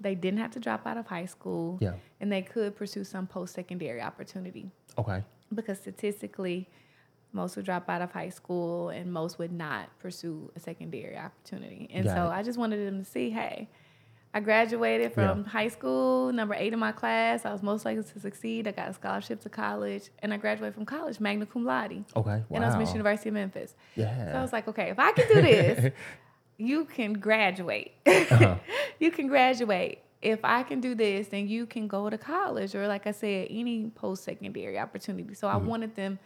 they 0.00 0.14
didn't 0.14 0.40
have 0.40 0.50
to 0.50 0.60
drop 0.60 0.86
out 0.86 0.96
of 0.98 1.06
high 1.06 1.24
school 1.24 1.78
Yeah. 1.80 1.94
and 2.20 2.30
they 2.32 2.42
could 2.42 2.74
pursue 2.74 3.04
some 3.04 3.26
post 3.26 3.54
secondary 3.54 4.02
opportunity. 4.02 4.70
Okay. 4.98 5.22
Because 5.54 5.78
statistically, 5.78 6.68
most 7.32 7.56
would 7.56 7.64
drop 7.64 7.88
out 7.88 8.00
of 8.02 8.12
high 8.12 8.28
school 8.28 8.90
and 8.90 9.12
most 9.12 9.38
would 9.38 9.52
not 9.52 9.88
pursue 9.98 10.50
a 10.54 10.60
secondary 10.60 11.16
opportunity. 11.16 11.88
And 11.92 12.04
Got 12.04 12.16
so 12.16 12.24
it. 12.26 12.30
I 12.30 12.42
just 12.42 12.58
wanted 12.58 12.86
them 12.86 12.98
to 13.02 13.04
see 13.04 13.30
hey, 13.30 13.68
I 14.32 14.40
graduated 14.40 15.12
from 15.12 15.42
Yeah. 15.42 15.48
high 15.48 15.68
school, 15.68 16.32
number 16.32 16.54
eight 16.54 16.72
in 16.72 16.78
my 16.80 16.90
class. 16.92 17.44
I 17.44 17.52
was 17.52 17.62
most 17.62 17.84
likely 17.84 18.02
to 18.02 18.18
succeed. 18.20 18.66
I 18.66 18.72
got 18.72 18.88
a 18.88 18.92
scholarship 18.92 19.40
to 19.42 19.48
college, 19.48 20.10
and 20.20 20.34
I 20.34 20.38
graduated 20.38 20.74
from 20.74 20.84
college, 20.86 21.20
magna 21.20 21.46
cum 21.46 21.64
laude. 21.64 22.04
Okay. 22.16 22.30
Wow. 22.30 22.44
And 22.50 22.64
I 22.64 22.66
was 22.68 22.76
Michigan 22.76 22.96
University 22.98 23.28
of 23.28 23.34
Memphis. 23.34 23.74
Yeah. 23.94 24.32
So 24.32 24.38
I 24.38 24.42
was 24.42 24.52
like, 24.52 24.66
okay, 24.68 24.90
if 24.90 24.98
I 24.98 25.12
can 25.12 25.28
do 25.28 25.40
this, 25.42 25.92
you 26.58 26.84
can 26.84 27.12
graduate. 27.14 27.92
Uh-huh. 28.06 28.56
you 28.98 29.10
can 29.12 29.28
graduate. 29.28 30.00
If 30.24 30.40
I 30.44 30.62
can 30.62 30.80
do 30.80 30.94
this, 30.94 31.28
then 31.28 31.48
you 31.48 31.66
can 31.66 31.86
go 31.86 32.08
to 32.10 32.16
college 32.18 32.74
or, 32.74 32.88
like 32.88 33.06
I 33.06 33.12
said, 33.12 33.48
any 33.50 33.90
post 33.94 34.24
secondary 34.24 34.78
opportunity. 34.78 35.34
So 35.34 35.48
I 35.48 35.54
Mm-hmm. 35.56 35.66
wanted 35.68 35.94
them 35.96 36.18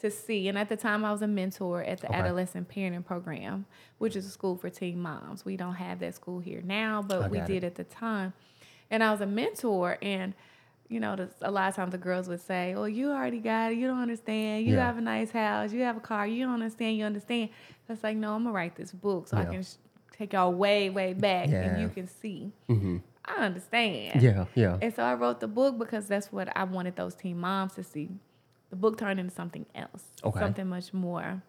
to 0.00 0.10
see. 0.10 0.48
And 0.48 0.58
at 0.58 0.68
the 0.68 0.76
time, 0.76 1.04
I 1.04 1.12
was 1.12 1.22
a 1.22 1.26
mentor 1.28 1.80
at 1.82 2.00
the 2.00 2.08
Okay. 2.08 2.18
Adolescent 2.18 2.68
Parenting 2.68 3.04
Program, 3.04 3.64
which 3.98 4.16
is 4.16 4.26
a 4.26 4.30
school 4.30 4.56
for 4.56 4.68
teen 4.70 5.00
moms. 5.00 5.44
We 5.44 5.56
don't 5.56 5.74
have 5.76 6.00
that 6.00 6.14
school 6.16 6.40
here 6.40 6.62
now, 6.64 7.02
but 7.02 7.30
we 7.30 7.40
did 7.40 7.62
it. 7.62 7.66
at 7.68 7.74
the 7.76 7.84
time. 7.84 8.32
And 8.90 9.02
I 9.04 9.10
was 9.12 9.20
a 9.20 9.26
mentor, 9.26 9.96
and 10.02 10.34
you 10.88 11.00
know, 11.00 11.16
the, 11.16 11.30
a 11.40 11.50
lot 11.50 11.68
of 11.70 11.74
times 11.76 11.92
the 11.92 11.98
girls 11.98 12.28
would 12.28 12.40
say, 12.42 12.74
"Well, 12.74 12.88
you 12.88 13.10
already 13.10 13.38
got 13.40 13.72
it. 13.72 13.78
You 13.78 13.86
don't 13.86 14.00
understand. 14.02 14.66
You 14.66 14.74
Yeah. 14.74 14.84
have 14.86 14.98
a 14.98 15.00
nice 15.00 15.30
house. 15.30 15.72
You 15.72 15.80
have 15.82 15.96
a 15.96 16.00
car. 16.00 16.26
You 16.26 16.44
don't 16.44 16.54
understand. 16.54 16.98
You 16.98 17.04
understand." 17.04 17.48
It's 17.88 18.02
like, 18.04 18.16
no, 18.16 18.34
I'm 18.34 18.42
gonna 18.44 18.52
write 18.54 18.76
this 18.76 18.92
book 18.92 19.28
so 19.28 19.36
I 19.38 19.44
can 19.52 19.62
sh- 19.62 19.76
take 20.12 20.32
y'all 20.34 20.52
way, 20.52 20.90
way 20.90 21.12
back, 21.14 21.48
and 21.48 21.80
you 21.80 21.88
can 21.88 22.06
see. 22.08 22.52
hmm 22.68 22.98
I 23.26 23.44
understand. 23.44 24.20
Yeah. 24.22 24.44
Yeah. 24.54 24.78
And 24.82 24.94
so 24.94 25.02
I 25.02 25.14
wrote 25.14 25.40
the 25.40 25.48
book 25.48 25.78
because 25.78 26.06
that's 26.06 26.30
what 26.32 26.54
I 26.56 26.64
wanted 26.64 26.96
those 26.96 27.14
teen 27.14 27.38
moms 27.38 27.72
to 27.74 27.82
see. 27.82 28.10
The 28.70 28.76
book 28.76 28.98
turned 28.98 29.18
into 29.20 29.32
something 29.34 29.66
else, 29.74 30.02
Okay. 30.24 30.40
something 30.40 30.66
much 30.66 30.92
more. 30.92 31.42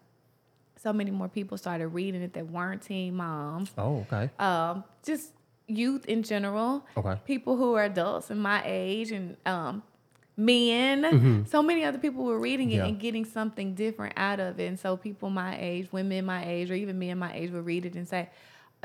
So 0.76 0.92
many 0.92 1.10
more 1.10 1.28
people 1.28 1.56
started 1.58 1.88
reading 1.88 2.22
it 2.22 2.32
that 2.34 2.50
weren't 2.50 2.82
teen 2.82 3.14
moms. 3.16 3.72
Oh. 3.76 4.06
Okay. 4.12 4.30
Um, 4.38 4.84
just 5.04 5.32
youth 5.66 6.04
in 6.06 6.22
general 6.22 6.86
Okay. 6.96 7.20
people 7.24 7.56
who 7.56 7.74
are 7.74 7.84
adults 7.84 8.30
in 8.30 8.38
my 8.38 8.62
age 8.64 9.10
and 9.10 9.36
um, 9.44 9.82
men. 10.36 11.02
Mhm. 11.02 11.48
So 11.48 11.62
many 11.62 11.84
other 11.84 11.98
people 11.98 12.24
were 12.24 12.38
reading 12.38 12.70
it 12.70 12.74
Mm-hmm. 12.74 12.82
Yeah. 12.84 12.88
and 12.88 13.00
getting 13.00 13.24
something 13.24 13.74
different 13.74 14.14
out 14.16 14.38
of 14.38 14.60
it. 14.60 14.66
And 14.66 14.78
so 14.78 14.96
people 14.96 15.28
my 15.30 15.58
age, 15.58 15.88
women 15.92 16.24
my 16.24 16.44
age, 16.46 16.70
or 16.70 16.74
even 16.74 16.98
men 16.98 17.18
my 17.18 17.34
age 17.34 17.50
would 17.50 17.64
read 17.66 17.84
it 17.86 17.94
and 17.96 18.06
say, 18.06 18.28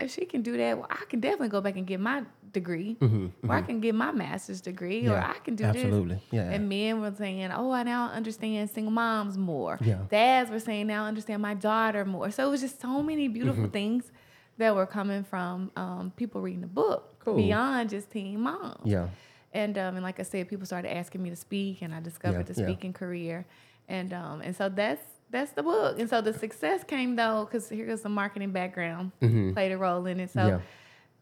if 0.01 0.12
she 0.12 0.25
can 0.25 0.41
do 0.41 0.58
that, 0.58 0.77
well, 0.77 0.88
I 0.89 1.03
can 1.10 1.20
definitely 1.20 1.50
go 1.50 1.62
back 1.62 1.75
and 1.77 1.86
get 1.88 2.00
my 2.00 2.24
degree, 2.51 2.98
or 3.01 3.53
I 3.55 3.62
can 3.62 3.79
get 3.79 3.96
my 3.96 4.12
master's 4.12 4.60
degree, 4.62 5.08
or 5.08 5.12
Mm-hmm. 5.15 5.31
I 5.31 5.39
can 5.39 5.55
do 5.55 5.63
that. 5.63 5.75
absolutely. 5.75 6.15
this. 6.15 6.24
Yeah. 6.31 6.50
And 6.51 6.67
men 6.67 7.00
were 7.01 7.13
saying, 7.17 7.50
"Oh, 7.51 7.72
I 7.72 7.84
now 7.84 8.08
understand 8.10 8.70
single 8.70 8.91
moms 8.91 9.38
more." 9.38 9.77
Yeah. 9.81 10.00
Dads 10.10 10.50
were 10.51 10.60
saying, 10.60 10.88
"Now 10.88 11.05
I 11.05 11.08
understand 11.08 11.41
my 11.41 11.53
daughter 11.53 12.03
more." 12.05 12.29
So 12.31 12.46
it 12.48 12.51
was 12.51 12.62
just 12.62 12.81
so 12.81 13.01
many 13.01 13.27
beautiful 13.27 13.63
Mm-hmm. 13.63 13.72
things 13.72 14.12
that 14.58 14.75
were 14.75 14.86
coming 14.86 15.24
from 15.24 15.72
um, 15.75 16.12
people 16.17 16.41
reading 16.41 16.62
the 16.62 16.67
book 16.67 17.15
Cool. 17.20 17.36
beyond 17.38 17.89
just 17.89 18.12
teen 18.12 18.39
moms. 18.41 18.81
Yeah. 18.84 19.08
And 19.53 19.77
um, 19.77 19.96
and 19.96 20.03
like 20.03 20.20
I 20.20 20.24
said, 20.24 20.48
people 20.50 20.65
started 20.65 20.96
asking 20.96 21.24
me 21.24 21.29
to 21.29 21.36
speak, 21.36 21.81
and 21.81 21.93
I 21.96 22.00
discovered 22.01 22.48
Yeah, 22.48 22.53
the 22.53 22.62
yeah. 22.62 22.67
speaking 22.67 22.93
career, 22.93 23.46
and 23.88 24.12
um, 24.13 24.41
and 24.41 24.55
so 24.55 24.67
that's 24.70 25.01
that's 25.32 25.52
the 25.54 25.64
book. 25.64 26.00
And 26.00 26.10
so 26.10 26.22
the 26.22 26.34
success 26.34 26.84
came 26.84 27.16
though, 27.16 27.46
because 27.46 27.70
here 27.70 27.86
goes 27.86 28.02
the 28.02 28.10
marketing 28.10 28.52
background 28.52 29.12
played 29.20 29.72
a 29.72 29.78
role 29.78 30.06
in 30.06 30.20
it. 30.20 30.30
So 30.32 30.40
Mm-hmm. 30.42 30.50
Yeah. 30.50 30.60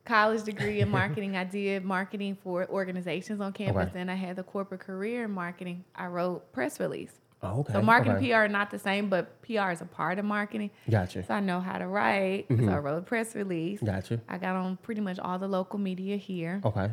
college 0.05 0.43
degree 0.43 0.79
in 0.81 0.89
marketing. 0.89 1.35
I 1.37 1.43
did 1.43 1.85
marketing 1.85 2.37
for 2.43 2.67
organizations 2.67 3.39
on 3.41 3.53
campus. 3.53 3.83
Okay. 3.83 3.91
Then 3.93 4.09
I 4.09 4.15
had 4.15 4.35
the 4.35 4.43
corporate 4.43 4.81
career 4.81 5.25
in 5.25 5.31
marketing. 5.31 5.83
I 5.95 6.07
wrote 6.07 6.51
press 6.51 6.79
release. 6.79 7.11
Oh, 7.41 7.59
okay. 7.61 7.73
So 7.73 7.81
marketing 7.81 8.17
okay. 8.17 8.29
PR 8.31 8.35
are 8.35 8.47
not 8.49 8.69
the 8.71 8.79
same, 8.79 9.07
but 9.09 9.41
PR 9.43 9.71
is 9.71 9.81
a 9.81 9.85
part 9.85 10.19
of 10.19 10.25
marketing. 10.25 10.71
Gotcha. 10.89 11.23
So 11.25 11.33
I 11.35 11.39
know 11.39 11.59
how 11.61 11.77
to 11.77 11.87
write. 11.87 12.47
So 12.49 12.67
I 12.69 12.79
wrote 12.79 12.97
a 12.97 13.01
press 13.01 13.35
release. 13.35 13.79
Gotcha. 13.81 14.19
I 14.27 14.37
got 14.37 14.55
on 14.55 14.77
pretty 14.77 14.99
much 15.01 15.19
all 15.19 15.39
the 15.39 15.47
local 15.47 15.79
media 15.79 16.17
here. 16.17 16.59
Okay. 16.65 16.89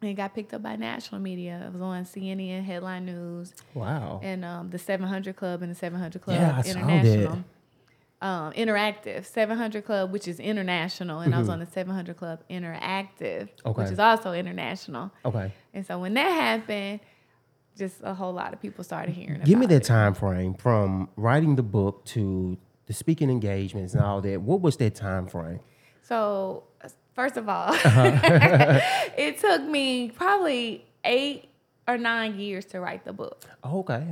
And 0.00 0.10
it 0.10 0.14
got 0.14 0.34
picked 0.34 0.54
up 0.54 0.62
by 0.62 0.76
national 0.76 1.20
media. 1.20 1.64
It 1.66 1.72
was 1.72 1.82
on 1.82 2.04
CNN, 2.04 2.64
Headline 2.64 3.04
News, 3.06 3.52
Wow. 3.74 4.20
and 4.22 4.44
um, 4.44 4.70
the 4.70 4.78
700 4.78 5.34
Club 5.34 5.60
and 5.62 5.70
the 5.72 5.74
700 5.74 6.22
Club 6.22 6.36
Yeah, 6.40 6.56
I 6.56 6.62
saw 6.62 6.74
that. 6.74 7.04
International. 7.04 7.44
Um, 8.20 8.52
interactive 8.54 9.24
700 9.24 9.84
Club, 9.84 10.10
which 10.12 10.26
is 10.26 10.40
international, 10.40 11.20
and 11.20 11.32
I 11.34 11.38
was 11.38 11.48
on 11.48 11.60
the 11.60 11.66
700 11.66 12.16
Club 12.16 12.42
Interactive, 12.50 13.42
which 13.42 13.64
Mm-hmm. 13.64 13.92
Is 13.92 13.98
also 14.00 14.32
international. 14.32 15.12
Okay. 15.24 15.52
And 15.72 15.86
so 15.86 15.98
when 16.00 16.14
that 16.14 16.28
happened, 16.30 16.98
just 17.76 17.96
a 18.02 18.14
whole 18.14 18.32
lot 18.32 18.52
of 18.52 18.60
people 18.60 18.82
started 18.82 19.12
hearing. 19.14 19.40
Give 19.44 19.56
me 19.58 19.66
that 19.66 19.76
it. 19.76 19.84
time 19.84 20.14
frame 20.14 20.54
from 20.54 21.08
writing 21.16 21.54
the 21.54 21.62
book 21.62 22.04
to 22.06 22.58
the 22.86 22.92
speaking 22.92 23.30
engagements 23.30 23.94
and 23.94 24.02
all 24.02 24.20
that. 24.20 24.42
What 24.42 24.62
was 24.62 24.76
that 24.78 24.96
time 24.96 25.28
frame? 25.28 25.60
So, 26.02 26.64
first 27.18 27.36
of 27.36 27.48
all, 27.48 27.72
Uh-huh. 27.72 28.80
it 29.26 29.38
took 29.40 29.62
me 29.76 30.10
probably 30.22 30.84
eight 31.04 31.48
or 31.88 31.98
nine 31.98 32.38
years 32.38 32.64
to 32.66 32.80
write 32.80 33.04
the 33.04 33.12
book. 33.12 33.44
Oh, 33.64 33.80
okay. 33.80 34.04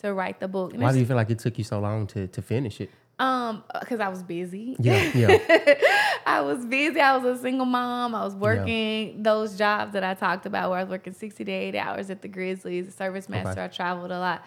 To 0.00 0.12
write 0.12 0.40
the 0.40 0.48
book, 0.48 0.72
and 0.72 0.82
Why 0.82 0.90
do 0.92 0.98
you 0.98 1.06
feel 1.06 1.14
like 1.22 1.30
it 1.30 1.38
took 1.38 1.56
you 1.56 1.64
so 1.64 1.78
long 1.78 2.08
to, 2.08 2.26
to 2.26 2.42
finish 2.42 2.80
it? 2.80 2.90
um, 3.20 3.62
because 3.78 4.00
I 4.00 4.08
was 4.08 4.22
busy. 4.24 4.74
Yeah, 4.80 5.10
yeah. 5.14 5.74
I 6.26 6.40
was 6.40 6.64
busy. 6.66 6.98
I 7.00 7.16
was 7.16 7.38
a 7.38 7.40
single 7.40 7.66
mom. 7.66 8.14
I 8.16 8.24
was 8.24 8.34
working 8.34 9.22
those 9.22 9.56
jobs 9.56 9.92
that 9.92 10.02
I 10.02 10.14
talked 10.14 10.44
about, 10.46 10.70
where 10.70 10.80
I 10.80 10.82
was 10.82 10.90
working 10.90 11.12
sixty 11.12 11.44
to 11.44 11.52
eighty 11.52 11.78
hours 11.78 12.10
at 12.10 12.22
the 12.22 12.28
Grizzlies, 12.28 12.88
a 12.88 12.90
service 12.90 13.28
master. 13.28 13.50
Okay. 13.60 13.64
I 13.64 13.68
traveled 13.68 14.10
a 14.10 14.18
lot, 14.18 14.42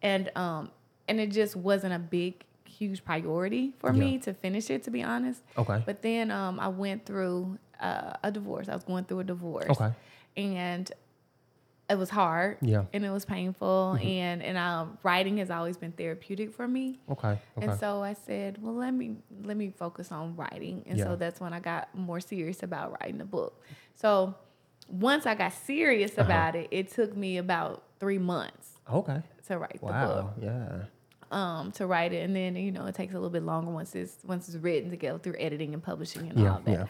and 0.00 0.30
um, 0.36 0.70
and 1.08 1.20
it 1.20 1.32
just 1.32 1.54
wasn't 1.56 1.92
a 1.92 1.98
big, 1.98 2.34
huge 2.78 3.04
priority 3.04 3.72
for 3.78 3.92
me 3.92 4.18
to 4.18 4.34
finish 4.34 4.70
it, 4.70 4.82
to 4.84 4.90
be 4.90 5.02
honest. 5.02 5.42
Okay. 5.56 5.82
But 5.86 6.02
then 6.02 6.30
um, 6.30 6.58
I 6.60 6.68
went 6.68 7.06
through 7.06 7.58
uh, 7.80 8.14
a 8.22 8.30
divorce. 8.30 8.68
I 8.68 8.74
was 8.74 8.84
going 8.84 9.04
through 9.04 9.20
a 9.20 9.24
divorce. 9.24 9.70
Okay. 9.70 9.92
And 10.36 10.90
it 11.88 11.98
was 11.98 12.10
hard. 12.10 12.58
Yeah. 12.62 12.78
Mm-hmm. 12.78 12.86
And 12.94 13.04
it 13.04 13.10
was 13.10 13.24
painful. 13.24 13.98
And 14.02 14.42
and 14.42 14.56
um, 14.56 14.98
writing 15.02 15.36
has 15.38 15.50
always 15.50 15.76
been 15.76 15.92
therapeutic 15.92 16.52
for 16.52 16.66
me. 16.66 16.98
Okay. 17.10 17.38
Okay. 17.58 17.66
And 17.66 17.78
so 17.78 18.02
I 18.02 18.14
said, 18.14 18.62
well, 18.62 18.74
let 18.74 18.92
me 18.94 19.16
let 19.44 19.56
me 19.56 19.70
focus 19.76 20.10
on 20.10 20.34
writing. 20.36 20.82
And 20.86 20.98
Yeah. 20.98 21.04
so 21.04 21.16
that's 21.16 21.40
when 21.40 21.52
I 21.52 21.60
got 21.60 21.94
more 21.94 22.20
serious 22.20 22.62
about 22.62 22.96
writing 23.00 23.18
the 23.18 23.24
book. 23.26 23.62
So 23.94 24.34
once 24.88 25.26
I 25.26 25.34
got 25.34 25.52
serious 25.52 26.12
Uh-huh. 26.12 26.24
about 26.26 26.56
it, 26.56 26.68
it 26.70 26.90
took 26.90 27.16
me 27.16 27.38
about 27.38 27.82
three 28.00 28.18
months 28.18 28.68
okay. 28.92 29.22
to 29.48 29.58
write 29.58 29.74
the 29.74 29.86
book 29.86 29.90
Wow. 29.90 30.34
Yeah. 30.40 30.84
Um, 31.34 31.72
to 31.72 31.86
write 31.86 32.12
it, 32.12 32.22
and 32.24 32.34
then 32.34 32.56
you 32.56 32.70
know 32.72 32.86
it 32.86 32.94
takes 32.94 33.12
a 33.12 33.16
little 33.16 33.30
bit 33.38 33.42
longer 33.42 33.70
once 33.70 33.94
it's 33.94 34.16
once 34.24 34.48
it's 34.48 34.56
written 34.58 34.90
to 34.90 34.96
go 34.96 35.18
through 35.18 35.34
editing 35.38 35.74
and 35.74 35.82
publishing 35.82 36.28
and 36.30 36.38
Yeah, 36.38 36.52
all 36.54 36.60
that. 36.64 36.70
yeah. 36.72 36.86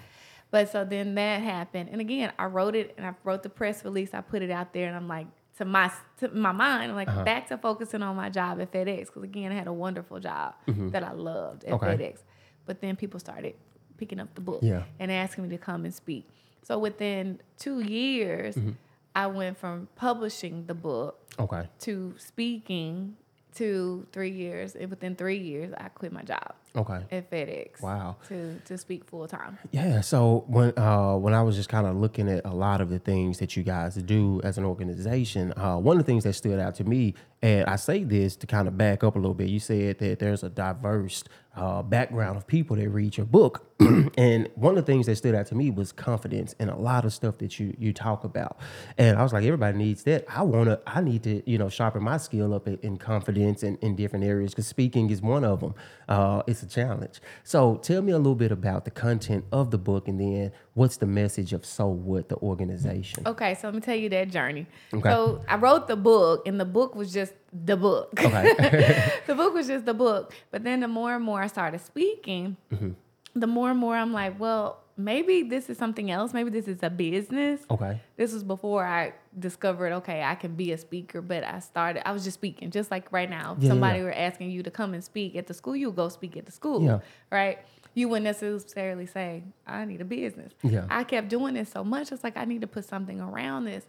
But 0.51 0.71
so 0.71 0.85
then 0.85 1.15
that 1.17 1.43
happened, 1.43 1.89
and 1.91 2.01
again 2.01 2.33
I 2.39 2.45
wrote 2.47 2.75
it 2.77 2.95
and 2.97 3.05
I 3.07 3.15
wrote 3.25 3.43
the 3.43 3.49
press 3.49 3.85
release. 3.85 4.15
I 4.15 4.21
put 4.21 4.43
it 4.43 4.51
out 4.51 4.73
there, 4.73 4.87
and 4.87 4.97
I'm 4.97 5.09
like 5.09 5.27
to 5.59 5.65
my 5.65 5.91
to 6.19 6.29
my 6.29 6.53
mind, 6.53 6.91
I'm 6.91 6.97
like 6.97 7.09
Uh-huh. 7.09 7.25
back 7.25 7.49
to 7.49 7.59
focusing 7.59 8.03
on 8.03 8.15
my 8.17 8.29
job 8.29 8.61
at 8.61 8.71
FedEx 8.73 9.07
because 9.07 9.23
again 9.23 9.51
I 9.51 9.55
had 9.55 9.67
a 9.67 9.73
wonderful 9.73 10.21
job 10.21 10.55
that 10.67 11.03
I 11.03 11.13
loved 11.13 11.65
at 11.65 11.73
Mm-hmm. 11.73 11.85
Okay. 11.85 11.97
FedEx. 12.13 12.19
But 12.67 12.81
then 12.81 12.97
people 12.97 13.19
started 13.21 13.55
picking 13.97 14.19
up 14.21 14.35
the 14.35 14.41
book 14.41 14.61
Yeah. 14.63 14.83
and 14.99 15.11
asking 15.13 15.45
me 15.45 15.51
to 15.51 15.59
come 15.59 15.85
and 15.85 15.95
speak. 15.95 16.29
So 16.63 16.79
within 16.79 17.41
two 17.59 17.81
years, 17.81 18.55
Mm-hmm. 18.57 18.71
I 19.17 19.29
went 19.29 19.57
from 19.59 19.87
publishing 19.95 20.67
the 20.67 20.75
book 20.75 21.21
Okay. 21.39 21.69
to 21.81 22.15
speaking 22.19 23.17
to 23.57 24.07
three 24.13 24.31
years. 24.31 24.75
And 24.75 24.91
within 24.91 25.17
three 25.17 25.39
years, 25.39 25.73
I 25.77 25.89
quit 25.89 26.13
my 26.13 26.23
job 26.23 26.55
Okay. 26.77 27.01
at 27.13 27.31
FedEx. 27.31 27.81
Wow. 27.81 28.17
To 28.29 28.59
to 28.65 28.77
speak 28.77 29.05
full 29.05 29.29
time. 29.29 29.59
Yeah. 29.71 30.01
So 30.01 30.45
when 30.49 30.77
uh, 30.77 31.15
when 31.17 31.33
I 31.33 31.43
was 31.43 31.55
just 31.55 31.69
kind 31.69 31.87
of 31.87 31.97
looking 31.97 32.29
at 32.29 32.45
a 32.45 32.53
lot 32.55 32.81
of 32.81 32.91
the 32.91 32.99
things 32.99 33.39
that 33.39 33.57
you 33.57 33.63
guys 33.63 33.95
do 33.95 34.41
as 34.43 34.59
an 34.59 34.65
organization, 34.65 35.53
uh, 35.57 35.77
one 35.77 35.99
of 35.99 36.05
the 36.05 36.11
things 36.11 36.25
that 36.25 36.33
stood 36.33 36.59
out 36.59 36.75
to 36.77 36.85
me, 36.85 37.15
and 37.43 37.67
I 37.67 37.77
say 37.77 38.03
this 38.03 38.35
to 38.37 38.47
kind 38.47 38.67
of 38.67 38.77
back 38.77 39.05
up 39.05 39.15
a 39.15 39.19
little 39.19 39.35
bit. 39.35 39.49
You 39.49 39.61
said 39.61 39.99
that 40.01 40.19
there's 40.19 40.43
a 40.43 40.49
diverse 40.49 41.23
uh, 41.57 41.83
background 41.83 42.37
of 42.37 42.47
people 42.47 42.75
that 42.75 42.89
read 42.89 43.17
your 43.17 43.27
book, 43.27 43.65
and 44.19 44.49
one 44.57 44.77
of 44.77 44.85
the 44.85 44.93
things 44.93 45.07
that 45.07 45.15
stood 45.15 45.37
out 45.37 45.47
to 45.47 45.55
me 45.55 45.71
was 45.71 45.93
confidence 45.93 46.57
and 46.59 46.71
a 46.71 46.77
lot 46.77 47.05
of 47.05 47.13
stuff 47.13 47.39
that 47.39 47.61
you 47.61 47.73
you 47.79 47.93
talk 47.93 48.25
about. 48.25 48.59
And 48.99 49.17
I 49.17 49.23
was 49.23 49.33
like, 49.33 49.45
everybody 49.45 49.79
needs 49.79 50.03
that. 50.05 50.25
I 50.29 50.43
wanna, 50.43 50.81
I 50.87 51.01
need 51.01 51.23
to, 51.25 51.49
you 51.49 51.59
know, 51.59 51.69
sharpen 51.69 52.03
my 52.03 52.17
skill 52.17 52.53
up 52.53 52.67
in, 52.67 52.79
in 52.83 52.97
confidence 52.97 53.63
and 53.63 53.79
in 53.79 53.95
different 53.95 54.25
areas 54.25 54.51
because 54.51 54.67
speaking 54.67 55.11
is 55.11 55.23
one 55.23 55.45
of 55.45 55.61
them. 55.61 55.75
Uh, 56.09 56.43
it's 56.49 56.64
a 56.65 56.69
challenge. 56.69 57.21
So 57.45 57.77
tell 57.77 58.03
me 58.03 58.13
a 58.13 58.17
little 58.17 58.35
bit 58.35 58.51
about 58.51 58.85
the 58.85 58.91
content 58.91 59.45
of 59.53 59.71
the 59.71 59.79
book, 59.79 60.09
and 60.09 60.19
then 60.21 60.53
what's 60.75 60.97
the 60.97 61.07
message 61.07 61.53
of 61.53 61.65
So 61.65 61.87
What 61.89 62.29
the 62.29 62.37
organization? 62.37 63.23
Okay, 63.27 63.55
so 63.55 63.69
let 63.69 63.75
me 63.75 63.81
tell 63.81 63.95
you 63.97 64.09
that 64.11 64.31
journey. 64.31 64.67
Okay. 64.93 65.09
So 65.09 65.43
I 65.49 65.57
wrote 65.57 65.87
the 65.89 65.97
book, 65.97 66.47
and 66.47 66.59
the 66.61 66.65
book 66.65 66.95
was 66.95 67.13
just 67.13 67.33
the 67.53 67.77
book. 67.77 68.13
Okay. 68.19 69.13
the 69.27 69.35
book 69.35 69.55
was 69.55 69.67
just 69.69 69.85
the 69.85 69.95
book. 69.95 70.33
But 70.51 70.65
then 70.65 70.81
the 70.81 70.89
more 70.89 71.15
and 71.15 71.25
more 71.25 71.43
I 71.43 71.47
started 71.47 71.81
speaking, 71.81 72.57
Mm-hmm. 72.73 72.91
the 73.35 73.47
more 73.47 73.71
and 73.71 73.79
more 73.79 73.97
I'm 73.97 74.13
like, 74.13 74.39
well, 74.41 74.84
maybe 74.97 75.43
this 75.43 75.69
is 75.69 75.77
something 75.79 76.11
else. 76.11 76.33
Maybe 76.33 76.51
this 76.51 76.69
is 76.69 76.79
a 76.83 76.91
business. 76.91 77.61
okay. 77.71 78.01
This 78.17 78.33
was 78.33 78.43
before 78.45 78.85
I 78.85 79.13
discovered, 79.39 79.93
okay, 79.95 80.23
I 80.23 80.35
can 80.37 80.55
be 80.55 80.73
a 80.73 80.79
speaker, 80.79 81.21
but 81.21 81.43
I 81.45 81.59
started, 81.61 82.07
I 82.07 82.13
was 82.13 82.25
just 82.25 82.35
speaking, 82.35 82.71
just 82.71 82.91
like 82.91 83.11
right 83.13 83.29
now. 83.29 83.55
If 83.57 83.65
Yeah, 83.65 83.71
somebody 83.71 83.99
yeah. 83.99 84.05
were 84.05 84.13
asking 84.13 84.51
you 84.51 84.63
to 84.63 84.71
come 84.71 84.95
and 84.95 85.03
speak 85.03 85.35
at 85.37 85.47
the 85.47 85.55
school, 85.55 85.75
you 85.77 85.91
go 85.91 86.09
speak 86.09 86.37
at 86.37 86.47
the 86.47 86.53
school, 86.53 86.83
Yeah. 86.85 87.01
right? 87.31 87.59
You 87.95 88.09
wouldn't 88.09 88.25
necessarily 88.25 89.07
say, 89.07 89.43
I 89.67 89.85
need 89.85 90.01
a 90.01 90.05
business. 90.05 90.53
Yeah. 90.63 90.87
I 90.91 91.05
kept 91.05 91.29
doing 91.29 91.55
this 91.55 91.71
so 91.71 91.83
much, 91.85 92.13
it's 92.13 92.25
like, 92.25 92.37
I 92.37 92.45
need 92.45 92.61
to 92.61 92.67
put 92.67 92.85
something 92.85 93.21
around 93.21 93.65
this. 93.65 93.85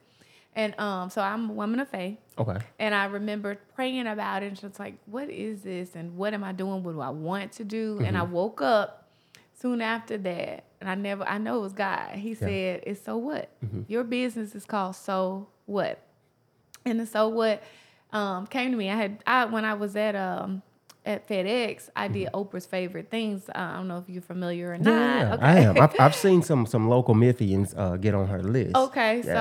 And 0.58 0.80
um, 0.80 1.10
so 1.10 1.22
I'm 1.22 1.50
a 1.50 1.54
woman 1.54 1.80
of 1.82 1.90
faith. 1.90 2.18
Okay. 2.38 2.58
And 2.80 2.96
I 2.96 3.06
remember 3.06 3.60
praying 3.76 4.08
about 4.08 4.42
it 4.42 4.48
and 4.48 4.60
just 4.60 4.80
like, 4.80 4.96
what 5.06 5.30
is 5.30 5.64
this? 5.64 5.96
And 5.96 6.16
what 6.16 6.34
am 6.34 6.44
I 6.46 6.54
doing? 6.54 6.82
What 6.82 6.94
do 6.94 7.02
I 7.02 7.10
want 7.10 7.52
to 7.54 7.64
do? 7.66 8.00
And 8.06 8.18
I 8.18 8.22
Mm-hmm. 8.22 8.32
woke 8.32 8.62
up 8.62 9.10
soon 9.54 9.82
after 9.82 10.18
that. 10.20 10.64
And 10.86 10.92
I 10.92 10.94
never, 10.96 11.24
I 11.28 11.40
know 11.40 11.58
it 11.58 11.62
was 11.62 11.74
God. 11.74 12.12
He 12.12 12.36
said, 12.36 12.84
it's 12.86 13.02
so 13.04 13.18
what? 13.18 13.50
Mm-hmm. 13.66 13.82
Your 13.88 14.04
business 14.04 14.54
is 14.54 14.66
called 14.66 14.96
So 14.96 15.48
What? 15.66 16.00
And 16.86 17.00
the 17.00 17.08
So 17.08 17.28
What 17.28 17.64
um, 18.14 18.46
came 18.46 18.70
to 18.70 18.78
me. 18.78 18.92
I 18.92 18.96
had, 18.96 19.24
I 19.26 19.46
when 19.46 19.66
I 19.66 19.74
was 19.74 19.96
at, 19.96 20.16
um, 20.16 20.62
at 21.04 21.28
FedEx, 21.28 21.90
I 21.96 22.08
did 22.08 22.30
Oprah's 22.34 22.68
favorite 22.68 23.10
things. 23.10 23.50
Uh, 23.50 23.54
I 23.58 23.76
don't 23.78 23.88
know 23.88 23.98
if 23.98 24.08
you're 24.08 24.22
familiar 24.22 24.74
or 24.74 24.78
Mm-hmm. 24.78 24.88
Yeah, 24.90 25.24
not. 25.30 25.44
I 25.44 25.60
am. 25.62 25.82
I've, 25.82 25.96
I've 26.00 26.16
seen 26.16 26.44
some 26.44 26.66
some 26.68 26.88
local 26.88 27.16
Memphians 27.16 27.74
uh, 27.78 27.96
get 27.98 28.14
on 28.14 28.28
her 28.28 28.42
list. 28.44 28.76
Okay, 28.76 29.24
Yeah. 29.26 29.34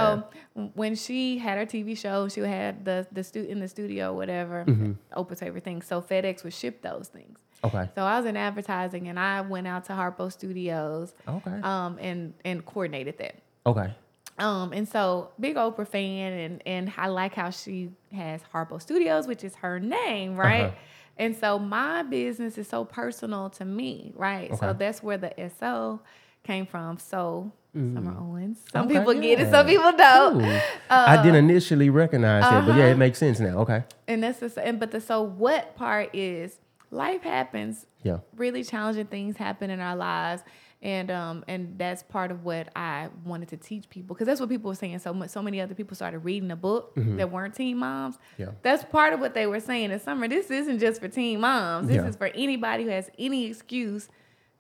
so 0.54 0.70
when 0.74 0.94
she 0.94 1.36
had 1.38 1.58
her 1.58 1.66
TV 1.66 1.96
show, 1.96 2.28
she 2.28 2.40
had 2.40 2.84
the 2.86 3.06
the 3.12 3.22
stu- 3.22 3.44
in 3.44 3.60
the 3.60 3.68
studio, 3.68 4.14
whatever. 4.14 4.64
Mm-hmm. 4.66 4.92
Oprah's 5.18 5.40
favorite 5.40 5.64
things. 5.64 5.86
So 5.86 6.00
FedEx 6.02 6.42
would 6.44 6.54
ship 6.54 6.80
those 6.82 7.08
things. 7.08 7.38
Okay. 7.64 7.88
So 7.94 8.02
I 8.02 8.18
was 8.18 8.26
in 8.26 8.36
advertising, 8.36 9.08
and 9.08 9.18
I 9.18 9.40
went 9.40 9.66
out 9.66 9.86
to 9.86 9.92
Harpo 9.92 10.30
Studios, 10.30 11.14
Okay. 11.26 11.60
um, 11.62 11.98
and 12.00 12.34
and 12.44 12.64
coordinated 12.64 13.18
that. 13.18 13.36
Okay. 13.66 13.92
Um, 14.38 14.72
and 14.72 14.88
so 14.88 15.30
big 15.38 15.56
Oprah 15.56 15.86
fan, 15.88 16.32
and 16.32 16.62
and 16.66 16.92
I 16.96 17.08
like 17.08 17.34
how 17.34 17.50
she 17.50 17.90
has 18.12 18.40
Harpo 18.52 18.80
Studios, 18.80 19.26
which 19.26 19.44
is 19.44 19.54
her 19.56 19.80
name, 19.80 20.36
right? 20.36 20.66
Uh-huh. 20.66 20.76
And 21.16 21.36
so 21.36 21.58
my 21.60 22.02
business 22.02 22.58
is 22.58 22.68
so 22.68 22.84
personal 22.84 23.48
to 23.50 23.64
me, 23.64 24.12
right? 24.16 24.56
So 24.58 24.72
that's 24.72 25.00
where 25.02 25.16
the 25.16 25.32
SO 25.58 26.00
came 26.42 26.66
from. 26.66 26.98
So 26.98 27.52
Summer 27.72 28.16
Owens. 28.20 28.58
Some 28.72 28.86
Okay, 28.86 28.98
people 28.98 29.14
get 29.14 29.40
it, 29.40 29.50
some 29.50 29.66
people 29.66 29.92
don't. 29.92 30.44
Uh, 30.44 30.60
I 30.88 31.16
didn't 31.22 31.36
initially 31.48 31.90
recognize 31.90 32.44
it, 32.44 32.66
but 32.66 32.76
yeah, 32.76 32.84
uh-huh. 32.84 32.92
it 32.92 32.98
makes 32.98 33.18
sense 33.18 33.40
now. 33.40 33.58
Okay. 33.60 33.82
And 34.06 34.22
that's 34.22 34.38
the 34.38 34.64
and 34.64 34.78
but 34.78 34.90
the 34.90 35.00
so 35.00 35.22
what 35.22 35.74
part 35.76 36.14
is 36.14 36.58
life 36.90 37.22
happens. 37.22 37.86
Yeah. 38.02 38.18
Really 38.36 38.62
challenging 38.64 39.06
things 39.06 39.36
happen 39.36 39.70
in 39.70 39.80
our 39.80 39.96
lives. 39.96 40.42
And 40.82 41.10
um 41.10 41.44
and 41.48 41.78
that's 41.78 42.02
part 42.02 42.30
of 42.30 42.44
what 42.44 42.68
I 42.76 43.08
wanted 43.24 43.48
to 43.48 43.56
teach 43.56 43.88
people 43.88 44.14
because 44.14 44.26
that's 44.26 44.38
what 44.40 44.50
people 44.50 44.68
were 44.68 44.74
saying. 44.74 44.98
So 44.98 45.14
much, 45.14 45.30
so 45.30 45.40
many 45.40 45.60
other 45.60 45.74
people 45.74 45.94
started 45.96 46.18
reading 46.18 46.48
the 46.48 46.56
book 46.56 46.92
that 46.96 47.30
weren't 47.30 47.54
teen 47.54 47.78
moms. 47.78 48.16
Mm-hmm. 48.16 48.42
Yeah. 48.42 48.48
That's 48.62 48.84
part 48.84 49.14
of 49.14 49.20
what 49.20 49.32
they 49.32 49.46
were 49.46 49.60
saying 49.60 49.92
in 49.92 49.98
summer. 50.00 50.28
This 50.28 50.50
isn't 50.50 50.78
just 50.80 51.00
for 51.00 51.08
teen 51.08 51.40
moms. 51.40 51.88
This 51.88 51.96
Yeah. 51.96 52.06
is 52.06 52.16
for 52.16 52.26
anybody 52.26 52.84
who 52.84 52.90
has 52.90 53.10
any 53.18 53.46
excuse 53.46 54.08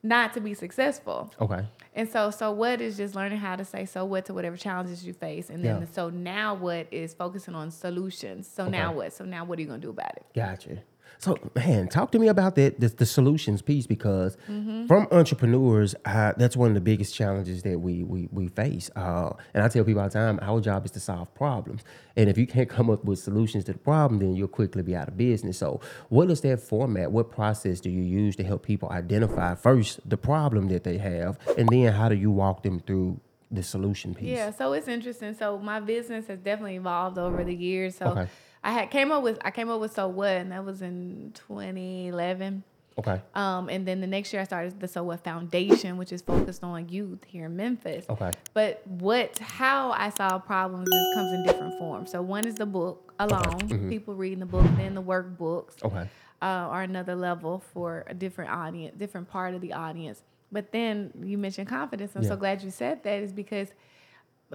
not 0.02 0.32
to 0.34 0.40
be 0.40 0.52
successful. 0.54 1.30
Okay. 1.40 1.66
And 1.94 2.08
so, 2.08 2.30
so 2.30 2.52
what 2.52 2.80
is 2.80 2.96
just 2.96 3.14
learning 3.14 3.38
how 3.38 3.56
to 3.56 3.64
say 3.64 3.84
so 3.86 4.04
what 4.04 4.24
to 4.26 4.34
whatever 4.34 4.56
challenges 4.56 5.06
you 5.06 5.12
face, 5.14 5.48
and 5.50 5.64
then 5.64 5.80
Yeah. 5.80 5.86
so 5.92 6.10
now 6.10 6.54
what 6.54 6.88
is 6.90 7.14
focusing 7.14 7.54
on 7.54 7.70
solutions. 7.70 8.46
So 8.46 8.68
now 8.68 8.92
what? 8.92 9.12
So 9.12 9.24
now 9.24 9.44
what 9.44 9.58
are 9.58 9.62
you 9.62 9.68
gonna 9.68 9.78
do 9.80 9.90
about 9.90 10.16
it? 10.16 10.24
Gotcha. 10.34 10.78
So, 11.18 11.38
man, 11.54 11.88
talk 11.88 12.10
to 12.12 12.18
me 12.18 12.28
about 12.28 12.54
that 12.56 12.80
the, 12.80 12.88
the 12.88 13.06
solutions 13.06 13.62
piece 13.62 13.86
because 13.86 14.36
Mm-hmm. 14.48 14.86
from 14.86 15.06
entrepreneurs, 15.10 15.94
uh, 16.04 16.32
that's 16.36 16.56
one 16.56 16.68
of 16.68 16.74
the 16.74 16.80
biggest 16.80 17.14
challenges 17.14 17.62
that 17.62 17.78
we 17.80 18.02
we, 18.02 18.28
we 18.32 18.48
face. 18.48 18.90
Uh, 18.96 19.30
and 19.54 19.64
I 19.64 19.68
tell 19.68 19.84
people 19.84 20.02
all 20.02 20.08
the 20.08 20.14
time, 20.14 20.38
our 20.42 20.60
job 20.60 20.84
is 20.84 20.90
to 20.92 21.00
solve 21.00 21.32
problems. 21.34 21.82
And 22.16 22.28
if 22.28 22.36
you 22.38 22.46
can't 22.46 22.68
come 22.68 22.90
up 22.90 23.04
with 23.04 23.18
solutions 23.18 23.64
to 23.64 23.72
the 23.72 23.78
problem, 23.78 24.20
then 24.20 24.34
you'll 24.36 24.48
quickly 24.48 24.82
be 24.82 24.94
out 24.94 25.08
of 25.08 25.16
business. 25.16 25.58
So, 25.58 25.80
what 26.08 26.30
is 26.30 26.40
that 26.42 26.60
format? 26.60 27.10
What 27.10 27.30
process 27.30 27.80
do 27.80 27.90
you 27.90 28.02
use 28.02 28.36
to 28.36 28.44
help 28.44 28.62
people 28.64 28.88
identify 28.90 29.54
first 29.54 30.00
the 30.08 30.16
problem 30.16 30.68
that 30.68 30.84
they 30.84 30.98
have, 30.98 31.38
and 31.56 31.68
then 31.70 31.92
how 31.92 32.08
do 32.08 32.16
you 32.16 32.30
walk 32.30 32.62
them 32.62 32.80
through 32.80 33.20
the 33.50 33.62
solution 33.62 34.14
piece? 34.14 34.36
Yeah, 34.38 34.50
so 34.50 34.72
it's 34.72 34.88
interesting. 34.88 35.34
So 35.34 35.58
my 35.58 35.80
business 35.80 36.26
has 36.26 36.38
definitely 36.40 36.76
evolved 36.76 37.18
over 37.18 37.44
the 37.44 37.54
years. 37.54 37.96
So 37.96 38.06
Okay. 38.06 38.28
I 38.64 38.72
had 38.72 38.90
came 38.90 39.12
up 39.12 39.22
with 39.22 39.38
I 39.44 39.50
came 39.50 39.68
up 39.68 39.80
with 39.80 39.92
so 39.94 40.08
what, 40.08 40.30
and 40.30 40.50
that 40.50 40.64
was 40.64 40.82
in 40.82 41.32
2011. 41.34 42.64
Okay. 42.96 43.20
Um, 43.34 43.68
and 43.68 43.86
then 43.86 44.00
the 44.00 44.06
next 44.06 44.32
year 44.32 44.40
I 44.40 44.44
started 44.44 44.78
the 44.80 44.86
So 44.88 45.02
What 45.02 45.22
Foundation, 45.24 45.96
which 45.96 46.12
is 46.12 46.22
focused 46.22 46.62
on 46.62 46.88
youth 46.88 47.24
here 47.26 47.46
in 47.46 47.56
Memphis. 47.56 48.06
Okay. 48.08 48.30
But 48.54 48.86
what 48.86 49.38
how 49.38 49.90
I 49.90 50.10
solve 50.10 50.46
problems 50.46 50.88
is 50.88 51.14
comes 51.14 51.32
in 51.32 51.42
different 51.44 51.78
forms. 51.78 52.10
So 52.12 52.22
one 52.22 52.46
is 52.46 52.54
the 52.54 52.66
book 52.66 53.12
alone, 53.18 53.88
people 53.90 54.14
reading 54.14 54.38
the 54.38 54.46
book, 54.46 54.64
then 54.76 54.94
the 54.94 55.02
workbooks 55.02 55.82
Okay. 55.82 56.08
uh, 56.40 56.44
are 56.44 56.82
another 56.82 57.14
level 57.14 57.62
for 57.72 58.04
a 58.08 58.14
different 58.14 58.50
audience, 58.50 58.96
different 58.96 59.28
part 59.28 59.54
of 59.54 59.60
the 59.60 59.72
audience. 59.72 60.22
But 60.52 60.70
then 60.70 61.12
you 61.20 61.36
mentioned 61.36 61.68
confidence. 61.68 62.12
I'm 62.14 62.22
so 62.24 62.36
glad 62.36 62.62
you 62.62 62.70
said 62.70 63.02
that 63.02 63.20
is 63.20 63.32
because 63.32 63.68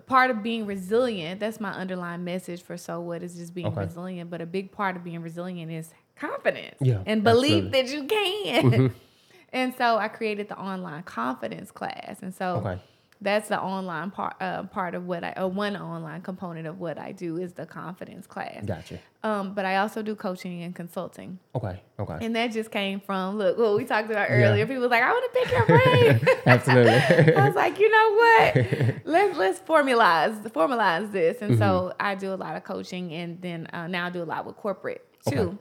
part 0.02 0.32
of 0.32 0.44
being 0.44 0.66
resilient, 0.66 1.40
that's 1.40 1.60
my 1.60 1.72
underlying 1.72 2.24
message 2.24 2.62
for 2.62 2.78
So 2.78 3.00
What 3.02 3.24
is 3.24 3.36
just 3.36 3.54
being 3.54 3.68
Okay. 3.68 3.82
resilient. 3.82 4.30
But 4.30 4.42
a 4.42 4.46
big 4.46 4.72
part 4.72 4.96
of 4.96 5.04
being 5.04 5.22
resilient 5.22 5.72
is 5.72 5.92
confidence 6.16 6.76
Yeah, 6.82 7.02
and 7.06 7.24
belief 7.24 7.74
absolutely. 7.74 7.82
that 7.82 7.94
you 7.94 8.08
can. 8.08 8.72
Mm-hmm. 8.72 8.88
and 9.54 9.74
so 9.78 9.98
I 9.98 10.08
created 10.08 10.50
the 10.50 10.58
online 10.58 11.04
confidence 11.04 11.72
class. 11.72 12.18
And 12.22 12.34
so 12.34 12.58
Okay. 12.66 12.80
That's 13.22 13.50
the 13.50 13.60
online 13.62 14.12
part 14.12 14.36
uh, 14.40 14.64
part 14.64 14.96
of 14.96 15.06
what 15.06 15.24
I 15.26 15.34
or 15.36 15.50
one 15.50 15.76
online 15.76 16.22
component 16.22 16.68
of 16.68 16.80
what 16.80 16.98
I 16.98 17.12
do 17.12 17.38
is 17.38 17.52
the 17.54 17.66
confidence 17.66 18.26
class. 18.28 18.64
Gotcha. 18.66 19.00
Um, 19.24 19.54
but 19.54 19.66
I 19.66 19.76
also 19.78 20.02
do 20.02 20.16
coaching 20.16 20.64
and 20.64 20.74
consulting. 20.74 21.38
Okay. 21.54 21.82
Okay. 22.00 22.18
And 22.26 22.34
that 22.38 22.54
just 22.54 22.72
came 22.72 23.02
from 23.02 23.38
look 23.38 23.58
what 23.58 23.76
we 23.76 23.84
talked 23.84 24.10
about 24.10 24.30
Yeah. 24.30 24.50
earlier. 24.50 24.66
People 24.66 24.84
was 24.84 24.92
like, 24.92 25.04
I 25.04 25.12
want 25.12 25.34
to 25.34 25.40
pick 25.40 25.52
your 25.52 25.66
brain. 25.66 26.38
Absolutely. 26.46 27.34
I 27.36 27.46
was 27.46 27.56
like, 27.56 27.78
you 27.78 27.90
know 27.92 28.14
what? 28.16 28.96
Let's 29.06 29.38
let's 29.38 29.60
formalize 29.60 30.42
formalize 30.52 31.12
this. 31.12 31.42
And 31.42 31.58
so 31.58 31.94
I 32.00 32.16
do 32.16 32.34
a 32.34 32.36
lot 32.36 32.56
of 32.56 32.64
coaching, 32.64 33.14
and 33.14 33.42
then 33.42 33.68
uh, 33.74 33.88
now 33.88 34.06
I 34.06 34.10
do 34.12 34.22
a 34.22 34.24
lot 34.24 34.46
with 34.46 34.56
corporate 34.56 35.04
too, 35.28 35.58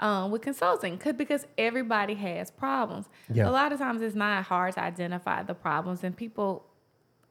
um, 0.00 0.30
with 0.30 0.42
consulting 0.42 1.00
because 1.16 1.46
everybody 1.56 2.14
has 2.14 2.50
problems. 2.50 3.06
Yeah. 3.32 3.48
A 3.48 3.52
lot 3.52 3.72
of 3.72 3.78
times 3.78 4.02
it's 4.02 4.14
not 4.14 4.44
hard 4.44 4.74
to 4.74 4.80
identify 4.82 5.42
the 5.42 5.54
problems, 5.54 6.04
and 6.04 6.16
people, 6.16 6.66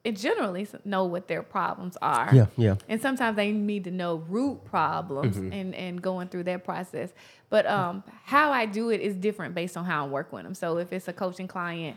generally 0.04 0.66
know 0.84 1.04
what 1.04 1.28
their 1.28 1.42
problems 1.42 1.96
are. 2.00 2.30
Yeah. 2.32 2.46
Yeah. 2.56 2.76
And 2.88 3.00
sometimes 3.00 3.36
they 3.36 3.52
need 3.52 3.84
to 3.84 3.90
know 3.90 4.16
root 4.28 4.64
problems 4.64 5.36
Mm-hmm. 5.36 5.52
and, 5.52 5.74
and 5.74 6.02
going 6.02 6.28
through 6.28 6.44
that 6.44 6.64
process. 6.64 7.10
But 7.50 7.66
um, 7.66 8.02
how 8.24 8.50
I 8.52 8.66
do 8.66 8.90
it 8.90 9.00
is 9.00 9.14
different 9.16 9.54
based 9.54 9.76
on 9.76 9.84
how 9.84 10.06
I 10.06 10.08
work 10.08 10.32
with 10.32 10.44
them. 10.44 10.54
So 10.54 10.78
if 10.78 10.92
it's 10.92 11.08
a 11.08 11.12
coaching 11.12 11.48
client, 11.48 11.96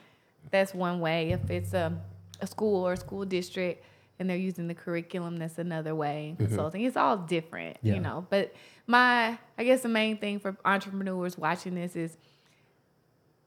that's 0.49 0.73
one 0.73 0.99
way. 0.99 1.31
If 1.31 1.49
it's 1.49 1.73
a, 1.73 1.93
a 2.41 2.47
school 2.47 2.85
or 2.85 2.93
a 2.93 2.97
school 2.97 3.23
district 3.25 3.83
and 4.19 4.29
they're 4.29 4.37
using 4.37 4.67
the 4.67 4.73
curriculum, 4.75 5.37
that's 5.37 5.57
another 5.57 5.93
way. 5.95 6.35
And 6.37 6.47
consulting, 6.49 6.81
it's 6.83 6.97
all 6.97 7.17
different, 7.17 7.77
Mm-hmm. 7.77 7.87
Yeah. 7.87 7.93
you 7.95 7.99
know. 8.01 8.25
But 8.29 8.53
my, 8.87 9.37
I 9.57 9.63
guess 9.63 9.81
the 9.81 9.89
main 9.89 10.17
thing 10.17 10.39
for 10.39 10.57
entrepreneurs 10.65 11.37
watching 11.37 11.75
this 11.75 11.95
is 11.95 12.17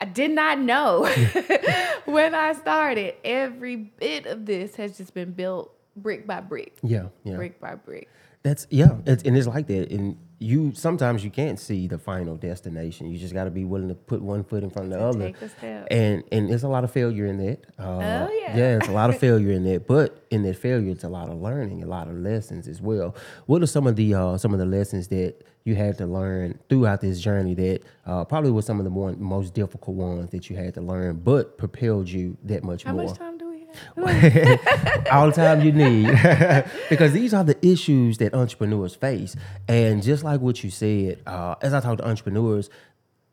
I 0.05 0.09
did 0.09 0.31
not 0.31 0.59
know 0.59 1.05
when 2.05 2.35
I 2.35 2.53
started. 2.53 3.15
Every 3.23 3.75
bit 3.75 4.25
of 4.25 4.45
this 4.45 4.75
has 4.75 4.97
just 4.97 5.13
been 5.13 5.31
built 5.31 5.71
brick 5.95 6.27
by 6.27 6.41
brick, 6.41 6.77
Yeah. 6.83 7.07
Yeah. 7.23 7.35
brick 7.35 7.59
by 7.59 7.75
brick. 7.75 8.09
That's 8.43 8.67
yeah, 8.69 8.97
it's, 9.07 9.23
and 9.23 9.35
it's 9.35 9.47
like 9.47 9.65
that. 9.67 9.89
And 9.89 10.17
you 10.37 10.71
sometimes 10.75 11.23
you 11.23 11.31
can't 11.31 11.59
see 11.59 11.87
the 11.87 11.97
final 11.97 12.35
destination. 12.35 13.09
You 13.09 13.17
just 13.17 13.33
got 13.33 13.45
to 13.45 13.49
be 13.49 13.65
willing 13.65 13.87
to 13.87 13.95
put 13.95 14.21
one 14.21 14.43
foot 14.43 14.61
in 14.63 14.69
front 14.69 14.93
of 14.93 14.99
the 14.99 15.03
other. 15.03 15.19
take 15.19 15.41
a 15.41 15.49
step. 15.49 15.87
And 15.89 16.23
and 16.31 16.49
there's 16.49 16.61
a 16.61 16.67
lot 16.67 16.83
of 16.83 16.91
failure 16.91 17.25
in 17.25 17.37
that. 17.43 17.65
Uh, 17.79 18.27
Oh, 18.29 18.31
yeah. 18.39 18.55
yeah, 18.55 18.77
it's 18.77 18.87
a 18.87 18.91
lot 18.91 19.09
of 19.09 19.17
failure 19.25 19.49
in 19.51 19.63
that. 19.63 19.87
But 19.87 20.23
in 20.29 20.43
that 20.43 20.57
failure, 20.57 20.91
it's 20.91 21.03
a 21.03 21.09
lot 21.09 21.29
of 21.29 21.41
learning, 21.41 21.81
a 21.81 21.87
lot 21.87 22.07
of 22.07 22.15
lessons 22.17 22.67
as 22.67 22.79
well. 22.81 23.15
What 23.47 23.63
are 23.63 23.67
some 23.67 23.87
of 23.87 23.95
the 23.95 24.13
uh, 24.13 24.37
some 24.37 24.53
of 24.53 24.59
the 24.59 24.65
lessons 24.67 25.07
that 25.07 25.41
you 25.65 25.73
had 25.73 25.97
to 25.97 26.05
learn 26.05 26.59
throughout 26.69 27.01
this 27.01 27.19
journey 27.19 27.55
that 27.55 27.81
uh, 28.05 28.23
probably 28.23 28.51
was 28.51 28.65
some 28.65 28.79
of 28.79 28.83
the 28.83 28.89
more, 28.91 29.11
most 29.13 29.55
difficult 29.55 29.97
ones 29.97 30.29
that 30.29 30.47
you 30.47 30.55
had 30.55 30.75
to 30.75 30.81
learn, 30.81 31.17
but 31.17 31.57
propelled 31.57 32.07
you 32.07 32.37
that 32.43 32.63
much 32.63 32.83
How 32.83 32.93
more? 32.93 33.01
How 33.01 33.07
much 33.09 33.17
time 33.17 33.37
do 33.39 33.49
we 33.49 33.59
have? 33.61 33.65
all 35.11 35.25
the 35.27 35.33
time 35.33 35.61
you 35.61 35.71
need 35.71 36.07
because 36.89 37.11
these 37.11 37.33
are 37.33 37.43
the 37.43 37.57
issues 37.65 38.19
that 38.19 38.33
entrepreneurs 38.33 38.95
face 38.95 39.35
and 39.67 40.01
just 40.01 40.23
like 40.23 40.39
what 40.39 40.63
you 40.63 40.69
said 40.69 41.19
uh, 41.27 41.55
as 41.61 41.73
i 41.73 41.81
talk 41.81 41.97
to 41.97 42.07
entrepreneurs 42.07 42.69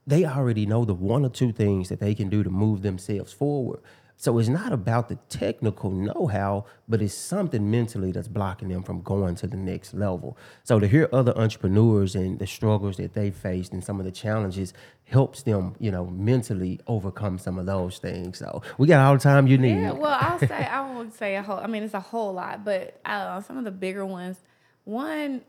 they 0.04 0.24
already 0.24 0.66
know 0.66 0.84
the 0.84 0.94
one 0.94 1.24
or 1.24 1.28
two 1.28 1.52
things 1.52 1.90
that 1.90 2.00
they 2.00 2.12
can 2.12 2.28
do 2.28 2.42
to 2.42 2.50
move 2.50 2.82
themselves 2.82 3.32
forward 3.32 3.78
so 4.16 4.38
it's 4.38 4.48
not 4.48 4.72
about 4.72 5.08
the 5.08 5.16
technical 5.28 5.90
know-how 5.90 6.64
but 6.88 7.02
it's 7.02 7.14
something 7.14 7.70
mentally 7.70 8.12
that's 8.12 8.28
blocking 8.28 8.68
them 8.68 8.82
from 8.82 9.00
going 9.02 9.34
to 9.34 9.46
the 9.46 9.56
next 9.56 9.94
level 9.94 10.36
so 10.62 10.78
to 10.78 10.86
hear 10.86 11.08
other 11.12 11.36
entrepreneurs 11.36 12.14
and 12.14 12.38
the 12.38 12.46
struggles 12.46 12.96
that 12.96 13.14
they 13.14 13.30
faced 13.30 13.72
and 13.72 13.82
some 13.84 13.98
of 13.98 14.04
the 14.04 14.12
challenges 14.12 14.72
helps 15.04 15.42
them 15.42 15.74
you 15.78 15.90
know 15.90 16.06
mentally 16.06 16.78
overcome 16.86 17.36
some 17.38 17.58
of 17.58 17.66
those 17.66 17.98
things 17.98 18.38
so 18.38 18.62
we 18.78 18.86
got 18.86 19.04
all 19.04 19.14
the 19.14 19.18
time 19.20 19.46
you 19.46 19.58
need 19.58 19.80
Yeah, 19.80 19.92
well, 19.92 20.16
I'll 20.20 20.38
say 20.38 20.64
I 20.66 20.80
won't 20.80 21.14
say 21.14 21.36
a 21.36 21.42
whole. 21.42 21.58
I 21.58 21.66
mean, 21.66 21.82
it's 21.82 21.94
a 21.94 22.00
whole 22.00 22.32
lot, 22.32 22.64
but 22.64 22.98
uh, 23.04 23.40
some 23.42 23.58
of 23.58 23.64
the 23.64 23.70
bigger 23.70 24.06
ones. 24.06 24.36
One, 24.84 25.42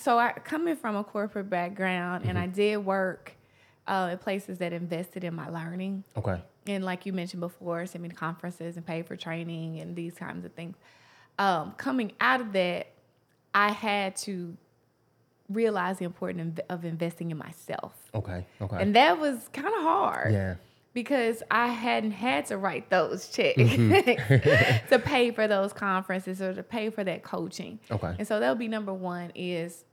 so 0.00 0.18
I 0.18 0.32
coming 0.32 0.76
from 0.76 0.96
a 0.96 1.04
corporate 1.04 1.48
background, 1.50 2.24
and 2.24 2.36
Mm-hmm. 2.36 2.44
I 2.44 2.46
did 2.54 2.76
work 2.78 3.32
uh, 3.86 4.10
at 4.12 4.20
places 4.20 4.58
that 4.58 4.72
invested 4.72 5.24
in 5.24 5.34
my 5.34 5.48
learning. 5.48 6.04
okay 6.16 6.40
and 6.68 6.84
like 6.84 7.06
you 7.06 7.12
mentioned 7.12 7.40
before, 7.40 7.86
send 7.86 8.02
me 8.02 8.08
to 8.08 8.14
conferences 8.14 8.76
and 8.76 8.84
pay 8.86 9.02
for 9.02 9.16
training 9.16 9.80
and 9.80 9.94
these 9.96 10.14
kinds 10.14 10.44
of 10.44 10.52
things. 10.52 10.76
Um, 11.38 11.72
coming 11.76 12.12
out 12.20 12.40
of 12.40 12.52
that, 12.52 12.88
I 13.54 13.72
had 13.72 14.16
to 14.16 14.56
realize 15.48 15.98
the 15.98 16.04
importance 16.04 16.58
of 16.68 16.84
investing 16.84 17.30
in 17.30 17.36
myself, 17.38 17.92
Okay. 18.14 18.44
Okay. 18.60 18.76
and 18.80 18.96
that 18.96 19.18
was 19.20 19.48
kind 19.52 19.68
of 19.68 19.82
hard 19.82 20.32
yeah. 20.32 20.54
because 20.92 21.42
I 21.50 21.68
hadn't 21.68 22.10
had 22.12 22.46
to 22.46 22.56
write 22.56 22.90
those 22.90 23.28
checks 23.28 23.58
Mm-hmm. 23.58 24.88
to 24.88 24.98
pay 24.98 25.30
for 25.30 25.46
those 25.46 25.72
conferences 25.72 26.42
or 26.42 26.52
to 26.54 26.62
pay 26.62 26.90
for 26.90 27.04
that 27.04 27.22
coaching. 27.22 27.78
Okay. 27.90 28.14
And 28.18 28.26
so 28.26 28.40
that'll 28.40 28.56
be 28.56 28.66
number 28.68 28.92
one 28.92 29.30
is 29.36 29.84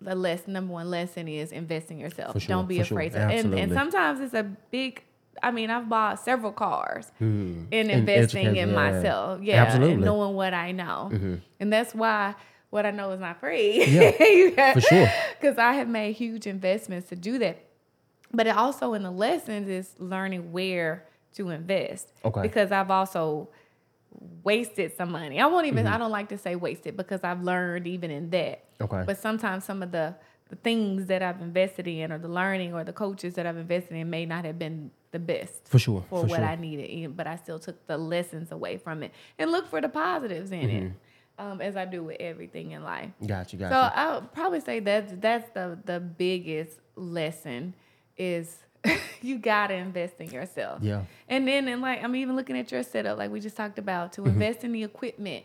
the 0.00 0.14
lesson. 0.14 0.52
Number 0.52 0.72
one 0.74 0.90
lesson 0.90 1.26
is 1.28 1.52
invest 1.52 1.90
in 1.90 1.98
yourself. 1.98 2.40
Sure, 2.40 2.48
Don't 2.48 2.68
be 2.68 2.78
for 2.80 2.84
sure. 2.84 2.98
afraid 2.98 3.12
to. 3.12 3.20
And, 3.20 3.54
and 3.54 3.72
sometimes 3.72 4.20
it's 4.20 4.34
a 4.34 4.42
big. 4.42 5.02
I 5.42 5.50
mean, 5.50 5.70
I've 5.70 5.88
bought 5.88 6.18
several 6.20 6.52
cars 6.52 7.10
Hmm. 7.18 7.64
in 7.70 7.90
And 7.90 7.90
investing 8.08 8.56
in 8.56 8.74
myself. 8.74 9.40
Yeah, 9.42 9.62
Absolutely. 9.62 9.94
and 9.94 10.04
knowing 10.04 10.34
what 10.34 10.52
I 10.54 10.72
know, 10.72 11.10
and 11.60 11.72
that's 11.72 11.94
why 11.94 12.34
what 12.70 12.86
I 12.86 12.90
know 12.90 13.10
is 13.12 13.20
not 13.20 13.38
free. 13.40 13.84
Yeah, 13.84 14.72
for 14.74 14.80
sure. 14.80 15.08
Because 15.40 15.58
I 15.58 15.74
have 15.74 15.88
made 15.88 16.12
huge 16.14 16.46
investments 16.46 17.08
to 17.10 17.16
do 17.16 17.38
that. 17.38 17.58
But 18.32 18.46
it 18.46 18.56
also 18.56 18.94
in 18.94 19.02
the 19.02 19.10
lessons 19.10 19.68
is 19.68 19.94
learning 19.98 20.52
where 20.52 21.04
to 21.34 21.50
invest. 21.50 22.08
Okay. 22.24 22.40
Because 22.42 22.72
I've 22.72 22.90
also 22.90 23.48
wasted 24.42 24.96
some 24.96 25.10
money. 25.12 25.40
I 25.40 25.46
won't 25.46 25.66
Mm-hmm. 25.66 25.78
even 25.78 25.86
I 25.86 25.98
don't 25.98 26.10
like 26.10 26.28
to 26.30 26.38
say 26.38 26.54
wasted 26.56 26.96
because 26.96 27.20
I've 27.24 27.42
learned 27.42 27.86
even 27.86 28.10
in 28.10 28.30
that. 28.30 28.64
Okay. 28.80 29.02
But 29.06 29.18
sometimes 29.18 29.64
some 29.64 29.82
of 29.82 29.92
the 29.92 30.14
the 30.52 30.56
things 30.56 31.06
that 31.06 31.22
I've 31.22 31.40
invested 31.40 31.88
in 31.88 32.12
or 32.12 32.18
the 32.18 32.28
learning 32.28 32.74
or 32.74 32.84
the 32.84 32.92
coaches 32.92 33.32
that 33.36 33.46
I've 33.46 33.56
invested 33.56 33.96
in 33.96 34.10
may 34.10 34.26
not 34.26 34.44
have 34.44 34.58
been 34.58 34.90
the 35.10 35.18
best 35.18 35.66
For 35.66 35.78
sure. 35.78 36.02
for 36.10 36.20
for 36.20 36.26
what 36.26 36.40
sure. 36.40 36.44
I 36.44 36.56
needed, 36.56 37.16
but 37.16 37.26
I 37.26 37.36
still 37.36 37.58
took 37.58 37.86
the 37.86 37.96
lessons 37.96 38.52
away 38.52 38.76
from 38.76 39.02
it 39.02 39.12
and 39.38 39.50
look 39.50 39.66
for 39.66 39.80
the 39.80 39.88
positives 39.88 40.52
in 40.52 40.68
it, 40.70 40.82
Mm-hmm. 40.82 41.44
um, 41.52 41.60
as 41.62 41.74
I 41.74 41.86
do 41.86 42.02
with 42.04 42.18
everything 42.20 42.72
in 42.72 42.82
life. 42.84 43.10
Gotcha, 43.26 43.56
you. 43.56 43.60
Got 43.60 43.70
So. 43.72 43.98
I 44.00 44.14
would 44.14 44.32
probably 44.34 44.60
say 44.60 44.78
that 44.80 45.20
that's 45.22 45.48
the 45.54 45.78
the 45.86 45.98
biggest 46.00 46.78
lesson 46.96 47.72
is 48.18 48.58
you 49.22 49.38
gotta 49.38 49.74
invest 49.74 50.20
in 50.20 50.28
yourself. 50.30 50.82
Yeah. 50.82 51.04
And 51.30 51.48
then 51.48 51.66
and 51.68 51.80
like 51.80 52.04
I'm 52.04 52.14
even 52.16 52.36
looking 52.36 52.58
at 52.58 52.70
your 52.70 52.82
setup, 52.82 53.16
like 53.16 53.30
we 53.30 53.40
just 53.40 53.56
talked 53.56 53.78
about, 53.78 54.12
Mm-hmm. 54.12 54.24
to 54.24 54.28
invest 54.28 54.64
in 54.64 54.72
the 54.72 54.82
equipment. 54.84 55.44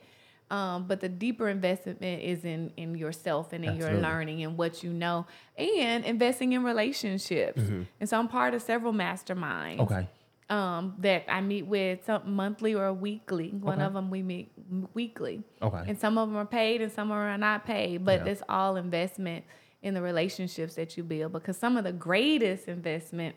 Um, 0.50 0.86
but 0.88 1.02
the 1.02 1.10
deeper 1.10 1.50
investment 1.50 2.02
is 2.02 2.46
in 2.46 2.72
in 2.78 2.96
yourself 2.96 3.52
and 3.52 3.66
in 3.66 3.72
Absolutely. 3.72 3.96
your 4.00 4.02
learning 4.02 4.44
and 4.44 4.58
what 4.58 4.82
you 4.82 4.94
know, 4.94 5.26
and 5.58 6.06
investing 6.06 6.54
in 6.54 6.64
relationships. 6.64 7.62
And 8.00 8.08
so 8.10 8.18
I'm 8.18 8.28
part 8.30 8.54
of 8.54 8.62
several 8.62 8.94
masterminds 8.94 9.80
Mm-hmm. 9.80 9.82
Okay. 9.94 10.08
um, 10.50 10.96
that 11.00 11.26
I 11.28 11.42
meet 11.42 11.66
with 11.68 12.06
some 12.06 12.34
monthly 12.34 12.74
or 12.76 12.94
weekly. 12.94 13.50
One 13.50 13.80
Okay. 13.80 13.86
of 13.86 13.94
them 13.94 14.10
we 14.10 14.24
meet 14.24 14.52
weekly. 14.94 15.44
Okay. 15.62 15.84
And 15.88 16.00
some 16.00 16.18
of 16.18 16.30
them 16.30 16.38
are 16.38 16.46
paid 16.46 16.82
and 16.82 16.92
some 16.92 17.12
are 17.12 17.38
not 17.38 17.66
paid, 17.66 18.06
but 18.06 18.26
Yeah. 18.26 18.32
it's 18.32 18.44
all 18.48 18.78
investment 18.78 19.44
in 19.82 19.94
the 19.94 20.02
relationships 20.02 20.76
that 20.76 20.96
you 20.96 21.04
build 21.04 21.34
because 21.34 21.58
some 21.58 21.76
of 21.76 21.84
the 21.84 21.92
greatest 21.92 22.70
investment 22.70 23.36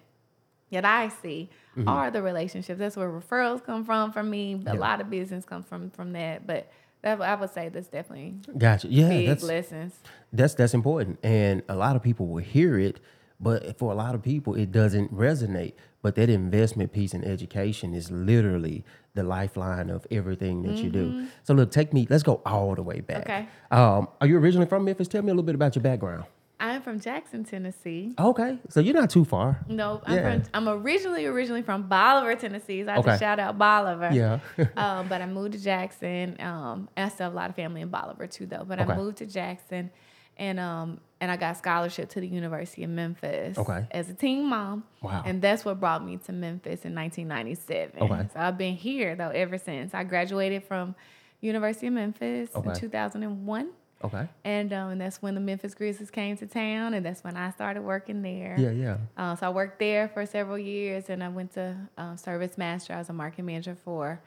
that 0.70 0.84
I 0.84 1.08
see 1.08 1.50
Mm-hmm. 1.76 1.88
are 1.88 2.10
the 2.10 2.20
relationships. 2.22 2.78
That's 2.78 2.96
where 2.96 3.08
referrals 3.08 3.64
come 3.64 3.84
from 3.84 4.12
for 4.12 4.22
me. 4.24 4.60
A 4.66 4.74
lot 4.74 5.00
of 5.00 5.08
business 5.10 5.44
comes 5.44 5.66
from 5.66 5.90
from 5.90 6.12
that. 6.12 6.44
But 6.46 6.70
that 7.02 7.20
I 7.20 7.34
would 7.34 7.50
say 7.50 7.68
that's 7.68 7.88
definitely 7.88 8.34
Gotcha. 8.56 8.88
Yeah, 8.88 9.08
big 9.08 9.26
that's 9.28 9.42
lessons. 9.42 9.94
that's 10.32 10.54
that's 10.54 10.74
important, 10.74 11.18
and 11.22 11.62
a 11.68 11.74
lot 11.74 11.96
of 11.96 12.02
people 12.02 12.26
will 12.26 12.42
hear 12.42 12.78
it, 12.78 13.00
but 13.40 13.78
for 13.78 13.90
a 13.92 13.94
lot 13.94 14.14
of 14.14 14.22
people, 14.22 14.54
it 14.54 14.70
doesn't 14.72 15.14
resonate. 15.14 15.74
But 16.02 16.14
that 16.14 16.30
investment 16.30 16.92
piece 16.92 17.12
in 17.12 17.22
education 17.24 17.92
is 17.92 18.10
literally 18.10 18.84
the 19.14 19.22
lifeline 19.22 19.90
of 19.90 20.06
everything 20.10 20.62
that 20.62 20.78
you 20.78 20.88
do. 20.88 21.26
So 21.42 21.52
look, 21.52 21.70
take 21.70 21.92
me. 21.92 22.06
Let's 22.08 22.22
go 22.22 22.40
all 22.46 22.74
the 22.74 22.82
way 22.82 23.00
back. 23.00 23.26
Mm-hmm. 23.26 23.32
Okay. 23.32 23.48
Um, 23.70 24.08
are 24.20 24.26
you 24.26 24.38
originally 24.38 24.66
from 24.66 24.84
Memphis? 24.86 25.08
Tell 25.08 25.20
me 25.20 25.28
a 25.28 25.34
little 25.34 25.42
bit 25.42 25.54
about 25.54 25.74
your 25.76 25.82
background. 25.82 26.24
I'm 26.60 26.82
from 26.82 27.00
Jackson, 27.00 27.44
Tennessee. 27.44 28.14
Okay, 28.18 28.58
so 28.68 28.80
you're 28.80 28.94
not 28.94 29.10
too 29.10 29.24
far. 29.24 29.64
No, 29.68 30.02
I'm 30.04 30.16
Yeah. 30.16 30.40
from 30.40 30.42
I'm 30.54 30.68
originally 30.68 31.24
originally 31.26 31.62
from 31.62 31.84
Bolivar, 31.88 32.34
Tennessee. 32.34 32.84
So 32.84 32.90
I 32.90 32.94
have 32.96 33.00
Okay. 33.00 33.12
to 33.12 33.18
shout 33.18 33.38
out 33.40 33.56
Bolivar. 33.58 34.10
Yeah. 34.12 34.40
um, 34.76 35.08
but 35.08 35.22
I 35.22 35.26
moved 35.26 35.52
to 35.54 35.58
Jackson. 35.62 36.36
Um, 36.40 36.88
and 36.96 37.06
I 37.06 37.08
still 37.08 37.24
have 37.24 37.32
a 37.32 37.36
lot 37.36 37.50
of 37.50 37.56
family 37.56 37.80
in 37.80 37.88
Bolivar 37.88 38.26
too, 38.26 38.46
though. 38.46 38.64
But 38.66 38.78
Okay. 38.80 38.92
I 38.92 38.96
moved 38.96 39.16
to 39.18 39.26
Jackson, 39.26 39.90
and 40.36 40.60
um, 40.60 41.00
and 41.22 41.30
I 41.30 41.36
got 41.36 41.56
scholarship 41.56 42.10
to 42.10 42.20
the 42.20 42.28
University 42.28 42.84
of 42.84 42.90
Memphis. 42.90 43.56
Okay. 43.58 43.86
As 43.90 44.08
a 44.10 44.14
teen 44.14 44.46
mom. 44.46 44.84
Wow. 45.02 45.22
And 45.24 45.40
that's 45.42 45.64
what 45.64 45.80
brought 45.80 46.04
me 46.04 46.18
to 46.18 46.32
Memphis 46.32 46.84
in 46.84 46.94
1997. 46.94 48.02
Okay. 48.02 48.28
So 48.32 48.40
I've 48.40 48.58
been 48.58 48.74
here 48.74 49.14
though 49.16 49.30
ever 49.30 49.56
since. 49.58 49.94
I 49.94 50.04
graduated 50.04 50.64
from 50.64 50.94
University 51.40 51.86
of 51.86 51.94
Memphis 51.94 52.50
in 52.54 52.74
2001. 52.74 53.68
Okay. 54.02 54.26
And 54.44 54.72
um, 54.72 54.90
and 54.90 55.00
that's 55.00 55.20
when 55.20 55.34
the 55.34 55.40
Memphis 55.40 55.74
Grizzlies 55.74 56.10
came 56.10 56.36
to 56.38 56.46
town, 56.46 56.94
and 56.94 57.04
that's 57.04 57.22
when 57.22 57.36
I 57.36 57.50
started 57.50 57.82
working 57.82 58.22
there. 58.22 58.56
Yeah, 58.58 58.70
yeah. 58.70 58.96
Uh, 59.16 59.36
so 59.36 59.46
I 59.46 59.50
worked 59.50 59.78
there 59.78 60.08
for 60.08 60.24
several 60.24 60.58
years, 60.58 61.10
and 61.10 61.22
I 61.22 61.28
went 61.28 61.52
to 61.54 61.76
um, 61.98 62.16
Service 62.16 62.56
Master. 62.56 62.94
I 62.94 62.98
was 62.98 63.08
a 63.10 63.12
marketing 63.12 63.46
manager 63.46 63.76
for. 63.84 64.20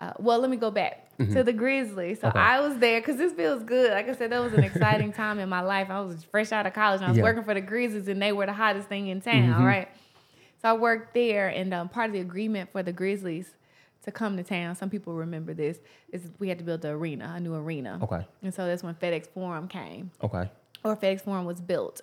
Uh, 0.00 0.12
well, 0.18 0.40
let 0.40 0.50
me 0.50 0.56
go 0.56 0.72
back 0.72 1.16
to 1.30 1.44
the 1.44 1.52
Grizzlies. 1.52 2.20
So 2.20 2.26
Mm-hmm. 2.26 2.36
Okay. 2.36 2.44
I 2.44 2.60
was 2.60 2.76
there 2.78 3.00
because 3.00 3.16
this 3.18 3.32
feels 3.32 3.62
good. 3.62 3.92
Like 3.92 4.08
I 4.08 4.14
said, 4.16 4.32
that 4.32 4.40
was 4.40 4.52
an 4.54 4.64
exciting 4.64 5.12
time 5.12 5.38
in 5.38 5.48
my 5.48 5.60
life. 5.60 5.88
I 5.90 6.00
was 6.00 6.24
fresh 6.24 6.50
out 6.50 6.66
of 6.66 6.72
college, 6.74 6.96
and 6.98 7.06
I 7.06 7.08
was 7.10 7.18
Yeah. 7.18 7.22
working 7.22 7.44
for 7.44 7.54
the 7.54 7.60
Grizzlies, 7.60 8.08
and 8.08 8.20
they 8.20 8.32
were 8.32 8.46
the 8.46 8.52
hottest 8.52 8.88
thing 8.88 9.06
in 9.06 9.20
town, 9.20 9.62
right? 9.64 9.88
So 10.60 10.68
I 10.68 10.72
worked 10.72 11.14
there, 11.14 11.46
and 11.46 11.72
um, 11.72 11.88
part 11.88 12.06
of 12.08 12.14
the 12.14 12.20
agreement 12.20 12.72
for 12.72 12.82
the 12.82 12.92
Grizzlies 12.92 13.54
to 14.04 14.10
come 14.12 14.36
to 14.36 14.42
town, 14.42 14.74
some 14.76 14.90
people 14.90 15.14
remember 15.14 15.54
this, 15.54 15.78
is 16.12 16.22
we 16.38 16.48
had 16.48 16.58
to 16.58 16.64
build 16.64 16.82
the 16.82 16.90
arena, 16.90 17.32
a 17.36 17.40
new 17.40 17.54
arena. 17.54 17.98
Okay. 18.02 18.26
And 18.42 18.52
so 18.52 18.66
that's 18.66 18.82
when 18.82 18.94
FedEx 18.94 19.28
Forum 19.28 19.68
came 19.68 20.10
Okay. 20.22 20.50
or 20.84 20.96
FedEx 20.96 21.20
Forum 21.22 21.44
was 21.44 21.60
built. 21.60 22.00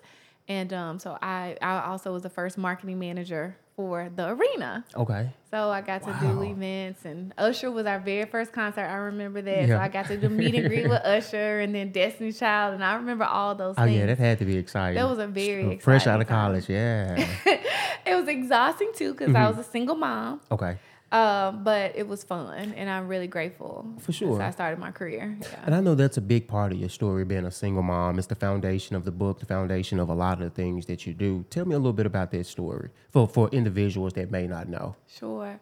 And 0.47 0.73
um, 0.73 0.97
so 0.99 1.17
I, 1.21 1.57
I 1.61 1.81
also 1.87 2.11
was 2.13 2.23
the 2.23 2.29
first 2.29 2.57
marketing 2.57 2.97
manager 2.97 3.55
for 3.75 4.09
the 4.15 4.29
arena. 4.29 4.83
Okay. 4.95 5.29
So 5.51 5.69
I 5.69 5.81
got 5.81 6.01
to 6.03 6.13
do 6.19 6.37
Wow. 6.37 6.41
events, 6.43 7.05
and 7.05 7.33
Usher 7.37 7.69
was 7.71 7.85
our 7.85 7.99
very 7.99 8.25
first 8.25 8.51
concert. 8.51 8.81
I 8.81 8.95
remember 8.95 9.41
that. 9.43 9.67
So 9.69 9.77
I 9.77 9.87
got 9.89 10.07
to 10.07 10.17
do 10.17 10.27
meet 10.27 10.55
and 10.55 10.67
greet 10.67 10.89
with 10.89 11.01
Usher, 11.05 11.59
and 11.59 11.73
then 11.75 11.91
Destiny 11.91 12.31
Child, 12.31 12.73
and 12.75 12.83
I 12.83 12.95
remember 12.95 13.23
all 13.25 13.53
those 13.55 13.75
Oh 13.77 13.83
things. 13.85 13.97
yeah, 13.97 14.05
that 14.07 14.17
had 14.17 14.39
to 14.39 14.45
be 14.45 14.57
exciting. 14.57 14.95
That 14.95 15.07
was 15.07 15.19
a 15.19 15.27
very 15.27 15.77
fresh 15.77 16.07
out 16.07 16.19
of 16.19 16.27
time. 16.27 16.47
college. 16.51 16.67
Yeah. 16.67 17.15
it 18.05 18.15
was 18.15 18.27
exhausting 18.27 18.91
too 18.95 19.13
because 19.13 19.27
Mm-hmm. 19.29 19.37
I 19.37 19.49
was 19.49 19.57
a 19.59 19.63
single 19.69 19.95
mom. 19.95 20.41
okay. 20.51 20.77
Um, 21.11 21.63
but 21.63 21.93
it 21.95 22.07
was 22.07 22.23
fun, 22.23 22.71
and 22.73 22.87
I'm 22.89 23.07
really 23.07 23.25
grateful. 23.25 23.85
For 23.99 24.11
sure. 24.11 24.39
I 24.41 24.51
started 24.51 24.79
my 24.79 24.91
career. 24.91 25.37
Yeah. 25.41 25.47
And 25.65 25.73
I 25.73 25.79
know 25.79 25.95
that's 25.95 26.17
a 26.17 26.21
big 26.21 26.47
part 26.47 26.71
of 26.71 26.77
your 26.77 26.89
story, 26.89 27.25
being 27.25 27.45
a 27.45 27.51
single 27.51 27.81
mom. 27.81 28.19
It's 28.19 28.27
the 28.27 28.35
foundation 28.35 28.95
of 28.95 29.05
the 29.05 29.11
book, 29.11 29.39
the 29.39 29.47
foundation 29.47 29.99
of 29.99 30.09
a 30.09 30.13
lot 30.13 30.33
of 30.39 30.43
the 30.43 30.49
things 30.51 30.85
that 30.85 31.07
you 31.07 31.13
do. 31.15 31.45
Tell 31.49 31.65
me 31.65 31.73
a 31.73 31.79
little 31.79 31.93
bit 31.93 32.05
about 32.05 32.29
that 32.31 32.45
story 32.45 32.89
for, 33.09 33.27
for 33.27 33.49
individuals 33.49 34.13
that 34.13 34.29
may 34.29 34.45
not 34.45 34.67
know. 34.69 34.95
Sure. 35.07 35.59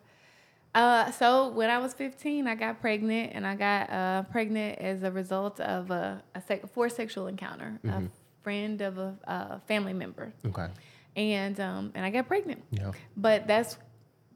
Uh, 0.75 1.11
so 1.11 1.47
when 1.47 1.69
I 1.69 1.77
was 1.79 1.93
15, 1.93 2.45
I 2.45 2.55
got 2.55 2.81
pregnant, 2.81 3.31
and 3.33 3.47
I 3.47 3.55
got 3.55 3.89
uh, 3.89 4.23
pregnant 4.23 4.79
as 4.79 5.01
a 5.03 5.11
result 5.11 5.59
of 5.61 5.89
a, 5.91 6.21
a 6.35 6.41
sec- 6.41 6.71
forced 6.73 6.97
sexual 6.97 7.27
encounter. 7.27 7.79
A 7.85 8.03
friend 8.43 8.81
of 8.81 8.97
a, 8.97 9.15
a 9.23 9.59
family 9.67 9.93
member, 9.93 10.33
Okay. 10.45 10.67
and 11.15 11.59
um, 11.59 11.91
and 11.95 12.05
I 12.05 12.09
got 12.11 12.27
pregnant. 12.27 12.63
Yeah. 12.71 12.91
But 13.15 13.47
that's 13.47 13.77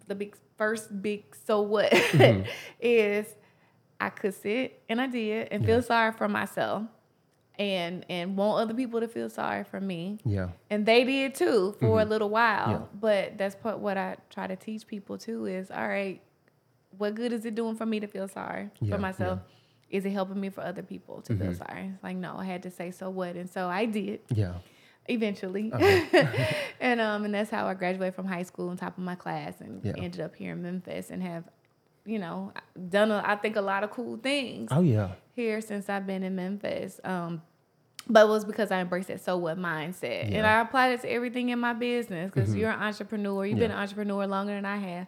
the 0.07 0.15
big 0.15 0.35
first 0.61 1.01
big 1.01 1.23
so 1.47 1.61
what 1.61 1.91
Mm-hmm. 2.13 2.43
is 2.79 3.25
I 3.99 4.09
could 4.09 4.33
sit 4.35 4.81
and 4.89 4.99
I 5.01 5.07
did 5.07 5.47
and 5.51 5.65
feel 5.65 5.81
sorry 5.81 6.11
for 6.11 6.27
myself 6.27 6.83
and 7.59 8.05
and 8.09 8.37
want 8.37 8.61
other 8.63 8.73
people 8.73 8.99
to 8.99 9.07
feel 9.07 9.29
sorry 9.29 9.63
for 9.63 9.79
me. 9.81 10.19
Yeah. 10.23 10.49
And 10.69 10.85
they 10.85 11.03
did 11.03 11.35
too 11.35 11.75
for 11.79 12.01
a 12.01 12.05
little 12.05 12.29
while. 12.29 12.67
Mm-hmm. 12.67 12.71
Yeah. 12.83 12.99
But 13.07 13.37
that's 13.39 13.55
part 13.55 13.79
what 13.79 13.97
I 13.97 14.17
try 14.29 14.45
to 14.47 14.55
teach 14.55 14.85
people 14.87 15.17
too 15.17 15.45
is 15.45 15.69
all 15.71 15.87
right, 15.87 16.21
what 16.97 17.15
good 17.15 17.31
is 17.33 17.43
it 17.45 17.55
doing 17.55 17.75
for 17.75 17.85
me 17.85 17.99
to 17.99 18.07
feel 18.07 18.27
sorry 18.27 18.69
Yeah, 18.79 18.95
for 18.95 18.99
myself? 19.01 19.39
Is 19.89 20.05
it 20.05 20.11
helping 20.11 20.39
me 20.39 20.49
for 20.49 20.61
other 20.61 20.83
people 20.83 21.21
to 21.23 21.33
Mm-hmm. 21.33 21.43
feel 21.43 21.53
sorry? 21.55 21.91
It's 21.93 22.03
like 22.03 22.17
no, 22.17 22.35
I 22.37 22.45
had 22.45 22.61
to 22.63 22.71
say 22.71 22.91
so 22.91 23.09
what, 23.09 23.35
and 23.35 23.49
so 23.49 23.67
I 23.67 23.85
did 23.85 24.19
Yeah. 24.33 24.53
Eventually. 25.11 25.71
Uh-huh. 25.71 26.25
and 26.79 26.99
um 27.01 27.25
and 27.25 27.33
that's 27.33 27.49
how 27.51 27.67
I 27.67 27.73
graduated 27.73 28.15
from 28.15 28.25
high 28.25 28.43
school 28.43 28.69
on 28.69 28.77
top 28.77 28.97
of 28.97 29.03
my 29.03 29.15
class 29.15 29.59
and 29.61 29.83
Yeah. 29.83 29.93
ended 29.97 30.21
up 30.21 30.35
here 30.35 30.53
in 30.53 30.61
Memphis 30.63 31.09
and 31.11 31.21
have, 31.23 31.43
you 32.05 32.19
know, 32.19 32.51
done 32.89 33.11
a, 33.11 33.21
I 33.25 33.35
think 33.35 33.55
a 33.55 33.61
lot 33.61 33.83
of 33.83 33.91
cool 33.91 34.17
things 34.17 34.69
Oh 34.71 34.81
yeah. 34.81 35.09
here 35.35 35.61
since 35.61 35.89
I've 35.89 36.07
been 36.07 36.23
in 36.23 36.35
Memphis. 36.35 36.99
Um 37.03 37.41
but 38.07 38.25
it 38.25 38.29
was 38.29 38.43
because 38.45 38.71
I 38.71 38.81
embraced 38.81 39.09
that 39.09 39.23
so 39.23 39.37
what 39.37 39.57
mindset. 39.59 40.23
And 40.23 40.31
Yeah. 40.33 40.37
Mm-hmm. 40.39 40.45
I 40.59 40.61
applied 40.61 40.91
it 40.93 41.01
to 41.01 41.11
everything 41.11 41.49
in 41.49 41.59
my 41.59 41.73
business 41.73 42.31
because 42.33 42.55
you're 42.55 42.71
an 42.71 42.79
entrepreneur. 42.81 43.45
You've 43.45 43.59
been 43.59 43.71
an 43.71 43.77
entrepreneur 43.77 44.25
longer 44.25 44.53
than 44.55 44.65
I 44.65 44.77
have. 44.77 45.07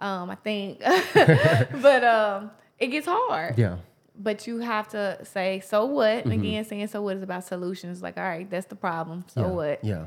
Um, 0.00 0.28
I 0.30 0.34
think. 0.34 0.80
but 1.82 2.02
um 2.04 2.50
it 2.78 2.88
gets 2.88 3.06
hard 3.06 3.56
Yeah. 3.58 3.76
But 4.16 4.46
you 4.46 4.58
have 4.58 4.88
to 4.88 5.18
say 5.24 5.60
so 5.60 5.84
what 5.86 6.24
Mm-hmm. 6.24 6.30
again 6.32 6.64
saying 6.64 6.86
so 6.88 7.02
what 7.02 7.16
is 7.16 7.22
about 7.22 7.44
solutions 7.44 8.02
like 8.02 8.16
all 8.16 8.24
right 8.24 8.48
that's 8.48 8.66
the 8.66 8.76
problem 8.76 9.24
so 9.28 9.40
yeah. 9.42 9.46
what 9.48 9.84
Yeah. 9.84 10.04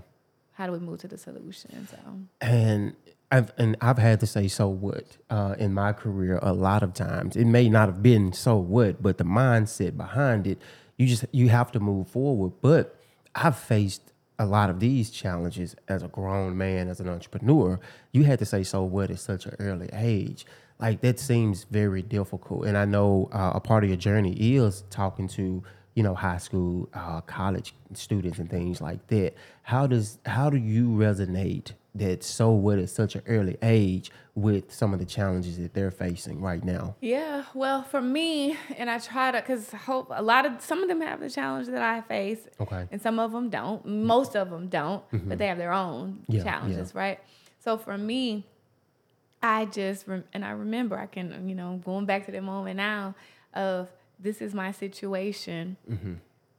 how 0.54 0.66
do 0.66 0.72
we 0.72 0.80
move 0.80 1.00
to 1.00 1.08
the 1.08 1.18
solution 1.18 1.88
so 1.90 1.98
And 2.42 2.96
I've 3.32 3.52
and 3.58 3.76
I've 3.82 3.98
had 3.98 4.22
to 4.22 4.26
say 4.28 4.48
so 4.48 4.70
what 4.70 5.18
uh, 5.30 5.56
in 5.60 5.74
my 5.74 5.92
career 5.92 6.40
a 6.42 6.54
lot 6.54 6.82
of 6.82 6.94
times. 6.94 7.36
It 7.36 7.44
may 7.46 7.68
not 7.68 7.90
have 7.90 8.02
been 8.02 8.32
so 8.32 8.56
what, 8.56 9.02
but 9.04 9.18
the 9.18 9.26
mindset 9.26 9.98
behind 9.98 10.48
it, 10.48 10.58
you 10.96 11.08
just 11.08 11.26
you 11.34 11.50
have 11.50 11.70
to 11.74 11.82
move 11.82 12.08
forward. 12.08 12.54
But 12.62 12.96
I've 13.36 13.58
faced 13.60 14.14
a 14.40 14.46
lot 14.46 14.70
of 14.70 14.80
these 14.80 15.10
challenges 15.10 15.76
as 15.90 16.04
a 16.04 16.08
grown 16.08 16.58
man, 16.58 16.88
as 16.88 17.02
an 17.02 17.10
entrepreneur. 17.10 17.82
You 18.14 18.24
had 18.24 18.40
to 18.40 18.46
say 18.46 18.64
so 18.64 18.84
what 18.84 19.12
at 19.12 19.20
such 19.20 19.46
an 19.46 19.56
early 19.60 19.90
age. 19.92 20.46
Like 20.80 21.02
that 21.02 21.20
seems 21.20 21.64
very 21.66 22.02
difficult. 22.02 22.66
And 22.66 22.78
I 22.78 22.86
know 22.86 23.30
uh, 23.32 23.52
a 23.56 23.60
part 23.60 23.84
of 23.84 23.90
your 23.90 23.98
journey 23.98 24.34
is 24.34 24.84
talking 24.90 25.28
to 25.30 25.64
you 25.96 26.04
know 26.04 26.14
high 26.14 26.38
school, 26.38 26.88
uh, 26.94 27.22
college 27.22 27.74
students 27.94 28.38
and 28.38 28.50
things 28.50 28.80
like 28.82 29.06
that. 29.08 29.34
How 29.64 29.88
does 29.88 30.20
how 30.26 30.50
do 30.52 30.58
you 30.58 30.90
resonate 30.90 31.72
that 31.96 32.24
so 32.24 32.52
what 32.52 32.78
at 32.78 32.90
such 32.92 33.16
an 33.16 33.24
early 33.26 33.58
age 33.64 34.12
with 34.36 34.72
some 34.72 34.94
of 34.94 35.00
the 35.00 35.06
challenges 35.06 35.58
that 35.58 35.74
they're 35.74 35.90
facing 35.90 36.40
right 36.42 36.64
now? 36.64 36.96
yeah 37.02 37.44
well 37.56 37.82
for 37.82 38.00
me 38.02 38.56
and 38.78 38.88
i 38.88 39.00
try 39.00 39.32
to 39.32 39.40
because 39.42 39.72
hope 39.72 40.08
a 40.12 40.22
lot 40.22 40.46
of 40.46 40.62
some 40.62 40.84
of 40.84 40.88
them 40.90 41.02
have 41.02 41.20
the 41.20 41.28
challenge 41.30 41.66
that 41.70 41.82
i 41.82 42.00
face 42.02 42.38
Okay. 42.62 42.86
and 42.92 43.02
some 43.02 43.18
of 43.18 43.32
them 43.32 43.50
don't 43.50 43.84
most 43.84 44.36
of 44.36 44.52
them 44.52 44.68
don't 44.68 45.02
but 45.28 45.40
they 45.40 45.48
have 45.48 45.58
their 45.58 45.74
own 45.74 46.20
Mm-hmm. 46.22 46.34
Yeah, 46.34 46.38
yeah. 46.38 46.44
challenges 46.44 46.94
right 46.94 47.20
so 47.58 47.80
for 47.80 47.98
me 47.98 48.46
i 49.44 49.66
just 49.66 50.08
rem- 50.08 50.24
and 50.34 50.44
i 50.44 50.50
remember 50.52 50.98
i 50.98 51.06
can 51.06 51.48
you 51.48 51.56
know 51.56 51.80
going 51.86 52.06
back 52.06 52.26
to 52.26 52.32
the 52.32 52.42
moment 52.42 52.78
now 52.78 53.14
of 53.54 53.90
this 54.20 54.42
is 54.42 54.54
my 54.54 54.72
situation 54.72 55.78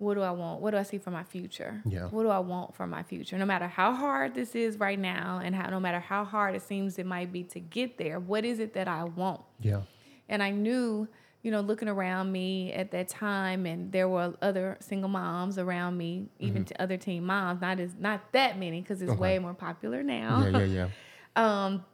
what 0.01 0.14
do 0.14 0.21
I 0.21 0.31
want? 0.31 0.61
What 0.61 0.71
do 0.71 0.77
I 0.77 0.85
see 0.85 0.99
for 0.99 1.11
my 1.11 1.25
future? 1.25 1.83
Yeah. 1.85 2.05
What 2.07 2.23
do 2.23 2.29
I 2.29 2.38
want 2.38 2.73
for 2.77 2.87
my 2.87 3.03
future? 3.03 3.37
No 3.37 3.45
matter 3.45 3.67
how 3.67 3.93
hard 3.93 4.33
this 4.33 4.55
is 4.55 4.79
right 4.79 4.97
now, 4.99 5.41
and 5.43 5.57
how 5.57 5.69
no 5.71 5.81
matter 5.81 5.99
how 5.99 6.25
hard 6.25 6.55
it 6.55 6.62
seems 6.62 7.01
it 7.01 7.07
might 7.07 7.33
be 7.33 7.43
to 7.43 7.59
get 7.59 7.99
there, 7.99 8.21
what 8.21 8.45
is 8.45 8.61
it 8.61 8.75
that 8.75 8.87
I 8.87 9.03
want? 9.03 9.41
Yeah. 9.61 9.81
And 10.29 10.41
I 10.41 10.53
knew, 10.53 11.09
you 11.43 11.51
know, 11.51 11.61
looking 11.62 11.88
around 11.88 12.31
me 12.31 12.73
at 12.73 12.93
that 12.93 13.09
time, 13.09 13.67
and 13.67 13.91
there 13.91 14.09
were 14.09 14.35
other 14.41 14.77
single 14.79 15.09
moms 15.09 15.59
around 15.59 15.97
me, 15.99 16.29
even 16.38 16.64
to 16.67 16.81
other 16.81 16.97
teen 16.97 17.25
moms. 17.27 17.61
Not 17.61 17.81
as 17.81 17.91
not 17.99 18.31
that 18.31 18.57
many 18.57 18.81
because 18.81 19.03
it's 19.03 19.11
Okay. 19.11 19.21
way 19.21 19.38
more 19.41 19.55
popular 19.55 20.05
now. 20.05 20.45
Yeah. 20.45 20.59
Yeah. 20.59 20.64
Yeah. 20.64 20.88
Um, 21.35 21.85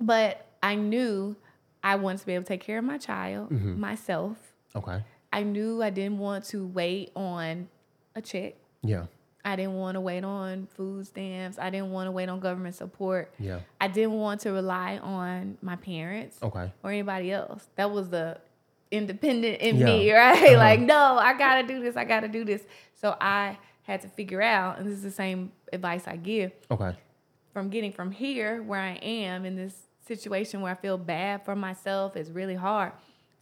but 0.00 0.46
I 0.62 0.74
knew 0.74 1.36
I 1.82 1.96
wanted 1.96 2.18
to 2.20 2.26
be 2.26 2.34
able 2.34 2.44
to 2.44 2.48
take 2.48 2.60
care 2.62 2.78
of 2.78 2.84
my 2.84 2.98
child, 2.98 3.50
myself. 3.50 4.36
Okay. 4.74 5.02
I 5.32 5.42
knew 5.42 5.82
I 5.82 5.90
didn't 5.90 6.18
want 6.18 6.44
to 6.46 6.66
wait 6.66 7.10
on 7.14 7.68
a 8.14 8.22
check. 8.22 8.54
Yeah. 8.82 9.06
I 9.44 9.56
didn't 9.56 9.74
want 9.74 9.94
to 9.94 10.00
wait 10.00 10.24
on 10.24 10.66
food 10.74 11.06
stamps. 11.06 11.58
I 11.58 11.70
didn't 11.70 11.90
want 11.90 12.06
to 12.08 12.10
wait 12.10 12.28
on 12.28 12.40
government 12.40 12.74
support. 12.74 13.32
Yeah. 13.38 13.60
I 13.80 13.88
didn't 13.88 14.12
want 14.14 14.40
to 14.42 14.50
rely 14.52 14.98
on 14.98 15.56
my 15.62 15.76
parents 15.76 16.38
Okay. 16.42 16.72
or 16.82 16.90
anybody 16.90 17.32
else. 17.32 17.66
That 17.76 17.90
was 17.90 18.08
the 18.10 18.38
independent 18.90 19.60
in 19.60 19.76
Yeah. 19.76 19.84
me, 19.86 20.12
right? 20.12 20.42
Uh-huh. 20.48 20.56
Like, 20.58 20.80
no, 20.80 21.16
I 21.18 21.36
gotta 21.36 21.66
do 21.66 21.80
this. 21.80 21.96
I 21.96 22.04
gotta 22.04 22.28
do 22.28 22.44
this. 22.44 22.62
So 22.94 23.16
I 23.20 23.58
had 23.82 24.00
to 24.02 24.08
figure 24.08 24.42
out, 24.42 24.78
and 24.78 24.86
this 24.86 24.94
is 24.96 25.02
the 25.02 25.10
same 25.10 25.52
advice 25.72 26.06
I 26.08 26.16
give 26.16 26.52
Okay. 26.70 26.94
from 27.52 27.68
getting 27.70 27.92
from 27.92 28.10
here 28.10 28.62
where 28.62 28.80
I 28.80 28.94
am 29.02 29.44
in 29.44 29.56
this 29.56 29.74
situation 30.08 30.60
where 30.62 30.72
I 30.72 30.74
feel 30.74 30.98
bad 30.98 31.44
for 31.44 31.54
myself 31.54 32.16
is 32.16 32.30
really 32.32 32.54
hard 32.54 32.92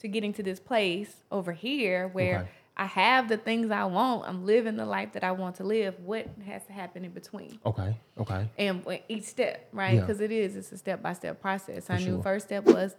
to 0.00 0.08
getting 0.08 0.32
to 0.34 0.42
this 0.42 0.60
place 0.60 1.14
over 1.30 1.52
here 1.52 2.08
where 2.08 2.40
Okay. 2.40 2.48
I 2.78 2.84
have 2.84 3.30
the 3.30 3.38
things 3.38 3.70
I 3.70 3.84
want. 3.86 4.28
I'm 4.28 4.44
living 4.44 4.76
the 4.76 4.84
life 4.84 5.12
that 5.14 5.24
I 5.24 5.32
want 5.32 5.56
to 5.56 5.64
live. 5.64 5.94
What 6.04 6.26
has 6.44 6.62
to 6.66 6.72
happen 6.74 7.06
in 7.06 7.10
between? 7.12 7.58
Okay. 7.64 7.96
Okay. 8.20 8.50
And 8.58 8.84
each 9.08 9.24
step, 9.24 9.66
right? 9.72 9.94
Yeah. 9.94 10.00
Because 10.02 10.20
it 10.20 10.30
is, 10.30 10.56
it's 10.56 10.72
a 10.72 10.76
step 10.76 11.02
by 11.02 11.14
step 11.14 11.40
process. 11.40 11.88
I 11.88 11.96
knew 11.96 12.16
sure. 12.16 12.22
first 12.22 12.46
step 12.48 12.64
was 12.64 12.94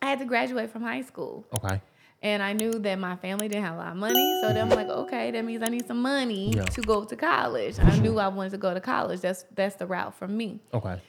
I 0.00 0.06
had 0.06 0.20
to 0.20 0.24
graduate 0.24 0.70
from 0.70 0.82
high 0.82 1.02
school. 1.02 1.44
Okay. 1.52 1.80
And 2.22 2.40
I 2.44 2.52
knew 2.52 2.70
that 2.78 2.96
my 3.00 3.16
family 3.16 3.48
didn't 3.48 3.64
have 3.64 3.74
a 3.74 3.78
lot 3.78 3.88
of 3.88 3.96
money. 3.96 4.40
So 4.42 4.52
then 4.52 4.70
I'm 4.70 4.76
like, 4.76 4.86
okay, 4.88 5.32
that 5.32 5.44
means 5.44 5.60
I 5.64 5.68
need 5.68 5.86
some 5.88 6.00
money 6.00 6.52
Yeah. 6.54 6.62
to 6.66 6.80
go 6.82 7.02
to 7.04 7.16
college. 7.16 7.80
I 7.80 7.98
knew 7.98 8.16
I 8.20 8.28
wanted 8.28 8.50
to 8.50 8.58
go 8.58 8.72
to 8.72 8.80
college. 8.80 9.20
That's 9.22 9.44
that's 9.52 9.74
the 9.74 9.86
route 9.86 10.14
for 10.14 10.28
me. 10.28 10.60
Okay. 10.72 11.00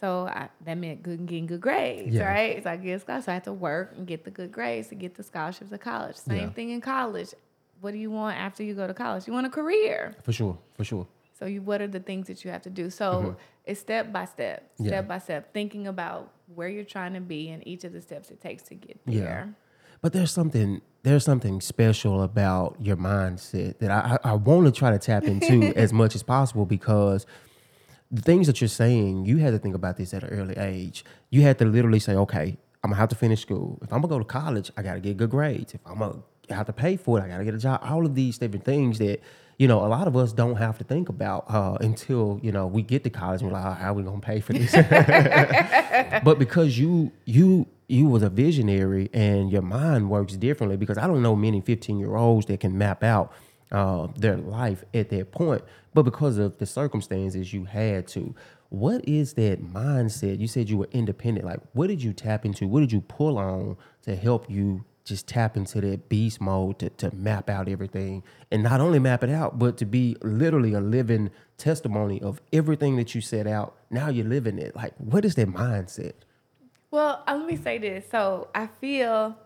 So 0.00 0.26
I, 0.28 0.48
that 0.64 0.74
meant 0.78 1.02
good 1.02 1.26
getting 1.26 1.46
good 1.46 1.60
grades, 1.60 2.14
Yeah. 2.14 2.24
right? 2.24 2.62
So 2.62 2.70
I 2.70 2.76
get 2.76 2.92
a 2.94 2.98
scholarship. 3.00 3.24
So 3.26 3.32
I 3.32 3.34
had 3.34 3.44
to 3.44 3.52
work 3.52 3.92
and 3.96 4.06
get 4.06 4.24
the 4.24 4.30
good 4.30 4.50
grades 4.50 4.88
to 4.88 4.94
get 4.94 5.14
the 5.14 5.22
scholarships 5.22 5.70
to 5.70 5.78
college. 5.78 6.16
Same 6.16 6.36
Yeah. 6.38 6.50
thing 6.50 6.70
in 6.70 6.80
college. 6.80 7.34
What 7.80 7.92
do 7.92 7.98
you 7.98 8.10
want 8.10 8.36
after 8.38 8.62
you 8.62 8.74
go 8.74 8.86
to 8.86 8.94
college? 8.94 9.26
You 9.26 9.32
want 9.32 9.46
a 9.46 9.50
career. 9.50 10.14
For 10.22 10.32
sure. 10.32 10.58
For 10.74 10.84
sure. 10.84 11.06
So 11.38 11.46
you 11.46 11.62
what 11.62 11.80
are 11.80 11.86
the 11.88 12.00
things 12.00 12.26
that 12.26 12.44
you 12.44 12.50
have 12.50 12.62
to 12.62 12.70
do? 12.70 12.90
So 12.90 13.36
it's 13.64 13.80
step 13.80 14.12
by 14.12 14.24
step, 14.26 14.62
Mm-hmm. 14.74 14.84
Yeah. 14.84 14.88
step 14.90 15.08
by 15.08 15.18
step, 15.18 15.52
thinking 15.54 15.86
about 15.86 16.32
where 16.54 16.68
you're 16.68 16.84
trying 16.84 17.14
to 17.14 17.20
be 17.20 17.48
and 17.50 17.66
each 17.66 17.84
of 17.84 17.92
the 17.92 18.00
steps 18.02 18.30
it 18.30 18.40
takes 18.40 18.62
to 18.64 18.74
get 18.74 18.98
Yeah. 19.06 19.20
there. 19.20 19.54
But 20.02 20.12
there's 20.12 20.30
something 20.32 20.80
there's 21.02 21.24
something 21.24 21.62
special 21.62 22.22
about 22.22 22.76
your 22.78 22.96
mindset 22.96 23.78
that 23.78 23.90
I, 23.90 24.18
I, 24.24 24.30
I 24.30 24.34
want 24.34 24.66
to 24.66 24.72
try 24.72 24.90
to 24.90 24.98
tap 24.98 25.24
into 25.24 25.72
as 25.76 25.94
much 25.94 26.14
as 26.14 26.22
possible 26.22 26.66
because 26.66 27.24
the 28.10 28.22
things 28.22 28.46
that 28.46 28.60
you're 28.60 28.68
saying, 28.68 29.24
you 29.24 29.38
had 29.38 29.52
to 29.52 29.58
think 29.58 29.74
about 29.74 29.96
this 29.96 30.12
at 30.12 30.24
an 30.24 30.30
early 30.30 30.56
age. 30.56 31.04
You 31.30 31.42
had 31.42 31.58
to 31.58 31.64
literally 31.64 32.00
say, 32.00 32.14
okay, 32.14 32.56
I'm 32.82 32.90
gonna 32.90 33.00
have 33.00 33.08
to 33.10 33.14
finish 33.14 33.40
school. 33.40 33.78
If 33.82 33.92
I'm 33.92 34.00
gonna 34.00 34.08
go 34.08 34.18
to 34.18 34.24
college, 34.24 34.70
I 34.76 34.82
gotta 34.82 35.00
get 35.00 35.16
good 35.16 35.30
grades. 35.30 35.74
If 35.74 35.80
I'm 35.86 35.98
gonna 35.98 36.22
have 36.50 36.66
to 36.66 36.72
pay 36.72 36.96
for 36.96 37.18
it, 37.18 37.22
I 37.22 37.28
gotta 37.28 37.44
get 37.44 37.54
a 37.54 37.58
job. 37.58 37.80
All 37.82 38.04
of 38.06 38.14
these 38.14 38.38
different 38.38 38.64
things 38.64 38.98
that 38.98 39.20
you 39.58 39.68
know 39.68 39.84
a 39.84 39.88
lot 39.88 40.08
of 40.08 40.16
us 40.16 40.32
don't 40.32 40.56
have 40.56 40.78
to 40.78 40.84
think 40.84 41.08
about 41.10 41.44
uh, 41.48 41.76
until 41.80 42.40
you 42.42 42.50
know 42.50 42.66
we 42.66 42.82
get 42.82 43.04
to 43.04 43.10
college 43.10 43.42
and 43.42 43.50
we're 43.50 43.58
like, 43.58 43.66
"Oh, 43.66 43.74
how 43.74 43.90
are 43.90 43.94
we 43.94 44.02
gonna 44.02 44.20
pay 44.20 44.40
for 44.40 44.54
this? 44.54 44.72
but 46.24 46.38
because 46.38 46.78
you 46.78 47.12
you 47.26 47.66
you 47.86 48.06
was 48.06 48.22
a 48.22 48.30
visionary 48.30 49.10
and 49.12 49.52
your 49.52 49.62
mind 49.62 50.08
works 50.08 50.36
differently 50.36 50.76
because 50.76 50.96
I 50.96 51.06
don't 51.06 51.22
know 51.22 51.36
many 51.36 51.60
15 51.60 51.98
year 51.98 52.16
olds 52.16 52.46
that 52.46 52.60
can 52.60 52.78
map 52.78 53.02
out 53.04 53.32
uh, 53.72 54.08
their 54.16 54.36
life 54.36 54.84
at 54.94 55.10
that 55.10 55.32
point. 55.32 55.62
But 55.94 56.02
because 56.02 56.38
of 56.38 56.58
the 56.58 56.66
circumstances, 56.66 57.52
you 57.52 57.64
had 57.64 58.06
to. 58.08 58.34
What 58.68 59.08
is 59.08 59.34
that 59.34 59.62
mindset? 59.62 60.38
You 60.38 60.46
said 60.46 60.70
you 60.70 60.78
were 60.78 60.88
independent. 60.92 61.44
Like, 61.44 61.60
what 61.72 61.88
did 61.88 62.02
you 62.02 62.12
tap 62.12 62.44
into? 62.44 62.68
What 62.68 62.80
did 62.80 62.92
you 62.92 63.00
pull 63.00 63.36
on 63.38 63.76
to 64.02 64.14
help 64.14 64.48
you 64.48 64.84
just 65.04 65.26
tap 65.26 65.56
into 65.56 65.80
that 65.80 66.08
beast 66.08 66.40
mode 66.40 66.78
to, 66.78 66.90
to 66.90 67.12
map 67.16 67.50
out 67.50 67.68
everything 67.68 68.22
and 68.52 68.62
not 68.62 68.80
only 68.80 68.98
map 69.00 69.24
it 69.24 69.30
out, 69.30 69.58
but 69.58 69.76
to 69.78 69.84
be 69.84 70.16
literally 70.22 70.72
a 70.74 70.80
living 70.80 71.30
testimony 71.56 72.20
of 72.22 72.40
everything 72.52 72.96
that 72.96 73.14
you 73.14 73.20
set 73.20 73.46
out. 73.46 73.74
Now 73.90 74.08
you're 74.08 74.26
living 74.26 74.58
it. 74.58 74.76
Like, 74.76 74.94
what 74.98 75.24
is 75.24 75.34
that 75.34 75.48
mindset? 75.48 76.12
Well, 76.92 77.24
uh, 77.26 77.34
let 77.34 77.46
me 77.46 77.56
say 77.56 77.78
this. 77.78 78.04
So 78.10 78.48
I 78.54 78.66
feel, 78.66 79.36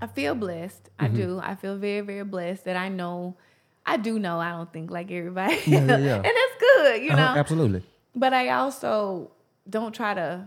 I 0.00 0.06
feel 0.06 0.34
blessed. 0.34 0.90
I 0.98 1.06
Mm-hmm. 1.06 1.16
do. 1.16 1.40
I 1.42 1.54
feel 1.54 1.76
very, 1.76 2.00
very 2.00 2.24
blessed 2.24 2.64
that 2.64 2.76
I 2.76 2.88
know, 2.88 3.36
I 3.86 3.96
do 3.96 4.18
know 4.18 4.38
I 4.40 4.50
don't 4.50 4.72
think 4.72 4.90
like 4.90 5.10
everybody, 5.10 5.56
Yeah, 5.66 5.84
yeah, 5.86 5.98
yeah. 6.08 6.14
and 6.16 6.24
that's 6.24 6.56
good, 6.60 7.02
you 7.02 7.10
know. 7.10 7.22
Uh-huh, 7.22 7.38
absolutely. 7.38 7.82
But 8.14 8.32
I 8.34 8.50
also 8.50 9.30
don't 9.68 9.94
try 9.94 10.14
to 10.14 10.46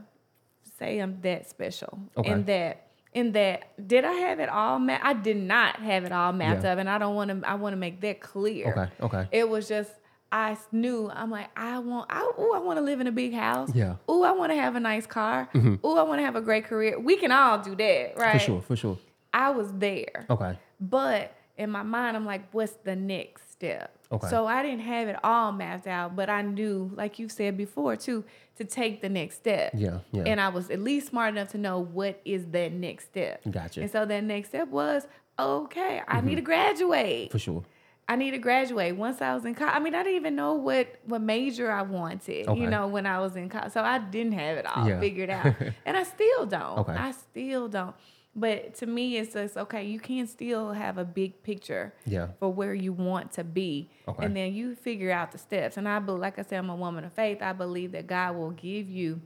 say 0.77 0.99
I'm 0.99 1.19
that 1.21 1.49
special. 1.49 1.99
Okay. 2.17 2.31
In 2.31 2.43
that, 2.45 2.87
in 3.13 3.31
that, 3.31 3.87
did 3.87 4.03
I 4.05 4.11
have 4.11 4.39
it 4.39 4.49
all 4.49 4.77
mapped? 4.77 5.03
I 5.05 5.13
did 5.13 5.37
not 5.37 5.77
have 5.77 6.03
it 6.05 6.11
all 6.11 6.33
mapped 6.33 6.63
Yeah. 6.63 6.73
up, 6.73 6.79
and 6.79 6.89
I 6.89 6.97
don't 6.97 7.15
want 7.15 7.31
to. 7.31 7.49
I 7.49 7.55
want 7.55 7.73
to 7.73 7.77
make 7.77 8.01
that 8.01 8.19
clear. 8.19 8.71
Okay, 8.71 8.91
okay. 9.01 9.27
It 9.31 9.49
was 9.49 9.67
just 9.69 9.91
I 10.31 10.57
knew. 10.73 11.09
I'm 11.09 11.31
like 11.31 11.47
I 11.57 11.79
want. 11.79 12.07
I 12.11 12.21
ooh, 12.39 12.51
I 12.53 12.59
want 12.59 12.77
to 12.77 12.83
live 12.83 12.99
in 12.99 13.07
a 13.07 13.11
big 13.13 13.33
house. 13.33 13.71
Yeah. 13.73 13.85
Mm-hmm. 14.07 14.11
Ooh, 14.11 14.23
I 14.23 14.31
want 14.33 14.51
to 14.51 14.57
have 14.57 14.75
a 14.75 14.81
nice 14.81 15.05
car. 15.07 15.47
Ooh, 15.55 15.97
I 15.97 16.03
want 16.03 16.19
to 16.19 16.23
have 16.23 16.35
a 16.35 16.41
great 16.41 16.65
career. 16.65 16.99
We 16.99 17.15
can 17.15 17.31
all 17.31 17.57
do 17.59 17.73
that, 17.75 18.13
right? 18.17 18.33
For 18.33 18.39
sure, 18.39 18.61
for 18.61 18.75
sure. 18.75 18.97
I 19.35 19.49
was 19.49 19.71
there. 19.73 20.25
Okay. 20.29 20.57
But 20.79 21.35
in 21.57 21.69
my 21.69 21.83
mind, 21.83 22.15
I'm 22.15 22.25
like, 22.25 22.47
what's 22.53 22.73
the 22.83 22.95
next 22.95 23.51
step? 23.51 23.91
Okay. 24.11 24.29
So 24.29 24.47
I 24.47 24.63
didn't 24.63 24.79
have 24.81 25.09
it 25.09 25.17
all 25.23 25.51
mapped 25.51 25.87
out, 25.87 26.15
but 26.15 26.29
I 26.29 26.41
knew, 26.41 26.89
like 26.95 27.19
you 27.19 27.27
said 27.27 27.57
before, 27.57 27.97
too, 27.97 28.23
to 28.55 28.63
take 28.63 29.01
the 29.01 29.09
next 29.09 29.35
step. 29.35 29.73
Yeah, 29.75 29.99
yeah. 30.11 30.23
And 30.25 30.39
I 30.39 30.47
was 30.49 30.69
at 30.69 30.79
least 30.79 31.07
smart 31.07 31.35
enough 31.35 31.49
to 31.49 31.57
know 31.57 31.79
what 31.79 32.21
is 32.23 32.45
that 32.47 32.71
next 32.71 33.05
step. 33.05 33.41
Gotcha. 33.49 33.81
And 33.81 33.91
so 33.91 34.05
that 34.05 34.23
next 34.23 34.49
step 34.49 34.69
was, 34.69 35.05
okay, 35.37 36.01
I 36.07 36.21
need 36.21 36.35
to 36.35 36.41
mm-hmm. 36.41 36.45
graduate. 36.45 37.31
For 37.31 37.39
sure. 37.39 37.63
I 38.07 38.15
need 38.15 38.31
to 38.31 38.37
graduate. 38.37 38.95
Once 38.95 39.21
I 39.21 39.33
was 39.33 39.45
in 39.45 39.55
college, 39.55 39.73
I 39.75 39.79
mean, 39.79 39.95
I 39.95 40.03
didn't 40.03 40.17
even 40.17 40.35
know 40.35 40.53
what 40.53 40.99
what 41.05 41.21
major 41.21 41.71
I 41.71 41.81
wanted. 41.81 42.47
Okay. 42.47 42.61
You 42.61 42.69
know, 42.69 42.87
when 42.87 43.07
I 43.07 43.19
was 43.19 43.35
in 43.35 43.49
college, 43.49 43.73
so 43.73 43.81
I 43.81 43.97
didn't 43.97 44.33
have 44.33 44.57
it 44.59 44.65
all 44.67 44.87
Yeah. 44.87 44.99
figured 44.99 45.31
out, 45.31 45.55
and 45.85 45.97
I 45.97 46.03
still 46.03 46.45
don't. 46.45 46.79
Okay. 46.79 46.93
I 46.93 47.11
still 47.11 47.67
don't. 47.67 47.95
But 48.37 48.75
to 48.75 48.85
me, 48.85 49.15
it's 49.17 49.31
just 49.33 49.55
okay. 49.55 49.85
You 49.85 49.99
can 49.99 50.27
still 50.27 50.73
have 50.73 50.97
a 50.97 51.05
big 51.05 51.41
picture 51.43 51.93
Yeah. 52.05 52.27
for 52.39 52.51
where 52.51 52.73
you 52.73 52.91
want 52.91 53.31
to 53.33 53.43
be, 53.45 53.89
Okay. 54.07 54.25
and 54.25 54.35
then 54.35 54.53
you 54.53 54.75
figure 54.75 55.11
out 55.11 55.31
the 55.31 55.37
steps. 55.37 55.77
And 55.77 55.87
I 55.87 55.99
believe, 55.99 56.21
like 56.21 56.37
I 56.37 56.41
said, 56.41 56.59
I'm 56.59 56.69
a 56.69 56.75
woman 56.75 57.05
of 57.05 57.13
faith. 57.13 57.41
I 57.41 57.53
believe 57.53 57.93
that 57.93 58.07
God 58.07 58.35
will 58.35 58.51
give 58.51 58.89
you 58.89 59.21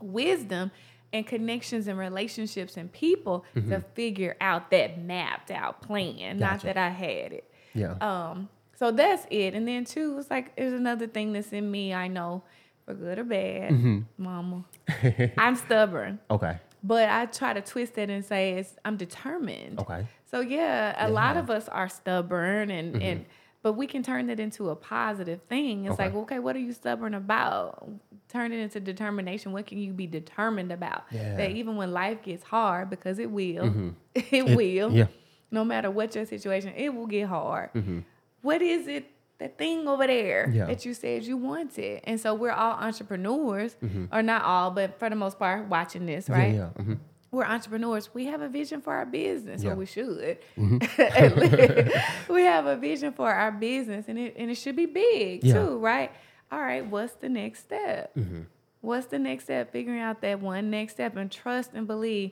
wisdom 0.00 0.70
and 1.12 1.26
connections 1.26 1.88
and 1.88 1.98
relationships 1.98 2.76
and 2.76 2.92
people 2.92 3.44
to 3.54 3.80
figure 3.94 4.36
out 4.40 4.70
that 4.70 5.00
mapped 5.02 5.50
out 5.50 5.80
plan. 5.82 6.38
Not 6.38 6.60
that 6.62 6.76
I 6.76 6.90
had 6.90 7.32
it. 7.32 7.50
Yeah. 7.74 7.94
Um, 8.00 8.48
so 8.76 8.90
that's 8.92 9.26
it. 9.30 9.54
And 9.54 9.66
then 9.66 9.84
two, 9.84 10.16
it's 10.18 10.30
like 10.30 10.54
there's 10.56 10.72
another 10.74 11.06
thing 11.06 11.32
that's 11.32 11.52
in 11.52 11.70
me. 11.70 11.94
I 11.94 12.08
know, 12.08 12.42
for 12.84 12.94
good 12.94 13.18
or 13.18 13.24
bad, 13.24 13.72
Mm-hmm. 13.72 13.98
mama. 14.18 14.64
I'm 15.38 15.56
stubborn, 15.56 16.18
okay. 16.30 16.58
But 16.82 17.08
I 17.08 17.26
try 17.26 17.52
to 17.52 17.60
twist 17.60 17.98
it 17.98 18.10
and 18.10 18.24
say 18.24 18.52
it's 18.54 18.76
I'm 18.84 18.96
determined. 18.96 19.80
Okay. 19.80 20.06
So 20.30 20.40
yeah, 20.40 21.06
a 21.06 21.10
lot 21.10 21.36
of 21.36 21.50
us 21.50 21.68
are 21.68 21.88
stubborn 21.88 22.70
and 22.70 22.94
mm-hmm. 22.94 23.02
and 23.02 23.26
but 23.62 23.72
we 23.72 23.86
can 23.86 24.02
turn 24.02 24.28
that 24.28 24.38
into 24.38 24.70
a 24.70 24.76
positive 24.76 25.40
thing. 25.48 25.86
It's 25.86 25.98
like, 25.98 26.10
Okay. 26.12 26.18
okay, 26.18 26.38
what 26.38 26.54
are 26.54 26.60
you 26.60 26.72
stubborn 26.72 27.14
about? 27.14 27.88
Turn 28.28 28.52
it 28.52 28.60
into 28.60 28.78
determination. 28.78 29.52
What 29.52 29.66
can 29.66 29.78
you 29.78 29.92
be 29.92 30.06
determined 30.06 30.70
about? 30.70 31.04
Yeah. 31.10 31.36
That 31.36 31.50
even 31.50 31.76
when 31.76 31.92
life 31.92 32.22
gets 32.22 32.44
hard, 32.44 32.88
because 32.88 33.18
it 33.18 33.30
will, 33.30 33.64
mm-hmm. 33.64 33.88
it, 34.14 34.32
It- 34.32 34.56
will. 34.56 34.92
yeah. 34.92 35.06
No 35.50 35.64
matter 35.64 35.90
what 35.90 36.14
your 36.14 36.26
situation, 36.26 36.72
it 36.76 36.94
will 36.94 37.06
get 37.06 37.26
hard. 37.26 37.72
Mm-hmm. 37.72 38.00
What 38.42 38.62
is 38.62 38.86
it? 38.86 39.10
That 39.38 39.56
thing 39.56 39.86
over 39.86 40.06
there 40.06 40.50
Yeah. 40.52 40.66
that 40.66 40.84
you 40.84 40.94
said 40.94 41.22
you 41.24 41.36
wanted. 41.36 42.00
And 42.04 42.20
so 42.20 42.34
we're 42.34 42.50
all 42.52 42.72
entrepreneurs, 42.72 43.76
mm-hmm. 43.82 44.06
or 44.12 44.22
not 44.22 44.42
all, 44.42 44.72
but 44.72 44.98
for 44.98 45.08
the 45.08 45.14
most 45.16 45.38
part, 45.38 45.68
watching 45.68 46.06
this, 46.06 46.28
right? 46.28 46.54
Yeah. 46.54 46.70
Yeah. 46.76 46.82
hmm 46.82 46.94
we're 47.30 47.44
entrepreneurs. 47.44 48.14
We 48.14 48.24
have 48.26 48.40
a 48.40 48.48
vision 48.48 48.80
for 48.80 48.94
our 48.94 49.04
business, 49.04 49.64
or 49.64 49.74
we 49.74 49.86
should. 49.86 50.38
Mm-hmm. 50.56 51.38
Least. 51.88 51.96
we 52.28 52.42
have 52.42 52.66
a 52.66 52.76
vision 52.76 53.12
for 53.12 53.30
our 53.30 53.52
business, 53.52 54.06
and 54.08 54.18
it 54.18 54.34
and 54.38 54.50
it 54.50 54.54
should 54.54 54.76
be 54.76 54.86
big 54.86 55.42
too, 55.42 55.78
right? 55.78 56.10
All 56.50 56.60
right, 56.60 56.86
what's 56.86 57.12
the 57.14 57.28
next 57.28 57.60
step? 57.60 58.14
Mm-hmm. 58.16 58.42
What's 58.80 59.06
the 59.08 59.18
next 59.18 59.44
step? 59.44 59.72
Figuring 59.72 60.00
out 60.00 60.22
that 60.22 60.40
one 60.40 60.70
next 60.70 60.94
step 60.94 61.16
and 61.16 61.30
trust 61.30 61.72
and 61.74 61.86
believe. 61.86 62.30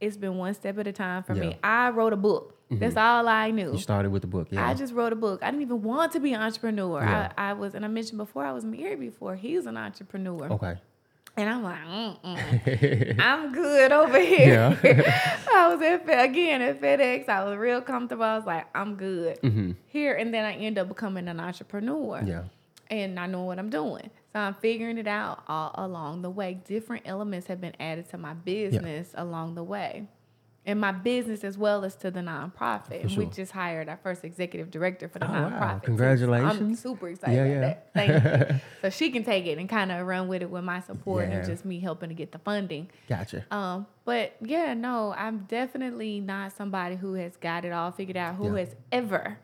It's 0.00 0.16
been 0.16 0.36
one 0.36 0.52
step 0.54 0.78
at 0.78 0.86
a 0.86 0.92
time 0.92 1.22
for 1.22 1.34
me. 1.34 1.56
I 1.62 1.90
wrote 1.90 2.12
a 2.12 2.16
book. 2.16 2.54
That's 2.70 2.96
all 2.96 3.28
I 3.28 3.50
knew. 3.50 3.72
You 3.72 3.78
started 3.78 4.10
with 4.10 4.22
the 4.22 4.28
book. 4.28 4.48
Yeah. 4.50 4.66
I 4.66 4.74
just 4.74 4.92
wrote 4.92 5.12
a 5.12 5.16
book. 5.16 5.42
I 5.42 5.50
didn't 5.50 5.62
even 5.62 5.82
want 5.82 6.12
to 6.12 6.20
be 6.20 6.32
an 6.32 6.40
entrepreneur. 6.42 7.00
Yeah. 7.00 7.32
I, 7.38 7.50
I 7.50 7.52
was, 7.52 7.74
and 7.74 7.84
I 7.84 7.88
mentioned 7.88 8.18
before, 8.18 8.44
I 8.44 8.52
was 8.52 8.64
married 8.64 8.98
before. 9.00 9.36
He's 9.36 9.66
an 9.66 9.76
entrepreneur. 9.76 10.50
okay. 10.52 10.74
And 11.38 11.50
I'm 11.50 11.62
like, 11.62 11.78
Mm-mm. 12.24 13.20
I'm 13.20 13.52
good 13.52 13.92
over 13.92 14.18
here. 14.18 14.74
Yeah. 14.82 15.44
I 15.52 15.68
was 15.74 15.82
at 15.82 16.24
again 16.24 16.62
at 16.62 16.80
FedEx. 16.80 17.28
I 17.28 17.44
was 17.44 17.58
real 17.58 17.82
comfortable. 17.82 18.24
I 18.24 18.36
was 18.36 18.46
like, 18.46 18.66
I'm 18.74 18.94
good 18.96 19.38
here. 19.86 20.14
And 20.14 20.32
then 20.32 20.44
I 20.46 20.54
end 20.54 20.78
up 20.78 20.88
becoming 20.88 21.28
an 21.28 21.38
entrepreneur. 21.38 22.18
Mm-hmm. 22.18 22.26
Yeah. 22.26 22.44
And 22.90 23.20
I 23.20 23.26
know 23.26 23.42
what 23.42 23.58
I'm 23.58 23.68
doing. 23.68 24.10
I'm 24.38 24.54
figuring 24.54 24.98
it 24.98 25.06
out 25.06 25.42
all 25.48 25.72
along 25.74 26.22
the 26.22 26.30
way. 26.30 26.60
Different 26.64 27.02
elements 27.06 27.46
have 27.46 27.60
been 27.60 27.74
added 27.80 28.08
to 28.10 28.18
my 28.18 28.34
business 28.34 29.12
along 29.14 29.54
the 29.54 29.64
way. 29.64 30.08
In 30.66 30.78
my 30.80 30.90
business 30.92 31.44
as 31.44 31.56
well 31.56 31.84
as 31.84 31.94
to 31.94 32.10
the 32.10 32.20
nonprofit. 32.20 33.02
And 33.02 33.16
we 33.16 33.26
just 33.26 33.52
hired 33.52 33.88
our 33.88 33.98
first 34.02 34.24
executive 34.24 34.70
director 34.70 35.08
for 35.08 35.20
the 35.20 35.28
Oh, 35.28 35.32
wow. 35.32 35.48
nonprofit. 35.48 35.50
too. 35.50 35.58
So 35.58 35.72
I'm 35.72 35.80
Congratulations. 35.80 36.80
super 36.82 37.08
excited 37.08 37.34
Yeah, 37.36 37.42
about 37.44 37.52
yeah. 37.52 37.60
that. 37.60 37.90
Thank 37.94 38.50
you. 38.50 38.60
so 38.82 38.90
she 38.90 39.10
can 39.12 39.22
take 39.22 39.46
it 39.46 39.58
and 39.58 39.68
kind 39.68 39.92
of 39.92 40.04
run 40.06 40.26
with 40.26 40.42
it 40.42 40.50
with 40.50 40.64
my 40.64 40.80
support 40.80 41.28
Yeah. 41.28 41.36
and 41.36 41.46
just 41.46 41.64
me 41.64 41.78
helping 41.78 42.08
to 42.08 42.14
get 42.16 42.32
the 42.32 42.38
funding. 42.40 42.90
Gotcha. 43.08 43.44
Um, 43.52 43.86
but 44.04 44.34
yeah, 44.40 44.74
no, 44.74 45.14
I'm 45.16 45.46
definitely 45.48 46.20
not 46.20 46.52
somebody 46.52 46.96
who 46.96 47.14
has 47.14 47.36
got 47.36 47.64
it 47.64 47.72
all 47.72 47.92
figured 47.92 48.16
out, 48.16 48.34
who 48.34 48.52
Yeah. 48.52 48.60
has 48.60 48.74
ever 48.92 49.38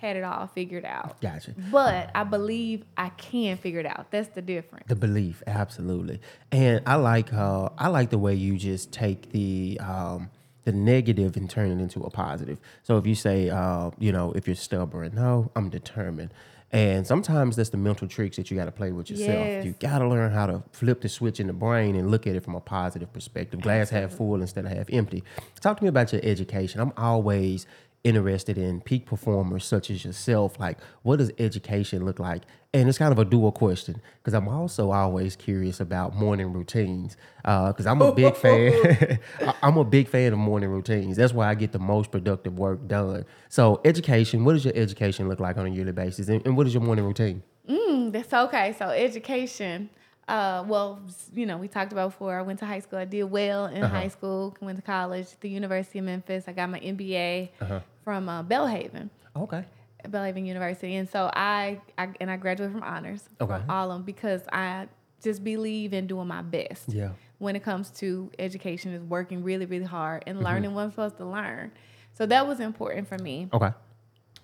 had 0.00 0.16
it 0.16 0.24
all 0.24 0.46
figured 0.48 0.84
out. 0.86 1.20
Gotcha. 1.20 1.52
But 1.70 2.10
I 2.14 2.24
believe 2.24 2.84
I 2.96 3.10
can 3.10 3.58
figure 3.58 3.80
it 3.80 3.86
out. 3.86 4.10
That's 4.10 4.28
the 4.28 4.42
difference. 4.42 4.86
The 4.88 4.96
belief, 4.96 5.42
absolutely. 5.46 6.20
And 6.50 6.82
I 6.86 6.96
like 6.96 7.32
uh 7.32 7.68
I 7.78 7.88
like 7.88 8.08
the 8.10 8.18
way 8.18 8.34
you 8.34 8.56
just 8.56 8.90
take 8.90 9.32
the 9.32 9.78
um 9.80 10.30
the 10.64 10.72
negative 10.72 11.36
and 11.36 11.48
turn 11.50 11.70
it 11.70 11.82
into 11.82 12.00
a 12.02 12.10
positive. 12.10 12.58
So 12.82 12.96
if 12.96 13.06
you 13.06 13.14
say 13.14 13.50
uh, 13.50 13.90
you 13.98 14.12
know, 14.12 14.32
if 14.32 14.46
you're 14.46 14.56
stubborn, 14.56 15.14
no, 15.14 15.50
I'm 15.56 15.68
determined. 15.68 16.32
And 16.74 17.06
sometimes 17.06 17.56
that's 17.56 17.68
the 17.68 17.76
mental 17.76 18.08
tricks 18.08 18.38
that 18.38 18.50
you 18.50 18.56
got 18.56 18.64
to 18.64 18.72
play 18.72 18.92
with 18.92 19.10
yourself. 19.10 19.28
Yes. 19.28 19.64
You 19.66 19.74
got 19.78 19.98
to 19.98 20.08
learn 20.08 20.32
how 20.32 20.46
to 20.46 20.62
flip 20.72 21.02
the 21.02 21.08
switch 21.10 21.38
in 21.38 21.46
the 21.46 21.52
brain 21.52 21.94
and 21.96 22.10
look 22.10 22.26
at 22.26 22.34
it 22.34 22.42
from 22.42 22.54
a 22.54 22.60
positive 22.60 23.12
perspective. 23.12 23.60
Glass 23.60 23.90
half 23.90 24.12
full 24.12 24.40
instead 24.40 24.64
of 24.64 24.72
half 24.72 24.86
empty. 24.90 25.22
Talk 25.60 25.76
to 25.76 25.84
me 25.84 25.88
about 25.90 26.14
your 26.14 26.22
education. 26.24 26.80
I'm 26.80 26.94
always 26.96 27.66
interested 28.04 28.58
in 28.58 28.80
peak 28.80 29.06
performers 29.06 29.64
such 29.64 29.90
as 29.90 30.04
yourself. 30.04 30.58
Like, 30.58 30.78
what 31.02 31.16
does 31.18 31.30
education 31.38 32.04
look 32.04 32.18
like? 32.18 32.42
And 32.74 32.88
it's 32.88 32.96
kind 32.98 33.12
of 33.12 33.18
a 33.18 33.24
dual 33.24 33.52
question 33.52 34.00
because 34.18 34.32
I'm 34.34 34.48
also 34.48 34.90
always 34.92 35.36
curious 35.36 35.78
about 35.78 36.14
morning 36.16 36.52
routines 36.52 37.16
because 37.42 37.86
I'm 37.86 38.00
a 38.00 38.12
big 38.12 38.34
fan. 38.34 39.18
I'm 39.62 39.76
a 39.76 39.84
big 39.84 40.08
fan 40.08 40.32
of 40.32 40.38
morning 40.38 40.70
routines. 40.70 41.16
That's 41.16 41.34
why 41.34 41.48
I 41.48 41.54
get 41.54 41.72
the 41.72 41.78
most 41.78 42.10
productive 42.10 42.58
work 42.58 42.86
done. 42.88 43.24
So, 43.50 43.80
education. 43.84 44.44
What 44.44 44.54
does 44.54 44.64
your 44.64 44.74
education 44.74 45.28
look 45.28 45.38
like 45.40 45.56
on 45.58 45.66
a 45.66 45.70
yearly 45.70 45.92
basis, 45.92 46.28
and, 46.28 46.44
and 46.46 46.56
what 46.56 46.66
is 46.66 46.72
your 46.74 46.82
morning 46.82 47.04
routine? 47.04 47.42
Mm, 47.68 48.10
that's 48.12 48.32
okay. 48.32 48.74
So 48.78 48.88
education. 48.88 49.90
Uh, 50.28 50.64
well, 50.66 51.00
you 51.34 51.44
know, 51.46 51.58
we 51.58 51.68
talked 51.68 51.92
about 51.92 52.10
before. 52.12 52.38
I 52.38 52.42
went 52.42 52.58
to 52.60 52.66
high 52.66 52.78
school. 52.78 52.98
I 52.98 53.04
did 53.04 53.24
well 53.24 53.66
in 53.66 53.82
Uh-huh. 53.82 53.94
high 53.94 54.08
school. 54.08 54.56
Went 54.60 54.76
to 54.78 54.82
college, 54.82 55.26
the 55.40 55.48
University 55.48 55.98
of 55.98 56.04
Memphis. 56.06 56.44
I 56.48 56.52
got 56.52 56.70
my 56.70 56.80
MBA 56.80 57.50
Uh-huh. 57.60 57.80
From 58.04 58.28
uh, 58.28 58.42
Belhaven. 58.42 59.10
Okay. 59.36 59.64
Belhaven 60.06 60.44
University, 60.46 60.96
and 60.96 61.08
so 61.08 61.30
I, 61.32 61.80
I 61.96 62.08
and 62.20 62.28
I 62.30 62.36
graduated 62.36 62.72
from 62.74 62.82
honors 62.82 63.22
Okay. 63.40 63.58
from 63.60 63.70
all 63.70 63.90
of 63.90 63.98
them 63.98 64.02
because 64.02 64.42
I 64.52 64.88
just 65.22 65.44
believe 65.44 65.92
in 65.92 66.06
doing 66.08 66.26
my 66.26 66.42
best. 66.42 66.88
Yeah. 66.88 67.10
When 67.38 67.54
it 67.56 67.62
comes 67.62 67.90
to 67.92 68.30
education, 68.38 68.92
is 68.94 69.02
working 69.02 69.42
really, 69.44 69.66
really 69.66 69.84
hard 69.84 70.22
Mm-hmm. 70.22 70.30
and 70.30 70.42
learning 70.44 70.74
what 70.74 70.82
I'm 70.84 70.90
supposed 70.90 71.16
to 71.18 71.24
learn. 71.24 71.70
So 72.14 72.26
that 72.26 72.46
was 72.48 72.58
important 72.60 73.06
for 73.08 73.18
me. 73.18 73.48
Okay. 73.52 73.70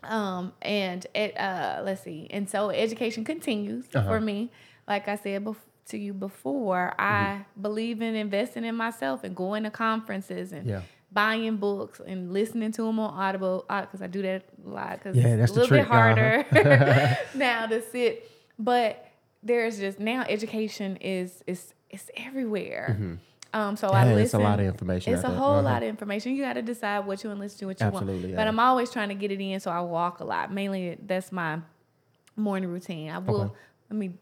Um, 0.05 0.53
and 0.63 1.05
it 1.15 1.37
uh, 1.39 1.83
let's 1.85 2.03
see, 2.03 2.29
and 2.31 2.49
so 2.49 2.71
education 2.71 3.25
continues 3.25 3.87
Uh-huh. 3.93 4.09
for 4.09 4.21
me. 4.21 4.51
Like 4.87 5.09
I 5.09 5.17
said 5.17 5.45
bef- 5.45 5.57
to 5.89 5.99
you 5.99 6.15
before, 6.15 6.95
Mm-hmm. 6.99 7.03
I 7.03 7.45
believe 7.61 8.01
in 8.01 8.15
investing 8.15 8.65
in 8.65 8.77
myself 8.77 9.25
and 9.25 9.35
going 9.35 9.65
to 9.65 9.71
conferences 9.71 10.53
and 10.53 10.67
Yeah. 10.69 10.83
Buying 11.11 11.57
books 11.57 12.01
and 12.07 12.33
listening 12.33 12.71
to 12.73 12.83
them 12.83 12.99
on 13.01 13.15
Audible 13.19 13.65
because 13.69 14.03
I 14.03 14.07
do 14.09 14.23
that 14.23 14.45
a 14.67 14.69
lot 14.69 14.91
because 14.99 15.17
Yeah, 15.17 15.29
it's 15.29 15.39
that's 15.41 15.53
a 15.53 15.55
little 15.55 15.77
bit 15.77 15.81
uh-huh. 15.91 15.95
harder 15.95 17.17
now 17.35 17.67
to 17.67 17.81
sit. 17.83 18.31
But 18.59 19.07
there's 19.43 19.79
just 19.79 19.99
now 20.01 20.25
education 20.29 20.97
is 21.01 21.43
is 21.47 21.73
is 21.91 22.11
everywhere. 22.17 23.19
Um, 23.55 23.77
so 23.77 23.89
I 23.89 24.05
Mm-hmm. 24.05 24.09
Listen. 24.11 24.23
it's 24.25 24.35
a 24.35 24.39
lot 24.39 24.61
of 24.61 24.67
information 24.67 25.15
It's 25.15 25.25
a 25.25 25.29
whole 25.31 25.53
Uh-huh. 25.55 25.63
lot 25.63 25.83
of 25.83 25.89
information. 25.89 26.35
You 26.35 26.43
got 26.43 26.53
to 26.55 26.63
decide 26.63 27.07
what 27.07 27.25
you 27.25 27.31
want 27.31 27.39
to 27.39 27.45
listen 27.45 27.59
to, 27.61 27.67
what 27.69 27.81
you 27.81 27.87
Absolutely, 27.87 28.25
want. 28.29 28.37
But. 28.37 28.47
I'm 28.49 28.61
always 28.61 28.91
trying 28.91 29.09
to 29.09 29.15
get 29.15 29.31
it 29.33 29.41
in, 29.41 29.59
so 29.61 29.71
I 29.71 29.81
walk 29.81 30.21
a 30.21 30.25
lot. 30.25 30.53
Mainly, 30.53 30.99
that's 31.07 31.33
my 31.33 31.61
morning 32.37 32.69
routine. 32.69 33.09
I 33.11 33.19
will. 33.19 33.41
Okay. 33.43 33.55
Let 33.91 33.97
me 33.99 34.13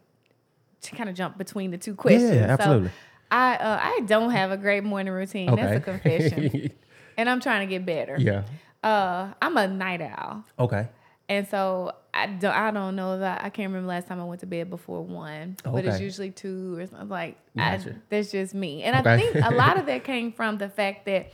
kind 0.95 1.09
of 1.09 1.15
jump 1.15 1.37
between 1.37 1.71
the 1.71 1.77
two 1.77 1.93
questions. 1.95 2.33
Yeah, 2.35 2.53
absolutely. 2.53 2.87
So 2.89 2.93
I 3.31 3.55
uh, 3.55 3.79
I 3.81 3.99
don't 4.05 4.31
have 4.31 4.51
a 4.51 4.57
great 4.57 4.83
morning 4.83 5.13
routine. 5.13 5.55
That's 5.55 5.75
a 5.75 5.79
confession, 5.79 6.71
and 7.17 7.29
I'm 7.29 7.39
trying 7.39 7.67
to 7.67 7.69
get 7.71 7.85
better. 7.85 8.17
yeah. 8.19 8.43
Uh, 8.83 9.33
I'm 9.41 9.57
a 9.57 9.67
night 9.67 10.01
owl. 10.01 10.43
Okay. 10.59 10.87
And 11.29 11.45
so 11.47 11.91
I 12.13 12.27
don't, 12.27 12.55
I 12.55 12.71
don't 12.71 12.95
know 12.95 13.19
that 13.19 13.43
I 13.43 13.49
can't 13.49 13.69
remember 13.69 13.87
last 13.89 14.07
time 14.07 14.21
I 14.21 14.23
went 14.23 14.39
to 14.41 14.45
bed 14.45 14.69
before 14.69 15.01
one, 15.03 15.57
but 15.63 15.83
it's 15.83 15.99
usually 15.99 16.31
two 16.31 16.77
or 16.77 16.87
something. 16.87 17.09
Like 17.09 17.37
I, 17.57 17.81
that's 18.09 18.31
just 18.31 18.53
me, 18.53 18.83
and 18.83 18.95
I 18.95 19.01
think 19.17 19.35
a 19.43 19.51
lot 19.51 19.77
of 19.77 19.85
that 19.87 20.03
came 20.05 20.31
from 20.31 20.57
the 20.57 20.69
fact 20.69 21.05
that 21.05 21.31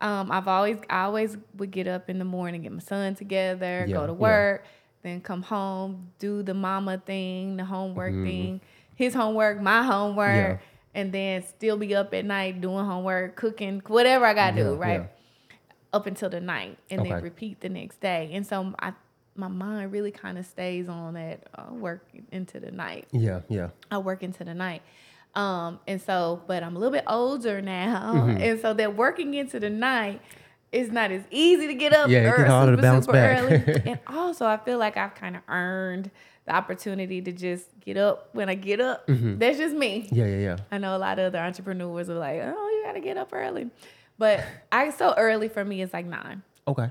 um, 0.00 0.30
I've 0.30 0.46
always 0.46 0.76
I 0.88 1.02
always 1.04 1.36
would 1.56 1.72
get 1.72 1.88
up 1.88 2.08
in 2.08 2.20
the 2.20 2.24
morning, 2.24 2.62
get 2.62 2.70
my 2.72 2.78
son 2.78 3.16
together, 3.16 3.86
Yeah, 3.88 3.94
go 3.96 4.06
to 4.06 4.12
yeah. 4.12 4.18
work, 4.18 4.64
then 5.02 5.20
come 5.20 5.42
home, 5.42 6.12
do 6.20 6.42
the 6.44 6.54
mama 6.54 6.98
thing, 6.98 7.56
the 7.56 7.64
homework 7.64 8.12
Mm-hmm. 8.12 8.22
thing, 8.24 8.60
his 8.94 9.14
homework, 9.14 9.60
my 9.60 9.82
homework, 9.82 10.60
and 10.94 11.12
then 11.12 11.42
still 11.42 11.76
be 11.76 11.94
up 11.94 12.14
at 12.14 12.24
night 12.24 12.60
doing 12.60 12.84
homework, 12.84 13.36
cooking, 13.36 13.82
whatever 13.86 14.24
I 14.26 14.34
gotta 14.34 14.56
Yeah, 14.56 14.62
do, 14.64 14.74
right? 14.74 15.00
yeah. 15.00 15.06
up 15.92 16.06
until 16.06 16.28
the 16.28 16.40
night 16.40 16.76
and 16.90 17.00
Okay. 17.02 17.10
then 17.10 17.22
repeat 17.22 17.60
the 17.60 17.68
next 17.68 18.00
day. 18.00 18.30
And 18.32 18.44
so 18.46 18.74
I, 18.80 18.92
my 19.36 19.46
mind 19.48 19.92
really 19.92 20.10
kind 20.10 20.38
of 20.38 20.44
stays 20.46 20.88
on 20.88 21.14
that 21.14 21.46
uh, 21.56 21.72
work 21.72 22.04
into 22.32 22.58
the 22.58 22.70
night. 22.72 23.06
Yeah. 23.12 23.40
Yeah. 23.48 23.68
I 23.92 23.98
work 23.98 24.22
into 24.24 24.42
the 24.44 24.54
night. 24.54 24.82
Um, 25.36 25.78
and 25.86 26.00
so, 26.02 26.42
but 26.46 26.62
I'm 26.62 26.74
a 26.76 26.78
little 26.78 26.92
bit 26.92 27.04
older 27.06 27.60
now. 27.60 28.12
Mm-hmm. 28.14 28.42
And 28.42 28.60
so 28.60 28.74
that 28.74 28.96
working 28.96 29.34
into 29.34 29.58
the 29.60 29.70
night 29.70 30.20
is 30.74 30.90
not 30.90 31.10
as 31.10 31.22
easy 31.30 31.68
to 31.68 31.74
get 31.74 31.92
up 31.92 32.06
early. 32.06 32.14
Yeah, 32.14 32.34
it 32.34 32.36
gets 32.36 32.48
harder 32.48 32.72
to 32.72 32.78
super, 32.78 32.82
bounce 32.82 33.06
back. 33.06 33.42
early. 33.42 33.82
and 33.86 33.98
also 34.06 34.46
I 34.46 34.56
feel 34.56 34.78
like 34.78 34.96
I've 34.96 35.14
kind 35.14 35.36
of 35.36 35.42
earned 35.48 36.10
the 36.46 36.54
opportunity 36.54 37.22
to 37.22 37.32
just 37.32 37.66
get 37.80 37.96
up 37.96 38.28
when 38.32 38.48
I 38.48 38.54
get 38.54 38.80
up. 38.80 39.06
Mm-hmm. 39.06 39.38
That's 39.38 39.58
just 39.58 39.74
me. 39.74 40.08
Yeah. 40.10 40.26
Yeah. 40.26 40.38
Yeah. 40.38 40.56
I 40.70 40.78
know 40.78 40.96
a 40.96 40.98
lot 40.98 41.18
of 41.18 41.26
other 41.26 41.38
entrepreneurs 41.38 42.10
are 42.10 42.14
like, 42.14 42.40
oh, 42.42 42.68
you 42.68 42.82
gotta 42.84 43.00
get 43.00 43.16
up 43.16 43.30
early. 43.32 43.70
But 44.18 44.44
I 44.70 44.90
so 44.90 45.14
early 45.16 45.48
for 45.48 45.64
me 45.64 45.80
is 45.80 45.92
like 45.92 46.06
nine. 46.06 46.42
Okay. 46.66 46.90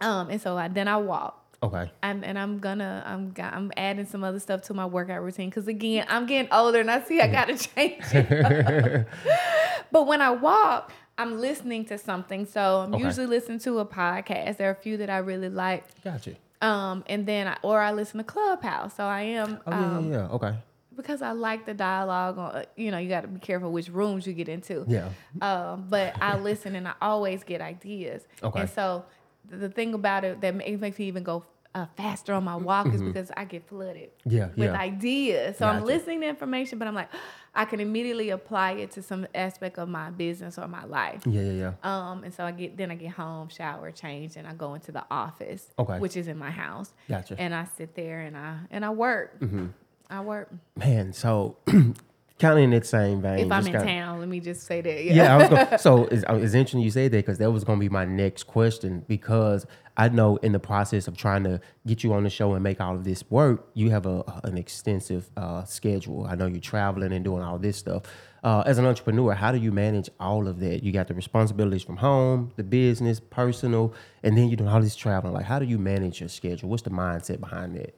Um, 0.00 0.30
and 0.30 0.40
so 0.40 0.56
I, 0.56 0.68
then 0.68 0.88
I 0.88 0.96
walk. 0.96 1.36
Okay. 1.62 1.90
And, 2.02 2.24
and 2.24 2.38
I'm 2.38 2.58
gonna 2.58 3.02
I'm 3.06 3.34
I'm 3.38 3.70
adding 3.76 4.06
some 4.06 4.24
other 4.24 4.40
stuff 4.40 4.62
to 4.62 4.74
my 4.74 4.86
workout 4.86 5.22
routine 5.22 5.50
because 5.50 5.68
again 5.68 6.06
I'm 6.08 6.24
getting 6.24 6.50
older 6.52 6.80
and 6.80 6.90
I 6.90 7.02
see 7.02 7.20
I 7.20 7.28
gotta 7.28 7.56
change 7.76 8.02
it. 8.12 9.06
but 9.92 10.06
when 10.06 10.22
I 10.22 10.30
walk, 10.30 10.90
I'm 11.20 11.40
listening 11.40 11.84
to 11.86 11.98
something. 11.98 12.46
So 12.46 12.80
I'm 12.80 12.94
Okay. 12.94 13.04
usually 13.04 13.26
listening 13.26 13.58
to 13.60 13.78
a 13.80 13.86
podcast. 13.86 14.56
There 14.56 14.68
are 14.68 14.72
a 14.72 14.82
few 14.86 14.96
that 14.98 15.10
I 15.10 15.18
really 15.18 15.48
like. 15.50 15.84
Gotcha. 16.02 16.34
Um, 16.62 17.04
and 17.08 17.26
then 17.26 17.46
I, 17.48 17.56
or 17.62 17.80
I 17.80 17.92
listen 17.92 18.18
to 18.18 18.24
Clubhouse. 18.24 18.94
So 18.96 19.04
I 19.04 19.22
am 19.22 19.58
Oh 19.66 19.70
yeah, 19.70 19.96
um, 19.96 20.10
yeah, 20.10 20.18
yeah. 20.18 20.28
Okay. 20.36 20.54
because 20.96 21.22
I 21.22 21.32
like 21.32 21.64
the 21.66 21.74
dialogue. 21.74 22.36
On 22.38 22.64
you 22.76 22.90
know 22.90 22.98
you 22.98 23.08
got 23.08 23.22
to 23.22 23.28
be 23.28 23.40
careful 23.40 23.70
which 23.72 23.88
rooms 23.88 24.26
you 24.26 24.32
get 24.34 24.48
into. 24.48 24.84
Yeah. 24.88 25.08
Um, 25.40 25.86
but 25.88 26.14
I 26.20 26.36
listen 26.36 26.74
and 26.76 26.86
I 26.88 26.94
always 27.00 27.44
get 27.44 27.60
ideas. 27.60 28.22
Okay. 28.42 28.60
And 28.62 28.70
so 28.70 29.04
the 29.48 29.68
thing 29.70 29.94
about 29.94 30.24
it 30.24 30.40
that 30.42 30.54
makes 30.54 30.98
me 30.98 31.06
even 31.06 31.22
go 31.22 31.44
uh, 31.74 31.86
faster 31.96 32.34
on 32.34 32.44
my 32.44 32.56
walk 32.56 32.92
is 32.92 33.00
because 33.00 33.30
I 33.36 33.44
get 33.44 33.66
flooded 33.68 34.10
Mm-hmm. 34.26 34.36
Yeah. 34.36 34.46
with 34.48 34.72
Yeah. 34.74 34.80
ideas. 34.90 35.56
So 35.58 35.66
I'm 35.66 35.84
listening 35.84 36.20
to 36.22 36.28
information, 36.28 36.78
but 36.78 36.88
I'm 36.88 36.94
like, 36.94 37.08
I 37.54 37.64
can 37.64 37.80
immediately 37.80 38.30
apply 38.30 38.72
it 38.72 38.92
to 38.92 39.02
some 39.02 39.26
aspect 39.34 39.78
of 39.78 39.88
my 39.88 40.10
business 40.10 40.56
or 40.58 40.68
my 40.68 40.84
life. 40.84 41.22
Yeah. 41.26 41.42
Yeah. 41.42 41.52
Yeah. 41.52 41.72
Um, 42.10 42.22
and 42.24 42.32
so 42.32 42.44
I 42.44 42.52
get 42.52 42.76
then 42.76 42.90
I 42.90 42.94
get 42.94 43.10
home, 43.12 43.48
shower, 43.48 43.90
change, 43.90 44.36
and 44.36 44.46
I 44.46 44.54
go 44.54 44.74
into 44.74 44.92
the 44.92 45.04
office, 45.10 45.66
Okay. 45.78 45.98
which 45.98 46.16
is 46.16 46.28
in 46.28 46.38
my 46.38 46.50
house, 46.50 46.94
Gotcha. 47.08 47.34
and 47.38 47.54
I 47.54 47.64
sit 47.76 47.94
there 47.94 48.20
and 48.20 48.36
I 48.36 48.58
and 48.70 48.84
I 48.84 48.90
work. 48.90 49.40
Mm-hmm. 49.40 49.66
I 50.08 50.20
work. 50.20 50.48
Man, 50.76 51.12
so 51.12 51.56
kind 52.40 52.58
of 52.58 52.64
in 52.64 52.70
that 52.70 52.86
same 52.86 53.20
vein. 53.22 53.38
If 53.46 53.52
I'm 53.52 53.66
in 53.66 53.72
kinda- 53.72 53.84
town, 53.86 54.18
let 54.20 54.28
me 54.28 54.40
just 54.40 54.66
say 54.66 54.80
that. 54.80 55.04
Yeah. 55.04 55.14
Yeah, 55.14 55.34
I 55.34 55.36
was 55.38 55.48
gonna, 55.48 55.78
so 55.86 56.04
it's, 56.06 56.24
uh, 56.28 56.34
it's 56.34 56.54
interesting 56.54 56.80
you 56.80 56.90
say 56.90 57.08
that 57.08 57.16
because 57.16 57.38
that 57.38 57.50
was 57.52 57.64
going 57.64 57.78
to 57.78 57.80
be 57.80 57.88
my 57.88 58.04
next 58.04 58.44
question 58.44 59.04
because 59.08 59.66
I 59.96 60.08
know 60.08 60.36
in 60.36 60.52
the 60.52 60.58
process 60.58 61.06
of 61.08 61.16
trying 61.16 61.44
to 61.44 61.60
get 61.86 62.02
you 62.02 62.12
on 62.14 62.24
the 62.24 62.30
show 62.30 62.54
and 62.54 62.62
make 62.62 62.80
all 62.80 62.94
of 62.94 63.04
this 63.04 63.22
work, 63.30 63.68
you 63.74 63.90
have 63.90 64.06
a 64.06 64.22
an 64.44 64.56
extensive 64.56 65.30
uh, 65.36 65.64
schedule. 65.64 66.26
I 66.26 66.34
know 66.36 66.46
you're 66.46 66.60
traveling 66.60 67.12
and 67.12 67.24
doing 67.24 67.42
all 67.42 67.58
this 67.58 67.76
stuff. 67.76 68.02
Uh, 68.42 68.62
as 68.64 68.78
an 68.78 68.86
entrepreneur, 68.86 69.34
how 69.34 69.52
do 69.52 69.58
you 69.58 69.70
manage 69.70 70.08
all 70.18 70.48
of 70.48 70.60
that? 70.60 70.82
You 70.82 70.92
got 70.92 71.08
the 71.08 71.14
responsibilities 71.14 71.82
from 71.82 71.98
home, 71.98 72.52
the 72.56 72.62
business, 72.64 73.20
personal, 73.20 73.92
and 74.22 74.38
then 74.38 74.48
you're 74.48 74.56
doing 74.56 74.70
all 74.70 74.80
this 74.80 74.96
traveling. 74.96 75.34
Like, 75.34 75.44
how 75.44 75.58
do 75.58 75.66
you 75.66 75.76
manage 75.78 76.20
your 76.20 76.30
schedule? 76.30 76.70
What's 76.70 76.82
the 76.82 76.90
mindset 76.90 77.38
behind 77.40 77.76
that? 77.76 77.94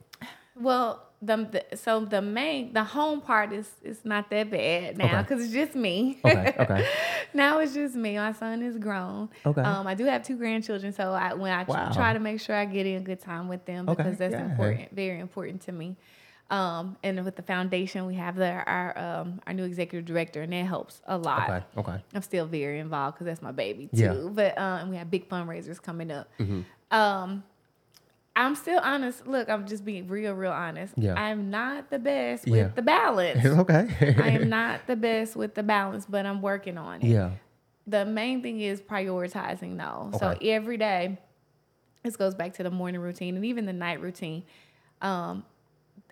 Well, 0.59 1.01
the, 1.25 1.63
so 1.75 2.03
the 2.05 2.21
main 2.21 2.73
the 2.73 2.83
home 2.83 3.21
part 3.21 3.53
is 3.53 3.69
is 3.81 4.03
not 4.03 4.29
that 4.29 4.49
bad 4.51 4.97
now 4.97 5.05
Okay. 5.05 5.21
because 5.21 5.43
it's 5.43 5.53
just 5.53 5.75
me. 5.75 6.19
Okay, 6.25 6.53
okay. 6.59 6.85
now 7.33 7.59
it's 7.59 7.73
just 7.73 7.95
me. 7.95 8.15
My 8.17 8.33
son 8.33 8.61
is 8.61 8.77
grown. 8.77 9.29
Okay. 9.45 9.61
Um, 9.61 9.87
I 9.87 9.93
do 9.95 10.05
have 10.05 10.23
two 10.23 10.35
grandchildren, 10.37 10.91
so 10.93 11.11
I 11.11 11.33
when 11.33 11.51
I 11.51 11.63
Wow. 11.63 11.91
try 11.93 12.13
to 12.13 12.19
make 12.19 12.41
sure 12.41 12.55
I 12.55 12.65
get 12.65 12.85
in 12.85 13.03
good 13.03 13.21
time 13.21 13.47
with 13.47 13.65
them 13.65 13.87
Okay, 13.89 14.03
because 14.03 14.17
that's 14.17 14.33
yeah. 14.33 14.49
important, 14.51 14.93
very 14.95 15.19
important 15.19 15.61
to 15.63 15.71
me. 15.71 15.95
Um, 16.49 16.97
and 17.03 17.23
with 17.25 17.35
the 17.35 17.41
foundation, 17.41 18.05
we 18.05 18.15
have 18.15 18.35
the, 18.35 18.51
our 18.51 18.97
um, 18.97 19.39
our 19.47 19.53
new 19.53 19.63
executive 19.63 20.05
director, 20.05 20.41
and 20.41 20.51
that 20.53 20.65
helps 20.65 21.01
a 21.07 21.17
lot. 21.17 21.49
Okay. 21.49 21.63
Okay. 21.77 22.03
I'm 22.13 22.21
still 22.21 22.45
very 22.45 22.79
involved 22.79 23.15
because 23.15 23.25
that's 23.25 23.41
my 23.41 23.51
baby 23.53 23.87
too. 23.87 23.97
Yeah. 24.01 24.07
Mm-hmm. 24.09 24.33
But 24.35 24.57
um, 24.57 24.89
we 24.89 24.97
have 24.97 25.09
big 25.09 25.27
fundraisers 25.29 25.81
coming 25.81 26.11
up. 26.11 26.29
Hmm. 26.37 26.61
Um, 26.91 27.43
I'm 28.35 28.55
still 28.55 28.79
honest. 28.81 29.27
Look, 29.27 29.47
I'm 29.49 29.67
just 29.67 29.85
being 29.85 30.07
real, 30.07 30.33
real 30.33 30.51
honest. 30.51 30.93
Yeah. 30.97 31.13
I'm 31.13 31.49
not 31.51 31.89
the 31.91 31.99
best 31.99 32.47
Yeah. 32.47 32.63
with 32.63 32.75
the 32.75 32.81
balance. 32.81 33.39
It's 33.45 33.55
okay. 33.59 34.15
I 34.19 34.29
am 34.29 34.49
not 34.49 34.87
the 34.87 34.95
best 34.95 35.35
with 35.35 35.53
the 35.53 35.61
balance, 35.63 36.05
but 36.09 36.25
I'm 36.25 36.41
working 36.41 36.77
on 36.77 37.01
it. 37.01 37.07
yeah. 37.07 37.31
The 37.85 38.05
main 38.05 38.41
thing 38.41 38.61
is 38.61 38.81
prioritizing 38.81 39.77
though. 39.77 40.09
Okay. 40.15 40.17
So 40.17 40.37
every 40.49 40.77
day, 40.77 41.17
this 42.01 42.15
goes 42.15 42.33
back 42.33 42.53
to 42.55 42.63
the 42.63 42.71
morning 42.71 43.01
routine 43.01 43.35
and 43.35 43.45
even 43.45 43.65
the 43.65 43.73
night 43.73 44.01
routine. 44.01 44.43
Um, 45.01 45.43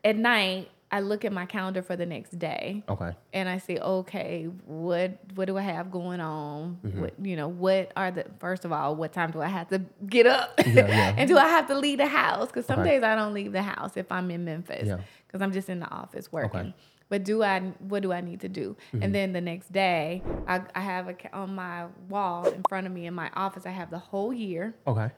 at 0.03 0.15
night, 0.17 0.69
I 0.93 0.99
look 0.99 1.23
at 1.23 1.31
my 1.31 1.45
calendar 1.45 1.81
for 1.81 1.95
the 1.95 2.05
next 2.05 2.37
day 2.37 2.83
Okay. 2.89 3.11
and 3.31 3.47
I 3.47 3.59
say, 3.59 3.77
okay, 3.77 4.45
what 4.65 5.17
what 5.35 5.45
do 5.45 5.57
I 5.57 5.61
have 5.61 5.89
going 5.89 6.19
on? 6.19 6.79
Mm-hmm. 6.85 7.01
What 7.01 7.13
you 7.23 7.35
know, 7.37 7.47
what 7.47 7.91
are 7.95 8.11
the 8.11 8.25
first 8.39 8.65
of 8.65 8.73
all, 8.73 8.95
what 8.95 9.13
time 9.13 9.31
do 9.31 9.41
I 9.41 9.47
have 9.47 9.69
to 9.69 9.81
get 10.07 10.27
up? 10.27 10.53
Yeah, 10.65 10.87
yeah. 10.87 11.15
and 11.17 11.29
do 11.29 11.37
I 11.37 11.47
have 11.47 11.67
to 11.67 11.75
leave 11.77 11.97
the 11.99 12.07
house? 12.07 12.47
Because 12.47 12.65
some 12.65 12.79
Okay. 12.81 12.89
days 12.91 13.03
I 13.03 13.15
don't 13.15 13.33
leave 13.33 13.53
the 13.53 13.61
house 13.61 13.95
if 13.95 14.11
I'm 14.11 14.29
in 14.31 14.43
Memphis 14.43 14.87
Yeah. 14.87 14.97
because 15.27 15.41
I'm 15.41 15.53
just 15.53 15.69
in 15.69 15.79
the 15.79 15.89
office 15.89 16.31
working. 16.31 16.59
Okay. 16.59 16.75
But 17.07 17.23
do 17.25 17.41
I? 17.43 17.59
What 17.79 18.01
do 18.03 18.11
I 18.13 18.21
need 18.21 18.41
to 18.41 18.49
do? 18.49 18.75
Mm-hmm. 18.93 19.03
And 19.03 19.15
then 19.15 19.33
the 19.33 19.41
next 19.41 19.71
day, 19.71 20.21
I, 20.47 20.61
I 20.75 20.79
have 20.81 21.07
a 21.09 21.15
on 21.35 21.55
my 21.55 21.85
wall 22.09 22.47
in 22.47 22.63
front 22.69 22.85
of 22.87 22.93
me 22.93 23.05
in 23.05 23.13
my 23.13 23.29
office. 23.33 23.65
I 23.65 23.71
have 23.71 23.89
the 23.91 23.99
whole 23.99 24.31
year 24.33 24.73
Okay. 24.87 25.09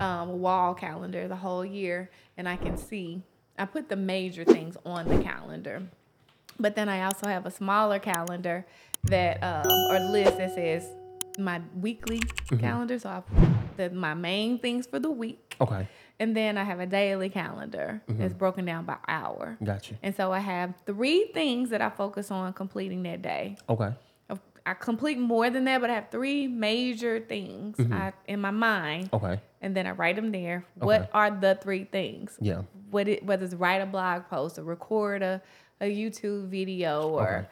um, 0.00 0.40
wall 0.40 0.74
calendar 0.74 1.26
the 1.28 1.36
whole 1.36 1.64
year, 1.64 2.10
and 2.36 2.48
I 2.48 2.56
can 2.56 2.76
see. 2.76 3.22
I 3.58 3.64
put 3.64 3.88
the 3.88 3.96
major 3.96 4.44
things 4.44 4.76
on 4.84 5.08
the 5.08 5.16
calendar, 5.22 5.82
but 6.58 6.74
then 6.74 6.88
I 6.88 7.04
also 7.04 7.26
have 7.26 7.46
a 7.46 7.50
smaller 7.50 7.98
calendar 7.98 8.66
that 9.04 9.42
um, 9.42 9.66
or 9.90 10.00
list 10.00 10.36
that 10.38 10.54
says 10.54 10.88
my 11.38 11.60
weekly 11.80 12.20
calendar. 12.58 12.98
So 12.98 13.08
I 13.10 13.20
put 13.20 13.76
the 13.76 13.90
my 13.90 14.14
main 14.14 14.58
things 14.58 14.86
for 14.86 14.98
the 14.98 15.10
week, 15.10 15.56
Okay. 15.60 15.86
and 16.18 16.36
then 16.36 16.56
I 16.58 16.64
have 16.64 16.80
a 16.80 16.86
daily 16.86 17.28
calendar 17.28 18.02
Mm-hmm. 18.08 18.20
that's 18.20 18.34
broken 18.34 18.64
down 18.64 18.84
by 18.84 18.96
hour. 19.08 19.56
Gotcha. 19.62 19.94
And 20.02 20.14
so 20.14 20.32
I 20.32 20.38
have 20.40 20.74
three 20.86 21.30
things 21.34 21.70
that 21.70 21.80
I 21.82 21.90
focus 21.90 22.30
on 22.30 22.52
completing 22.52 23.02
that 23.04 23.22
day. 23.22 23.56
Okay. 23.68 23.92
I 24.66 24.74
complete 24.74 25.16
more 25.18 25.48
than 25.48 25.64
that, 25.64 25.80
but 25.80 25.90
I 25.90 25.94
have 25.94 26.10
three 26.10 26.48
major 26.48 27.20
things 27.20 27.76
Mm-hmm. 27.76 27.92
I, 27.92 28.12
in 28.26 28.40
my 28.40 28.50
mind 28.50 29.10
Okay. 29.12 29.40
and 29.62 29.76
then 29.76 29.86
I 29.86 29.92
write 29.92 30.16
them 30.16 30.32
there. 30.32 30.64
What 30.74 31.02
Okay. 31.02 31.10
are 31.14 31.30
the 31.30 31.54
three 31.62 31.84
things? 31.84 32.36
Yeah. 32.40 32.62
What 32.90 33.06
it, 33.08 33.24
whether 33.24 33.44
it's 33.44 33.54
write 33.54 33.80
a 33.80 33.86
blog 33.86 34.26
post 34.28 34.58
or 34.58 34.64
record 34.64 35.22
a, 35.22 35.40
a 35.80 35.84
YouTube 35.86 36.48
video 36.48 37.08
or 37.08 37.28
Okay. 37.38 37.46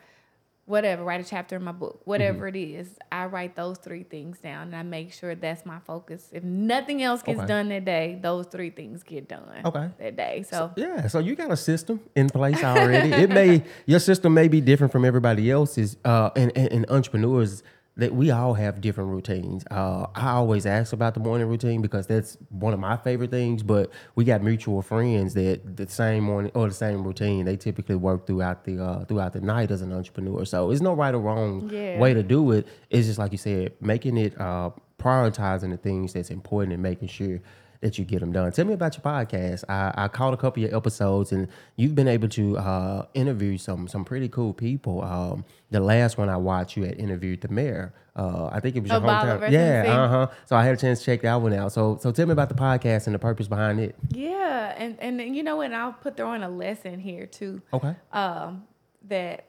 Whatever, 0.66 1.04
write 1.04 1.20
a 1.20 1.24
chapter 1.28 1.56
in 1.56 1.62
my 1.64 1.72
book, 1.72 2.00
whatever 2.04 2.48
Mm-hmm. 2.50 2.56
it 2.56 2.60
is, 2.80 2.88
I 3.12 3.26
write 3.26 3.54
those 3.54 3.78
three 3.78 4.02
things 4.02 4.38
down 4.38 4.68
and 4.68 4.76
I 4.76 4.82
make 4.82 5.12
sure 5.12 5.34
that's 5.34 5.66
my 5.66 5.78
focus. 5.80 6.28
If 6.32 6.42
nothing 6.42 7.02
else 7.02 7.22
gets 7.22 7.38
Okay. 7.40 7.46
done 7.46 7.68
that 7.68 7.84
day, 7.84 8.18
those 8.22 8.46
three 8.46 8.70
things 8.70 9.02
get 9.02 9.28
done 9.28 9.62
Okay. 9.64 9.88
that 9.98 10.16
day. 10.16 10.44
So, 10.48 10.70
Yeah, 10.76 11.06
so 11.08 11.18
you 11.18 11.34
got 11.36 11.50
a 11.50 11.56
system 11.56 12.00
in 12.16 12.28
place 12.30 12.62
already. 12.64 13.10
it 13.12 13.30
may 13.30 13.62
your 13.86 14.00
system 14.00 14.32
may 14.34 14.48
be 14.48 14.60
different 14.60 14.92
from 14.92 15.04
everybody 15.04 15.50
else's. 15.50 15.96
Uh, 16.04 16.30
and, 16.36 16.50
and, 16.56 16.72
and 16.72 16.86
entrepreneurs 16.88 17.62
that 17.96 18.12
we 18.12 18.30
all 18.32 18.54
have 18.54 18.80
different 18.80 19.10
routines. 19.10 19.64
Uh, 19.70 20.06
I 20.16 20.30
always 20.30 20.66
ask 20.66 20.92
about 20.92 21.14
the 21.14 21.20
morning 21.20 21.46
routine 21.48 21.80
because 21.80 22.08
that's 22.08 22.36
one 22.50 22.74
of 22.74 22.80
my 22.80 22.96
favorite 22.96 23.30
things. 23.30 23.62
But 23.62 23.90
we 24.16 24.24
got 24.24 24.42
mutual 24.42 24.82
friends 24.82 25.34
that 25.34 25.76
the 25.76 25.88
same 25.88 26.24
morning 26.24 26.50
or 26.54 26.66
the 26.68 26.74
same 26.74 27.04
routine. 27.04 27.44
They 27.44 27.56
typically 27.56 27.94
work 27.94 28.26
throughout 28.26 28.64
the 28.64 28.82
uh, 28.84 29.04
throughout 29.04 29.32
the 29.32 29.40
night 29.40 29.70
as 29.70 29.80
an 29.80 29.92
entrepreneur. 29.92 30.44
So 30.44 30.70
it's 30.72 30.80
no 30.80 30.92
right 30.94 31.14
or 31.14 31.20
wrong 31.20 31.68
Yeah. 31.72 31.98
way 31.98 32.14
to 32.14 32.22
do 32.24 32.50
it. 32.52 32.66
It's 32.90 33.06
just 33.06 33.18
like 33.18 33.30
you 33.32 33.38
said, 33.38 33.72
making 33.80 34.16
it 34.16 34.40
uh, 34.40 34.70
prioritizing 34.98 35.70
the 35.70 35.76
things 35.76 36.12
that's 36.14 36.30
important 36.30 36.72
and 36.72 36.82
making 36.82 37.08
sure 37.08 37.40
that 37.84 37.98
you 37.98 38.04
get 38.06 38.20
them 38.20 38.32
done. 38.32 38.50
Tell 38.50 38.64
me 38.64 38.72
about 38.72 38.96
your 38.96 39.02
podcast. 39.02 39.62
I, 39.68 39.92
I 39.94 40.08
caught 40.08 40.32
a 40.32 40.38
couple 40.38 40.64
of 40.64 40.70
your 40.70 40.76
episodes, 40.76 41.32
and 41.32 41.48
you've 41.76 41.94
been 41.94 42.08
able 42.08 42.28
to 42.30 42.56
uh, 42.56 43.06
interview 43.12 43.58
some 43.58 43.86
some 43.88 44.04
pretty 44.06 44.28
cool 44.30 44.54
people. 44.54 45.02
Um, 45.02 45.44
the 45.70 45.80
last 45.80 46.16
one 46.16 46.30
I 46.30 46.38
watched, 46.38 46.78
you 46.78 46.84
had 46.84 46.98
interviewed 46.98 47.42
the 47.42 47.48
mayor. 47.48 47.92
Uh, 48.16 48.48
I 48.50 48.60
think 48.60 48.76
it 48.76 48.80
was 48.80 48.90
your 48.90 49.00
Bolivar 49.00 49.46
hometown. 49.46 49.52
Yeah, 49.52 49.84
uh 49.86 50.08
huh. 50.08 50.26
So 50.46 50.56
I 50.56 50.64
had 50.64 50.74
a 50.74 50.76
chance 50.78 51.00
to 51.00 51.04
check 51.04 51.20
that 51.22 51.34
one 51.34 51.52
out. 51.52 51.72
So 51.72 51.98
so 52.00 52.10
tell 52.10 52.26
me 52.26 52.32
about 52.32 52.48
the 52.48 52.54
podcast 52.54 53.06
and 53.06 53.14
the 53.14 53.18
purpose 53.18 53.48
behind 53.48 53.78
it. 53.80 53.94
yeah. 54.10 54.74
And, 54.78 54.96
and 55.00 55.20
then, 55.20 55.34
you 55.34 55.42
know 55.42 55.56
what? 55.56 55.72
I'll 55.72 55.92
put 55.92 56.16
throw 56.16 56.32
in 56.32 56.42
a 56.42 56.48
lesson 56.48 56.98
here 56.98 57.26
too. 57.26 57.60
Okay. 57.72 57.94
um, 58.12 58.64
that 59.08 59.44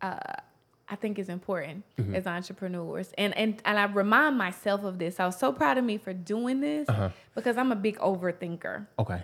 uh, 0.00 0.18
I 0.88 0.96
think 0.96 1.18
is 1.18 1.28
important 1.28 1.84
Mm-hmm. 1.98 2.14
as 2.14 2.26
entrepreneurs. 2.26 3.12
And, 3.16 3.36
and 3.36 3.60
and 3.64 3.78
I 3.78 3.84
remind 3.84 4.36
myself 4.36 4.84
of 4.84 4.98
this. 4.98 5.18
I 5.20 5.26
was 5.26 5.38
so 5.38 5.52
proud 5.52 5.78
of 5.78 5.84
me 5.84 5.96
for 5.98 6.12
doing 6.12 6.60
this 6.60 6.88
Uh-huh. 6.88 7.08
because 7.34 7.56
I'm 7.56 7.72
a 7.72 7.76
big 7.76 7.96
overthinker. 7.98 8.86
Okay. 8.98 9.22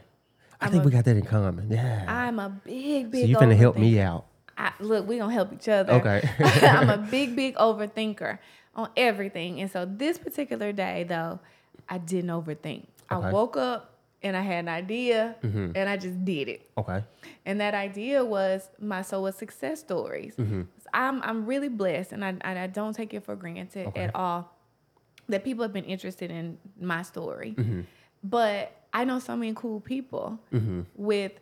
I 0.60 0.66
I'm 0.66 0.70
think 0.70 0.82
a- 0.82 0.86
we 0.86 0.92
got 0.92 1.04
that 1.04 1.16
in 1.16 1.24
common. 1.24 1.70
Yeah. 1.70 2.04
I'm 2.08 2.38
a 2.38 2.48
big, 2.48 3.10
big. 3.10 3.22
so 3.22 3.26
you 3.26 3.36
finna 3.36 3.56
help 3.56 3.76
me 3.76 4.00
out. 4.00 4.26
I, 4.56 4.72
look, 4.80 5.06
we 5.08 5.18
gonna 5.18 5.32
help 5.32 5.52
each 5.52 5.68
other. 5.68 5.92
Okay. 5.94 6.20
I'm 6.66 6.90
a 6.90 6.98
big, 7.10 7.34
big 7.36 7.54
overthinker 7.56 8.38
on 8.74 8.88
everything. 8.96 9.60
And 9.60 9.70
so 9.70 9.84
this 9.86 10.18
particular 10.18 10.72
day, 10.72 11.04
though, 11.04 11.40
I 11.88 11.98
didn't 11.98 12.30
overthink. 12.30 12.84
Okay. 12.84 12.86
Mm-hmm. 13.10 13.24
I 13.26 13.32
woke 13.32 13.56
up 13.56 13.94
and 14.22 14.36
I 14.36 14.42
had 14.42 14.58
an 14.58 14.68
idea, 14.68 15.34
and 15.42 15.88
I 15.88 15.96
just 15.96 16.22
did 16.26 16.46
it. 16.48 16.70
Okay. 16.76 17.02
And 17.46 17.58
that 17.62 17.72
idea 17.72 18.22
was 18.22 18.68
my 18.78 19.00
so 19.00 19.22
was 19.22 19.34
success 19.34 19.80
stories. 19.80 20.34
Mm-hmm. 20.36 20.62
I'm 20.94 21.22
I'm 21.22 21.46
really 21.46 21.68
blessed, 21.68 22.12
and 22.12 22.24
I 22.24 22.28
and 22.40 22.58
I 22.58 22.66
don't 22.66 22.94
take 22.94 23.14
it 23.14 23.24
for 23.24 23.36
granted 23.36 23.88
Okay. 23.88 24.02
at 24.04 24.14
all 24.14 24.54
that 25.28 25.44
people 25.44 25.62
have 25.62 25.72
been 25.72 25.84
interested 25.84 26.30
in 26.30 26.58
my 26.80 27.02
story. 27.02 27.54
Mm-hmm. 27.56 27.80
But 28.24 28.72
I 28.92 29.04
know 29.04 29.18
so 29.20 29.36
many 29.36 29.52
cool 29.54 29.80
people 29.80 30.38
with 30.96 31.32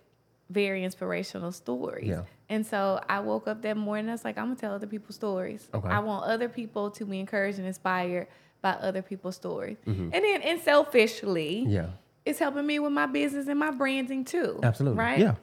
very 0.51 0.85
inspirational 0.85 1.53
stories. 1.53 2.09
Yeah. 2.09 2.23
And 2.51 2.65
so 2.67 3.01
I 3.09 3.21
woke 3.21 3.49
up 3.49 3.63
that 3.63 3.77
morning. 3.77 4.09
I 4.09 4.13
was 4.13 4.25
like, 4.25 4.39
I'm 4.39 4.47
gonna 4.47 4.57
tell 4.57 4.75
other 4.75 4.87
people's 4.87 5.15
stories. 5.17 5.69
Okay. 5.75 5.89
I 5.89 5.99
want 6.01 6.25
other 6.27 6.49
people 6.49 6.91
to 6.93 7.05
be 7.05 7.19
encouraged 7.21 7.59
and 7.59 7.67
inspired 7.67 8.27
by 8.63 8.71
other 8.73 9.03
people's 9.03 9.37
stories. 9.37 9.77
Mm-hmm. 9.87 10.11
And 10.13 10.25
then, 10.25 10.43
and 10.43 10.61
selfishly, 10.61 11.65
Yeah. 11.69 11.91
it's 12.25 12.39
helping 12.39 12.67
me 12.67 12.79
with 12.79 12.93
my 12.93 13.07
business 13.07 13.47
and 13.49 13.59
my 13.59 13.71
branding 13.71 14.25
too. 14.25 14.59
Absolutely. 14.63 14.99
Right. 14.99 15.19
Yeah. 15.21 15.35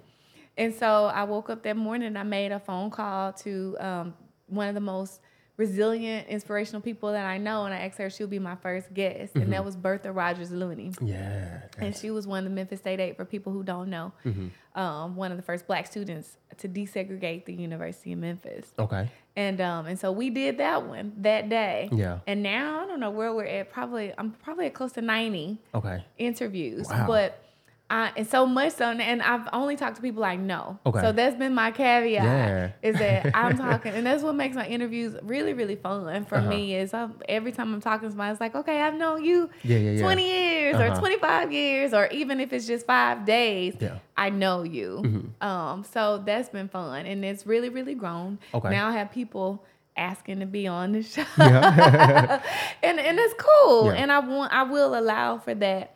And 0.57 0.73
so 0.73 1.05
I 1.05 1.23
woke 1.23 1.49
up 1.49 1.63
that 1.63 1.75
morning 1.77 2.07
and 2.07 2.17
I 2.17 2.23
made 2.23 2.51
a 2.51 2.59
phone 2.59 2.89
call 2.89 3.33
to 3.33 3.75
um, 3.79 4.13
one 4.47 4.67
of 4.69 4.73
the 4.75 4.81
most 4.81 5.19
resilient, 5.57 6.27
inspirational 6.27 6.81
people 6.81 7.13
that 7.13 7.25
I 7.25 7.37
know. 7.37 7.63
And 7.65 7.73
I 7.73 7.79
asked 7.79 7.97
her 7.99 8.07
if 8.07 8.13
she 8.13 8.23
would 8.23 8.29
be 8.29 8.39
my 8.39 8.55
first 8.55 8.93
guest. 8.93 9.33
Mm-hmm. 9.33 9.41
And 9.41 9.53
that 9.53 9.63
was 9.63 9.75
Bertha 9.77 10.11
Rogers 10.11 10.51
Looney. 10.51 10.91
Yeah. 11.01 11.61
And 11.77 11.95
she 11.95 12.11
was 12.11 12.27
one 12.27 12.39
of 12.39 12.43
the 12.45 12.49
Memphis 12.49 12.79
State 12.79 12.99
Eight, 12.99 13.15
for 13.15 13.23
people 13.25 13.53
who 13.53 13.63
don't 13.63 13.89
know, 13.89 14.11
Mm-hmm. 14.25 14.79
um, 14.79 15.15
one 15.15 15.31
of 15.31 15.37
the 15.37 15.43
first 15.43 15.65
black 15.65 15.87
students 15.87 16.37
to 16.57 16.67
desegregate 16.67 17.45
the 17.45 17.53
University 17.53 18.11
of 18.13 18.19
Memphis. 18.19 18.73
Okay. 18.77 19.09
And 19.37 19.59
um, 19.61 19.85
and 19.85 19.97
so 19.99 20.11
we 20.13 20.29
did 20.29 20.57
that 20.59 20.85
one 20.85 21.13
that 21.17 21.49
day. 21.49 21.89
Yeah. 21.91 22.19
And 22.27 22.41
now 22.43 22.83
I 22.83 22.87
don't 22.87 22.99
know 23.01 23.11
where 23.11 23.33
we're 23.33 23.45
at. 23.45 23.69
Probably 23.71 24.13
I'm 24.17 24.31
probably 24.31 24.65
at 24.67 24.73
close 24.73 24.91
to 24.93 25.01
90 25.01 25.57
Okay. 25.73 26.03
interviews. 26.17 26.87
Wow. 26.89 27.07
But 27.07 27.44
I 27.87 28.11
and 28.17 28.25
so 28.27 28.47
much 28.47 28.73
so 28.73 28.85
and 28.85 29.21
I've 29.21 29.47
only 29.53 29.75
talked 29.75 29.97
to 29.97 30.01
people 30.01 30.23
I 30.23 30.35
know. 30.37 30.79
Okay. 30.87 31.01
So 31.01 31.11
that's 31.11 31.35
been 31.35 31.53
my 31.53 31.69
caveat 31.69 32.23
Yeah. 32.23 32.71
is 32.81 32.97
that 32.97 33.29
I'm 33.35 33.57
talking 33.67 33.93
and 33.93 34.05
that's 34.07 34.23
what 34.23 34.33
makes 34.35 34.55
my 34.55 34.65
interviews 34.65 35.15
really, 35.21 35.53
really 35.53 35.75
fun 35.75 36.25
for 36.25 36.37
Uh-huh. 36.37 36.49
me 36.49 36.75
is 36.75 36.95
I'm, 36.95 37.13
every 37.29 37.51
time 37.51 37.71
I'm 37.73 37.81
talking 37.81 38.07
to 38.07 38.11
somebody, 38.11 38.31
it's 38.31 38.41
like, 38.41 38.55
okay, 38.55 38.81
I've 38.81 38.95
known 38.95 39.23
you 39.23 39.51
Yeah, 39.61 39.77
yeah, 39.77 39.91
yeah. 39.91 40.01
20 40.01 40.27
years 40.27 40.75
Uh-huh. 40.77 40.93
or 40.95 40.99
25 40.99 41.51
years 41.51 41.93
or 41.93 42.07
even 42.07 42.39
if 42.39 42.53
it's 42.53 42.65
just 42.65 42.87
five 42.87 43.23
days. 43.25 43.75
I 44.17 44.31
know 44.31 44.63
you. 44.63 45.31
Um, 45.41 45.83
so 45.83 46.23
that's 46.25 46.49
been 46.49 46.69
fun 46.69 47.05
and 47.05 47.23
it's 47.23 47.45
really, 47.45 47.69
really 47.69 47.93
grown. 47.93 48.39
Okay. 48.53 48.69
Now 48.71 48.87
I 48.87 48.93
have 48.93 49.11
people 49.11 49.63
asking 49.97 50.39
to 50.39 50.45
be 50.45 50.67
on 50.67 50.91
the 50.93 51.03
show. 51.03 51.23
Yeah. 51.37 52.41
and 52.83 52.99
and 52.99 53.17
it's 53.19 53.35
cool. 53.37 53.91
And 53.91 54.11
I 54.11 54.19
want 54.19 54.51
I 54.51 54.63
will 54.63 54.97
allow 54.97 55.37
for 55.37 55.53
that 55.55 55.94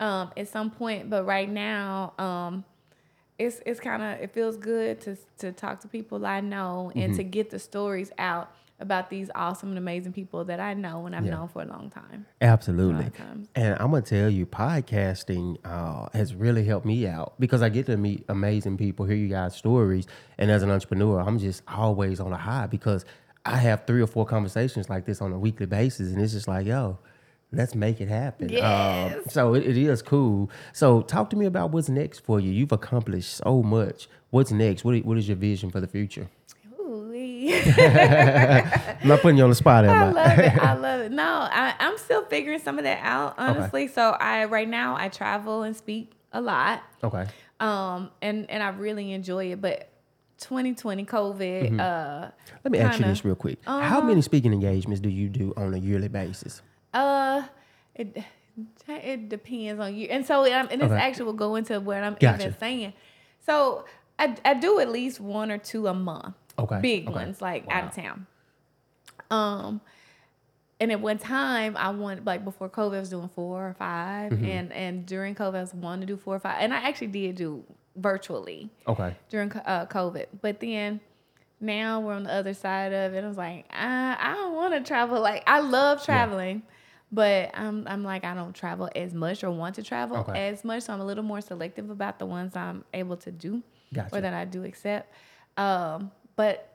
um 0.00 0.30
at 0.36 0.48
some 0.48 0.70
point. 0.70 1.08
But 1.10 1.24
right 1.26 1.48
now, 1.50 2.12
um 2.18 2.64
it's 3.38 3.60
it's 3.66 3.80
kind 3.80 4.02
of 4.02 4.20
it 4.20 4.32
feels 4.32 4.56
good 4.56 5.00
to 5.02 5.16
to 5.38 5.52
talk 5.52 5.80
to 5.80 5.88
people 5.88 6.24
I 6.26 6.40
know 6.40 6.90
and 6.94 7.10
Mm-hmm. 7.12 7.16
to 7.16 7.24
get 7.24 7.50
the 7.50 7.58
stories 7.58 8.10
out 8.18 8.50
about 8.78 9.08
these 9.08 9.30
awesome 9.34 9.70
and 9.70 9.78
amazing 9.78 10.12
people 10.12 10.44
that 10.44 10.60
I 10.60 10.74
know 10.74 11.06
and 11.06 11.16
I've 11.16 11.24
Yeah. 11.24 11.30
known 11.36 11.48
for 11.48 11.62
a 11.62 11.64
long 11.66 11.88
time. 11.88 12.26
Absolutely. 12.42 13.10
And 13.54 13.74
I'm 13.80 13.90
gonna 13.90 14.02
tell 14.02 14.28
you, 14.28 14.44
podcasting 14.44 15.56
uh, 15.64 16.08
has 16.12 16.34
really 16.34 16.64
helped 16.64 16.84
me 16.86 17.06
out 17.06 17.34
because 17.40 17.62
I 17.62 17.68
get 17.70 17.86
to 17.86 17.96
meet 17.96 18.24
amazing 18.28 18.76
people, 18.76 19.06
hear 19.06 19.16
you 19.16 19.28
guys' 19.28 19.54
stories, 19.56 20.06
and 20.38 20.50
as 20.50 20.62
an 20.62 20.70
entrepreneur, 20.70 21.20
I'm 21.20 21.38
just 21.38 21.62
always 21.68 22.20
on 22.20 22.32
a 22.32 22.36
high 22.36 22.66
because 22.66 23.04
I 23.46 23.56
have 23.58 23.86
three 23.86 24.02
or 24.02 24.06
four 24.06 24.26
conversations 24.26 24.90
like 24.90 25.04
this 25.06 25.22
on 25.22 25.32
a 25.32 25.38
weekly 25.38 25.66
basis, 25.66 26.12
and 26.12 26.20
it's 26.20 26.32
just 26.32 26.48
like, 26.48 26.66
yo, 26.66 26.98
let's 27.52 27.74
make 27.74 28.00
it 28.00 28.08
happen. 28.08 28.48
Um, 28.48 28.52
Yes. 28.52 29.32
so 29.32 29.54
it, 29.54 29.64
it 29.66 29.76
is 29.76 30.02
cool. 30.02 30.50
So 30.72 31.02
talk 31.02 31.30
to 31.30 31.36
me 31.36 31.46
about 31.46 31.70
what's 31.70 31.88
next 31.88 32.20
for 32.20 32.40
you. 32.40 32.50
You've 32.50 32.72
accomplished 32.72 33.36
so 33.36 33.62
much. 33.62 34.08
What's 34.30 34.50
next? 34.50 34.84
What, 34.84 34.96
what 35.04 35.16
is 35.18 35.28
your 35.28 35.36
vision 35.36 35.70
for 35.70 35.80
the 35.80 35.86
future? 35.86 36.28
I'm 37.78 39.08
not 39.08 39.20
putting 39.20 39.38
you 39.38 39.44
on 39.44 39.50
the 39.50 39.56
spot, 39.56 39.84
I 39.88 40.08
I? 40.08 40.10
love 40.10 40.38
it. 40.38 40.58
I 40.58 40.74
love 40.78 41.00
it. 41.02 41.12
No, 41.12 41.24
I, 41.24 41.74
I'm 41.78 41.98
still 41.98 42.24
figuring 42.24 42.58
some 42.58 42.78
of 42.78 42.84
that 42.84 43.00
out, 43.02 43.34
honestly. 43.38 43.88
So 43.88 44.10
I 44.10 44.44
right 44.46 44.68
now 44.68 44.96
I 44.96 45.08
travel 45.08 45.62
and 45.62 45.76
speak 45.76 46.12
a 46.32 46.40
lot. 46.40 46.82
okay. 47.02 47.26
Um 47.60 48.10
and 48.20 48.50
and 48.50 48.62
I 48.62 48.68
really 48.70 49.12
enjoy 49.12 49.52
it. 49.52 49.60
But 49.60 49.88
2020 50.38 51.04
COVID, 51.06 51.80
uh 51.80 52.30
Let 52.64 52.72
me 52.72 52.78
ask 52.78 52.98
you 52.98 53.06
this 53.06 53.24
real 53.24 53.34
quick. 53.34 53.58
How 53.64 53.78
Uh-huh. 53.78 54.02
many 54.02 54.20
speaking 54.22 54.52
engagements 54.52 55.00
do 55.00 55.08
you 55.08 55.28
do 55.28 55.54
on 55.56 55.72
a 55.74 55.78
yearly 55.78 56.08
basis? 56.08 56.60
Uh 56.96 57.42
it 57.94 58.16
it 58.88 59.28
depends 59.28 59.80
on 59.80 59.94
you. 59.94 60.08
And 60.08 60.24
so 60.24 60.42
um, 60.44 60.68
and 60.70 60.80
this 60.80 60.90
Okay. 60.90 61.00
actually 61.00 61.26
will 61.26 61.32
go 61.34 61.56
into 61.56 61.78
what 61.80 62.02
I'm 62.02 62.14
Gotcha. 62.18 62.42
even 62.46 62.58
saying. 62.58 62.92
So 63.44 63.84
I 64.18 64.34
I 64.44 64.54
do 64.54 64.80
at 64.80 64.88
least 64.90 65.20
one 65.20 65.50
or 65.50 65.58
two 65.58 65.86
a 65.88 65.94
month. 65.94 66.34
Okay, 66.58 66.80
Big 66.80 67.04
okay. 67.06 67.14
ones, 67.14 67.42
like 67.42 67.64
out 67.70 67.84
of 67.88 67.94
town. 67.94 68.26
Um 69.30 69.80
and 70.80 70.92
at 70.92 71.00
one 71.00 71.18
time 71.18 71.76
I 71.76 71.90
wanted 71.90 72.26
like 72.26 72.44
before 72.44 72.68
COVID 72.68 72.96
I 72.96 73.00
was 73.00 73.10
doing 73.10 73.28
four 73.28 73.68
or 73.68 73.74
5 73.74 74.32
Mm-hmm. 74.32 74.44
and 74.44 74.72
and 74.72 75.06
during 75.06 75.34
COVID 75.34 75.54
I 75.56 75.60
was 75.60 75.74
wanting 75.74 76.06
to 76.06 76.14
do 76.14 76.16
four 76.18 76.36
or 76.36 76.40
five 76.40 76.56
and 76.60 76.72
I 76.72 76.78
actually 76.88 77.08
did 77.08 77.36
do 77.36 77.64
virtually 77.96 78.70
Okay. 78.86 79.14
during 79.30 79.50
uh, 79.52 79.86
COVID. 79.86 80.26
But 80.42 80.60
then 80.60 81.00
now 81.60 82.00
we're 82.00 82.12
on 82.12 82.24
the 82.24 82.32
other 82.32 82.52
side 82.52 82.92
of 82.92 83.14
it. 83.14 83.24
I 83.24 83.26
was 83.26 83.38
like, 83.38 83.64
I, 83.70 84.16
I 84.20 84.34
don't 84.34 84.54
want 84.54 84.74
to 84.74 84.80
travel. 84.80 85.20
Like 85.22 85.42
I 85.46 85.60
love 85.60 86.04
traveling, 86.04 86.62
but 87.12 87.50
I'm 87.54 87.86
I'm 87.88 88.02
like 88.04 88.24
I 88.24 88.34
don't 88.34 88.52
travel 88.54 88.88
as 88.96 89.14
much 89.14 89.44
or 89.44 89.50
want 89.50 89.74
to 89.76 89.82
travel 89.82 90.18
Okay. 90.18 90.48
as 90.48 90.64
much. 90.64 90.82
So 90.84 90.92
I'm 90.92 91.00
a 91.00 91.04
little 91.04 91.24
more 91.24 91.40
selective 91.40 91.90
about 91.90 92.18
the 92.18 92.26
ones 92.26 92.56
I'm 92.56 92.84
able 92.92 93.16
to 93.18 93.30
do 93.30 93.62
Gotcha. 93.94 94.16
or 94.16 94.20
that 94.20 94.34
I 94.34 94.44
do 94.44 94.64
accept. 94.64 95.12
Um, 95.56 96.10
but 96.36 96.72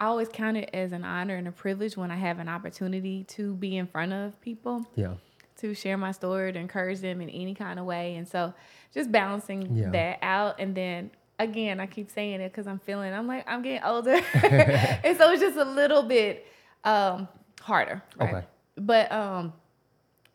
I 0.00 0.06
always 0.06 0.28
count 0.28 0.56
it 0.56 0.70
as 0.72 0.92
an 0.92 1.04
honor 1.04 1.34
and 1.36 1.48
a 1.48 1.52
privilege 1.52 1.96
when 1.96 2.10
I 2.10 2.16
have 2.16 2.38
an 2.38 2.48
opportunity 2.48 3.24
to 3.28 3.54
be 3.54 3.76
in 3.76 3.86
front 3.86 4.12
of 4.12 4.40
people 4.40 4.86
Yeah. 4.94 5.14
to 5.58 5.74
share 5.74 5.96
my 5.96 6.12
story 6.12 6.52
to 6.52 6.58
encourage 6.58 7.00
them 7.00 7.20
in 7.20 7.28
any 7.30 7.54
kind 7.54 7.78
of 7.80 7.84
way 7.86 8.14
and 8.16 8.28
so 8.28 8.54
just 8.94 9.10
balancing 9.10 9.74
Yeah. 9.76 9.90
that 9.90 10.18
out 10.22 10.60
and 10.60 10.74
then 10.74 11.10
again 11.40 11.78
i 11.80 11.86
keep 11.86 12.10
saying 12.10 12.40
it 12.40 12.50
because 12.52 12.66
i'm 12.66 12.78
feeling 12.80 13.12
i'm 13.12 13.26
like 13.28 13.44
i'm 13.48 13.62
getting 13.62 13.82
older 13.84 14.10
and 14.34 15.16
so 15.16 15.30
it's 15.32 15.40
just 15.40 15.56
a 15.56 15.64
little 15.64 16.02
bit 16.02 16.44
um 16.84 17.28
harder 17.60 18.02
right? 18.18 18.34
Okay. 18.34 18.46
but 18.76 19.10
um 19.12 19.52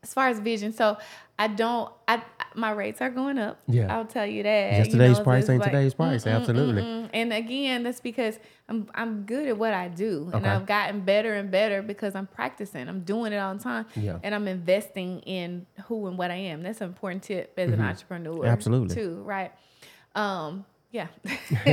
as 0.04 0.14
far 0.14 0.28
as 0.28 0.40
vision 0.40 0.72
so 0.74 0.98
i 1.40 1.48
don't 1.48 1.92
i 2.08 2.22
my 2.56 2.70
rates 2.72 3.02
are 3.02 3.10
going 3.10 3.40
up 3.40 3.58
Yeah. 3.68 3.96
i'll 3.96 4.06
tell 4.06 4.26
you 4.26 4.44
that 4.44 4.74
Yesterday's 4.74 5.18
so 5.18 5.24
price 5.24 5.50
ain't 5.50 5.62
like, 5.62 5.72
today's 5.72 5.94
price. 5.96 6.28
Absolutely. 6.28 6.84
mm-mm. 6.84 7.10
and 7.14 7.34
again 7.34 7.82
that's 7.84 8.00
because 8.02 8.38
i'm 8.70 8.88
i'm 8.94 9.24
good 9.24 9.48
at 9.48 9.58
what 9.58 9.74
i 9.74 9.88
do 9.88 10.26
and 10.34 10.46
Okay. 10.46 10.50
i've 10.50 10.66
gotten 10.68 11.02
better 11.02 11.34
and 11.34 11.50
better 11.50 11.82
because 11.82 12.14
i'm 12.14 12.28
practicing 12.28 12.88
i'm 12.88 13.02
doing 13.02 13.34
it 13.34 13.38
all 13.38 13.56
the 13.56 13.64
time 13.64 13.86
Yeah. 13.96 14.20
and 14.22 14.36
I'm 14.36 14.48
investing 14.48 15.20
in 15.22 15.66
who 15.88 16.08
and 16.08 16.18
what 16.18 16.30
I 16.32 16.36
am. 16.36 16.62
That's 16.64 16.82
an 16.82 16.88
important 16.88 17.24
tip 17.24 17.54
as 17.58 17.72
an 17.72 17.82
entrepreneur. 17.82 18.34
Mm-hmm. 18.40 18.46
Absolutely. 18.46 18.96
Too, 18.96 19.22
right? 19.24 19.52
Um, 20.16 20.66
yeah. 20.94 21.08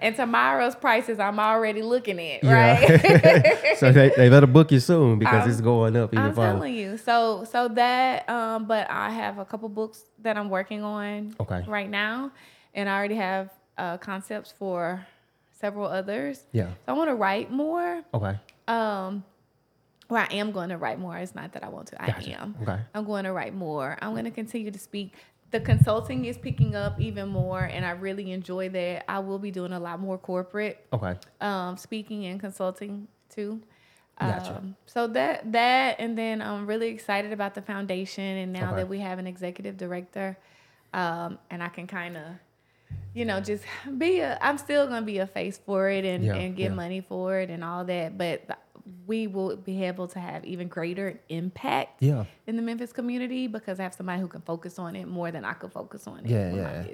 and 0.00 0.14
tomorrow's 0.14 0.76
prices 0.76 1.18
I'm 1.18 1.40
already 1.40 1.82
looking 1.82 2.20
at, 2.20 2.44
right? 2.44 2.88
Yeah. 3.02 3.74
so 3.76 3.90
they, 3.90 4.10
they 4.16 4.28
better 4.28 4.46
book 4.46 4.70
you 4.70 4.78
soon 4.78 5.18
because 5.18 5.40
I'm- 5.42 5.50
it's 5.50 5.60
going 5.60 5.96
up 5.96 6.12
even 6.12 6.26
I'm 6.26 6.34
further. 6.34 6.52
telling 6.52 6.74
you. 6.74 6.96
So 6.98 7.44
so 7.50 7.66
that 7.68 8.28
um 8.28 8.66
but 8.66 8.88
I 8.90 9.10
have 9.10 9.38
a 9.38 9.44
couple 9.44 9.68
books 9.70 10.04
that 10.22 10.36
I'm 10.36 10.50
working 10.50 10.82
on 10.84 11.34
Okay. 11.40 11.64
right 11.66 11.88
now 11.90 12.30
and 12.74 12.88
I 12.88 12.96
already 12.96 13.16
have 13.16 13.50
uh 13.78 13.96
concepts 13.96 14.52
for 14.52 15.04
several 15.60 15.86
others. 15.88 16.44
Yeah. 16.52 16.68
So 16.68 16.72
I 16.88 16.92
want 16.92 17.08
to 17.10 17.14
write 17.16 17.50
more. 17.50 18.02
Okay. 18.14 18.38
Um 18.68 19.24
well, 20.10 20.26
I 20.30 20.34
am 20.36 20.52
going 20.52 20.70
to 20.70 20.78
write 20.78 20.98
more. 20.98 21.18
It's 21.18 21.34
not 21.34 21.52
that 21.52 21.62
I 21.62 21.68
want 21.68 21.88
to. 21.88 22.02
I 22.02 22.06
Gotcha. 22.06 22.40
am. 22.40 22.56
Okay. 22.62 22.78
I'm 22.94 23.04
going 23.04 23.24
to 23.24 23.32
write 23.32 23.54
more. 23.54 23.98
I'm 24.00 24.12
going 24.12 24.24
to 24.24 24.30
continue 24.30 24.70
to 24.70 24.78
speak. 24.78 25.12
The 25.50 25.60
consulting 25.60 26.26
is 26.26 26.36
picking 26.36 26.74
up 26.76 27.00
even 27.00 27.28
more, 27.28 27.64
and 27.64 27.84
I 27.84 27.92
really 27.92 28.32
enjoy 28.32 28.68
that. 28.70 29.10
I 29.10 29.20
will 29.20 29.38
be 29.38 29.50
doing 29.50 29.72
a 29.72 29.80
lot 29.80 29.98
more 29.98 30.18
corporate 30.18 30.86
Okay. 30.92 31.14
um, 31.40 31.76
speaking 31.76 32.26
and 32.26 32.38
consulting 32.38 33.08
too. 33.30 33.62
Gotcha. 34.20 34.56
Um, 34.56 34.76
so 34.86 35.06
that 35.06 35.50
that, 35.52 35.96
and 36.00 36.18
then 36.18 36.42
I'm 36.42 36.66
really 36.66 36.88
excited 36.88 37.32
about 37.32 37.54
the 37.54 37.62
foundation, 37.62 38.24
and 38.24 38.52
now 38.52 38.72
Okay. 38.72 38.82
that 38.82 38.88
we 38.88 38.98
have 38.98 39.18
an 39.18 39.26
executive 39.26 39.76
director, 39.76 40.36
um, 40.92 41.38
and 41.50 41.62
I 41.62 41.68
can 41.68 41.86
kind 41.86 42.16
of, 42.16 42.24
you 43.14 43.24
know, 43.24 43.40
just 43.40 43.64
be 43.96 44.18
a. 44.20 44.36
I'm 44.42 44.58
still 44.58 44.86
gonna 44.86 45.06
be 45.06 45.18
a 45.18 45.26
face 45.26 45.56
for 45.64 45.88
it 45.88 46.04
and 46.04 46.24
Yeah, 46.24 46.34
and 46.34 46.56
get 46.56 46.70
yeah. 46.70 46.76
money 46.76 47.00
for 47.00 47.38
it 47.38 47.48
and 47.48 47.62
all 47.64 47.84
that, 47.84 48.18
but 48.18 48.58
we 49.06 49.26
will 49.26 49.56
be 49.56 49.84
able 49.84 50.08
to 50.08 50.18
have 50.20 50.44
even 50.44 50.68
greater 50.68 51.20
impact 51.28 52.02
Yeah. 52.02 52.24
in 52.46 52.56
the 52.56 52.62
Memphis 52.62 52.92
community 52.92 53.46
because 53.46 53.80
I 53.80 53.82
have 53.84 53.94
somebody 53.94 54.20
who 54.20 54.28
can 54.28 54.40
focus 54.42 54.78
on 54.78 54.96
it 54.96 55.06
more 55.08 55.30
than 55.30 55.44
I 55.44 55.52
could 55.54 55.72
focus 55.72 56.06
on 56.06 56.20
it. 56.20 56.26
Yeah, 56.26 56.54
yeah. 56.54 56.84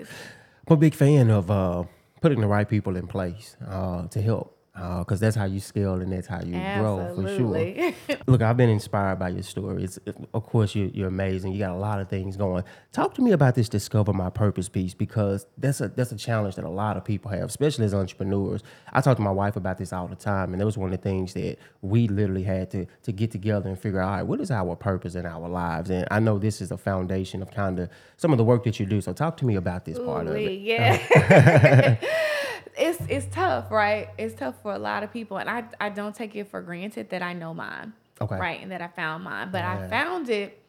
I'm 0.68 0.74
a 0.74 0.76
big 0.76 0.94
fan 0.94 1.30
of 1.30 1.50
uh, 1.50 1.84
putting 2.20 2.40
the 2.40 2.46
right 2.46 2.68
people 2.68 2.96
in 2.96 3.06
place 3.06 3.56
uh, 3.68 4.06
to 4.08 4.20
help 4.22 4.56
Uh, 4.76 4.98
because 4.98 5.20
that's 5.20 5.36
how 5.36 5.44
you 5.44 5.60
scale 5.60 5.94
and 5.94 6.10
that's 6.10 6.26
how 6.26 6.40
you 6.40 6.52
grow 6.80 7.14
for 7.14 7.28
sure. 7.28 7.92
Look, 8.26 8.42
I've 8.42 8.56
been 8.56 8.70
inspired 8.70 9.20
by 9.20 9.28
your 9.28 9.44
story. 9.44 9.84
It's, 9.84 10.00
of 10.34 10.44
course, 10.46 10.74
you're, 10.74 10.88
you're 10.88 11.06
amazing. 11.06 11.52
You 11.52 11.60
got 11.60 11.70
a 11.70 11.78
lot 11.78 12.00
of 12.00 12.08
things 12.08 12.36
going. 12.36 12.64
Talk 12.90 13.14
to 13.14 13.22
me 13.22 13.30
about 13.30 13.54
this 13.54 13.68
discover 13.68 14.12
my 14.12 14.30
purpose 14.30 14.68
piece 14.68 14.92
because 14.92 15.46
that's 15.58 15.80
a 15.80 15.88
that's 15.88 16.10
a 16.10 16.16
challenge 16.16 16.56
that 16.56 16.64
a 16.64 16.68
lot 16.68 16.96
of 16.96 17.04
people 17.04 17.30
have, 17.30 17.50
especially 17.50 17.84
as 17.84 17.94
entrepreneurs. 17.94 18.64
I 18.92 19.00
talk 19.00 19.16
to 19.18 19.22
my 19.22 19.30
wife 19.30 19.54
about 19.54 19.78
this 19.78 19.92
all 19.92 20.08
the 20.08 20.16
time, 20.16 20.52
and 20.52 20.60
it 20.60 20.64
was 20.64 20.76
one 20.76 20.92
of 20.92 21.00
the 21.00 21.02
things 21.08 21.34
that 21.34 21.56
we 21.80 22.08
literally 22.08 22.42
had 22.42 22.72
to 22.72 22.86
to 23.04 23.12
get 23.12 23.30
together 23.30 23.68
and 23.68 23.78
figure 23.78 24.00
out. 24.00 24.08
All 24.08 24.16
right, 24.16 24.22
what 24.24 24.40
is 24.40 24.50
our 24.50 24.74
purpose 24.74 25.14
in 25.14 25.24
our 25.24 25.48
lives? 25.48 25.88
And 25.90 26.08
I 26.10 26.18
know 26.18 26.40
this 26.40 26.60
is 26.60 26.72
a 26.72 26.76
foundation 26.76 27.42
of 27.42 27.52
kind 27.52 27.78
of 27.78 27.90
some 28.16 28.32
of 28.32 28.38
the 28.38 28.44
work 28.44 28.64
that 28.64 28.80
you 28.80 28.86
do. 28.86 29.00
So 29.00 29.12
talk 29.12 29.36
to 29.36 29.46
me 29.46 29.54
about 29.54 29.84
this 29.84 30.00
part 30.00 30.26
of 30.26 30.34
it. 30.34 30.60
Yeah. 30.62 31.96
it's 32.76 33.00
it's 33.08 33.26
tough, 33.34 33.70
right? 33.70 34.08
It's 34.18 34.34
tough 34.34 34.54
for 34.62 34.72
a 34.72 34.78
lot 34.78 35.02
of 35.02 35.12
people, 35.12 35.36
and 35.38 35.48
I 35.48 35.64
I 35.80 35.88
don't 35.90 36.14
take 36.14 36.34
it 36.36 36.48
for 36.48 36.60
granted 36.62 37.10
that 37.10 37.22
I 37.22 37.32
know 37.32 37.54
mine, 37.54 37.92
Okay. 38.20 38.36
right, 38.38 38.60
and 38.62 38.70
that 38.72 38.82
I 38.82 38.88
found 38.88 39.24
mine, 39.24 39.50
but 39.52 39.58
Yeah. 39.62 39.78
I 39.84 39.88
found 39.88 40.28
it 40.30 40.60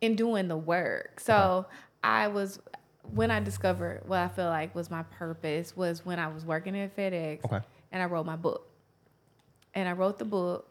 in 0.00 0.16
doing 0.16 0.48
the 0.48 0.56
work. 0.56 1.20
So 1.20 1.66
I 2.02 2.28
was 2.28 2.60
when 3.12 3.30
I 3.30 3.40
discovered 3.40 4.02
what 4.06 4.18
I 4.18 4.28
feel 4.28 4.46
like 4.46 4.74
was 4.74 4.90
my 4.90 5.02
purpose 5.02 5.76
was 5.76 6.04
when 6.06 6.18
I 6.18 6.28
was 6.28 6.44
working 6.44 6.78
at 6.78 6.96
FedEx, 6.96 7.44
Okay. 7.44 7.60
and 7.92 8.02
I 8.02 8.06
wrote 8.06 8.26
my 8.26 8.36
book, 8.36 8.66
and 9.74 9.88
I 9.88 9.92
wrote 9.92 10.18
the 10.18 10.24
book 10.24 10.68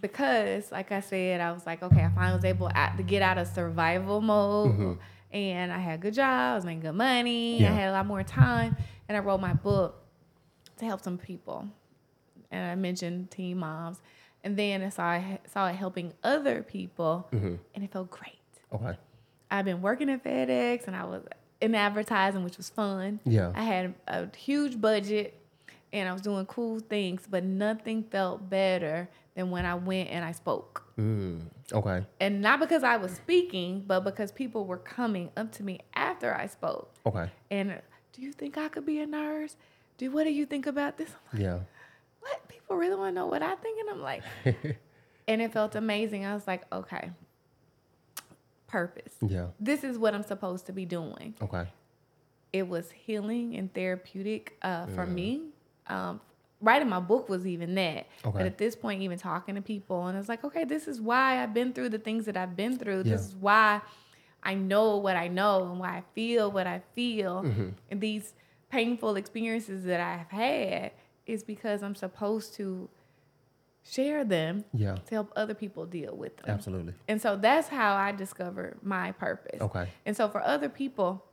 because 0.00 0.72
like 0.72 0.92
I 0.92 1.00
said, 1.00 1.40
I 1.40 1.52
was 1.52 1.64
like, 1.66 1.82
okay, 1.82 2.04
I 2.04 2.08
finally 2.10 2.36
was 2.36 2.44
able 2.44 2.68
to 2.68 3.02
get 3.06 3.22
out 3.22 3.38
of 3.38 3.46
survival 3.48 4.20
mode. 4.20 4.98
And 5.32 5.72
I 5.72 5.78
had 5.78 5.94
a 5.98 6.02
good 6.02 6.12
job, 6.12 6.52
I 6.52 6.54
was 6.56 6.64
making 6.66 6.80
good 6.82 6.92
money, 6.94 7.54
Mm-hmm. 7.54 7.62
Yeah. 7.64 7.70
I 7.70 7.74
had 7.74 7.88
a 7.88 7.92
lot 7.92 8.04
more 8.06 8.22
time, 8.22 8.76
and 9.12 9.16
I 9.18 9.20
wrote 9.20 9.40
my 9.42 9.52
book 9.52 10.02
to 10.78 10.84
help 10.86 11.02
some 11.02 11.18
people. 11.18 11.68
And 12.50 12.64
I 12.70 12.74
mentioned 12.76 13.30
teen 13.30 13.58
moms. 13.58 14.00
And 14.42 14.56
then 14.56 14.82
I 14.82 14.88
saw, 14.88 15.20
saw 15.52 15.68
it 15.68 15.74
helping 15.76 16.14
other 16.24 16.62
people, 16.62 17.28
Mm-hmm. 17.30 17.54
and 17.74 17.84
it 17.84 17.92
felt 17.92 18.10
great. 18.10 18.38
Okay. 18.74 18.96
I've 19.50 19.66
been 19.66 19.82
working 19.82 20.08
at 20.08 20.24
FedEx 20.24 20.86
and 20.86 20.96
I 20.96 21.04
was 21.04 21.22
in 21.60 21.74
advertising, 21.74 22.42
which 22.42 22.56
was 22.56 22.70
fun. 22.70 23.20
Yeah. 23.26 23.52
I 23.54 23.62
had 23.64 23.94
a 24.08 24.34
huge 24.34 24.80
budget 24.80 25.38
and 25.92 26.08
I 26.08 26.12
was 26.14 26.22
doing 26.22 26.46
cool 26.46 26.80
things, 26.80 27.26
but 27.28 27.44
nothing 27.44 28.04
felt 28.04 28.48
better 28.48 29.10
than 29.34 29.50
when 29.50 29.66
I 29.66 29.74
went 29.74 30.08
and 30.08 30.24
I 30.24 30.32
spoke. 30.32 30.82
Mm, 30.98 31.42
okay. 31.70 32.06
And 32.18 32.40
not 32.40 32.60
because 32.60 32.82
I 32.82 32.96
was 32.96 33.12
speaking, 33.12 33.84
but 33.86 34.00
because 34.04 34.32
people 34.32 34.64
were 34.64 34.78
coming 34.78 35.30
up 35.36 35.52
to 35.52 35.62
me 35.62 35.80
after 35.94 36.34
I 36.34 36.46
spoke. 36.46 36.94
Okay. 37.04 37.30
And 37.50 37.80
do 38.12 38.22
you 38.22 38.32
think 38.32 38.56
I 38.58 38.68
could 38.68 38.84
be 38.86 39.00
a 39.00 39.06
nurse? 39.06 39.56
Do 39.98 40.10
what 40.10 40.24
do 40.24 40.30
you 40.30 40.46
think 40.46 40.66
about 40.66 40.96
this? 40.98 41.10
I'm 41.10 41.38
like, 41.38 41.42
Yeah. 41.42 41.58
what? 42.20 42.48
People 42.48 42.76
really 42.76 42.94
want 42.96 43.10
to 43.10 43.20
know 43.20 43.26
what 43.26 43.42
I 43.42 43.54
think? 43.56 43.78
And 43.80 43.90
I'm 43.90 44.00
like, 44.02 44.22
and 45.28 45.42
it 45.42 45.52
felt 45.52 45.74
amazing. 45.74 46.24
I 46.24 46.34
was 46.34 46.46
like, 46.46 46.62
okay, 46.72 47.10
purpose. 48.66 49.14
Yeah. 49.20 49.48
This 49.60 49.84
is 49.84 49.98
what 49.98 50.14
I'm 50.14 50.22
supposed 50.22 50.66
to 50.66 50.72
be 50.72 50.84
doing. 50.84 51.34
Okay. 51.42 51.66
It 52.52 52.68
was 52.68 52.90
healing 52.90 53.56
and 53.56 53.72
therapeutic 53.72 54.56
uh, 54.62 54.86
for 54.86 55.06
me. 55.06 55.42
Um, 55.86 56.20
writing 56.60 56.88
my 56.88 57.00
book 57.00 57.28
was 57.28 57.46
even 57.46 57.74
that. 57.76 58.06
Okay. 58.24 58.38
But 58.38 58.42
at 58.46 58.58
this 58.58 58.76
point, 58.76 59.02
even 59.02 59.18
talking 59.18 59.54
to 59.54 59.62
people, 59.62 60.06
and 60.06 60.18
it's 60.18 60.28
like, 60.28 60.44
okay, 60.44 60.64
this 60.64 60.86
is 60.86 61.00
why 61.00 61.42
I've 61.42 61.54
been 61.54 61.72
through 61.72 61.90
the 61.90 61.98
things 61.98 62.26
that 62.26 62.36
I've 62.36 62.56
been 62.56 62.78
through. 62.78 62.98
Yeah. 63.04 63.12
This 63.16 63.28
is 63.28 63.34
why 63.34 63.80
I 64.42 64.54
know 64.54 64.96
what 64.96 65.16
I 65.16 65.28
know 65.28 65.70
and 65.70 65.78
why 65.78 65.90
I 65.98 66.02
feel 66.14 66.50
what 66.50 66.66
I 66.66 66.82
feel. 66.94 67.42
Mm-hmm. 67.42 67.68
And 67.90 68.00
these 68.00 68.34
painful 68.70 69.16
experiences 69.16 69.84
that 69.84 70.00
I've 70.00 70.30
had 70.30 70.92
is 71.26 71.44
because 71.44 71.82
I'm 71.82 71.94
supposed 71.94 72.54
to 72.54 72.88
share 73.84 74.24
them 74.24 74.64
Yeah. 74.72 74.94
to 75.06 75.14
help 75.14 75.32
other 75.36 75.54
people 75.54 75.86
deal 75.86 76.14
with 76.16 76.36
them. 76.38 76.50
Absolutely. 76.50 76.94
And 77.08 77.20
so 77.20 77.36
that's 77.36 77.68
how 77.68 77.94
I 77.94 78.12
discovered 78.12 78.78
my 78.82 79.12
purpose. 79.12 79.60
Okay. 79.60 79.88
And 80.06 80.16
so 80.16 80.28
for 80.28 80.40
other 80.42 80.68
people 80.68 81.24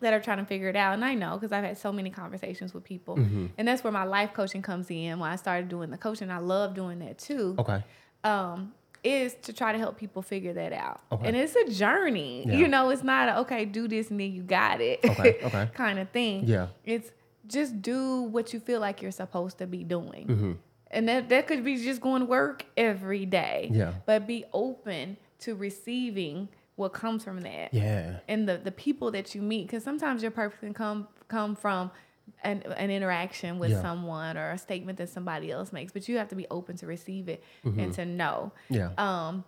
that 0.00 0.12
are 0.12 0.20
trying 0.20 0.38
to 0.38 0.44
figure 0.44 0.68
it 0.68 0.76
out, 0.76 0.94
and 0.94 1.04
I 1.04 1.14
know 1.14 1.34
because 1.38 1.52
I've 1.52 1.64
had 1.64 1.78
so 1.78 1.92
many 1.92 2.10
conversations 2.10 2.74
with 2.74 2.84
people, 2.84 3.16
Mm-hmm. 3.16 3.46
and 3.58 3.68
that's 3.68 3.84
where 3.84 3.92
my 3.92 4.04
life 4.04 4.32
coaching 4.34 4.62
comes 4.62 4.90
in. 4.90 5.18
When 5.18 5.30
I 5.30 5.36
started 5.36 5.68
doing 5.68 5.90
the 5.90 5.98
coaching, 5.98 6.30
I 6.30 6.38
love 6.38 6.74
doing 6.74 6.98
that 7.00 7.18
too. 7.18 7.54
Okay. 7.58 7.82
Um, 8.24 8.72
is 9.04 9.34
to 9.42 9.52
try 9.52 9.72
to 9.72 9.78
help 9.78 9.96
people 9.98 10.22
figure 10.22 10.52
that 10.54 10.72
out. 10.72 11.00
Okay. 11.12 11.28
And 11.28 11.36
it's 11.36 11.54
a 11.54 11.70
journey. 11.70 12.44
Yeah. 12.46 12.56
You 12.56 12.68
know, 12.68 12.90
it's 12.90 13.02
not 13.04 13.28
a, 13.28 13.38
okay, 13.40 13.64
do 13.64 13.86
this 13.88 14.10
and 14.10 14.18
then 14.18 14.32
you 14.32 14.42
got 14.42 14.80
it 14.80 15.00
Okay, 15.04 15.38
okay. 15.44 15.68
kind 15.74 15.98
of 15.98 16.08
thing. 16.10 16.44
Yeah. 16.46 16.68
It's 16.84 17.10
just 17.46 17.82
do 17.82 18.22
what 18.22 18.52
you 18.54 18.60
feel 18.60 18.80
like 18.80 19.02
you're 19.02 19.10
supposed 19.10 19.58
to 19.58 19.66
be 19.66 19.84
doing. 19.84 20.26
Mm-hmm. 20.26 20.52
And 20.90 21.08
that, 21.08 21.28
that 21.28 21.46
could 21.46 21.64
be 21.64 21.76
just 21.76 22.00
going 22.00 22.20
to 22.20 22.26
work 22.26 22.64
every 22.76 23.26
day. 23.26 23.68
Yeah. 23.72 23.92
But 24.06 24.26
be 24.26 24.44
open 24.52 25.16
to 25.40 25.54
receiving 25.54 26.48
what 26.76 26.92
comes 26.92 27.22
from 27.22 27.40
that 27.42 27.72
Yeah. 27.72 28.16
and 28.28 28.48
the, 28.48 28.56
the 28.58 28.72
people 28.72 29.10
that 29.12 29.34
you 29.34 29.42
meet 29.42 29.66
because 29.66 29.84
sometimes 29.84 30.22
your 30.22 30.30
purpose 30.32 30.58
can 30.60 30.74
come 30.74 31.06
come 31.28 31.54
from 31.54 31.90
an, 32.42 32.62
an 32.76 32.90
interaction 32.90 33.58
with 33.58 33.70
Yeah. 33.72 33.82
someone 33.82 34.36
or 34.36 34.50
a 34.50 34.58
statement 34.58 34.98
that 34.98 35.08
somebody 35.08 35.50
else 35.50 35.72
makes 35.72 35.92
but 35.92 36.08
you 36.08 36.16
have 36.18 36.28
to 36.28 36.34
be 36.36 36.46
open 36.50 36.76
to 36.78 36.86
receive 36.86 37.28
it 37.28 37.42
Mm-hmm. 37.64 37.80
and 37.80 37.92
to 37.94 38.04
know 38.04 38.52
Yeah. 38.70 38.90
um 38.98 39.44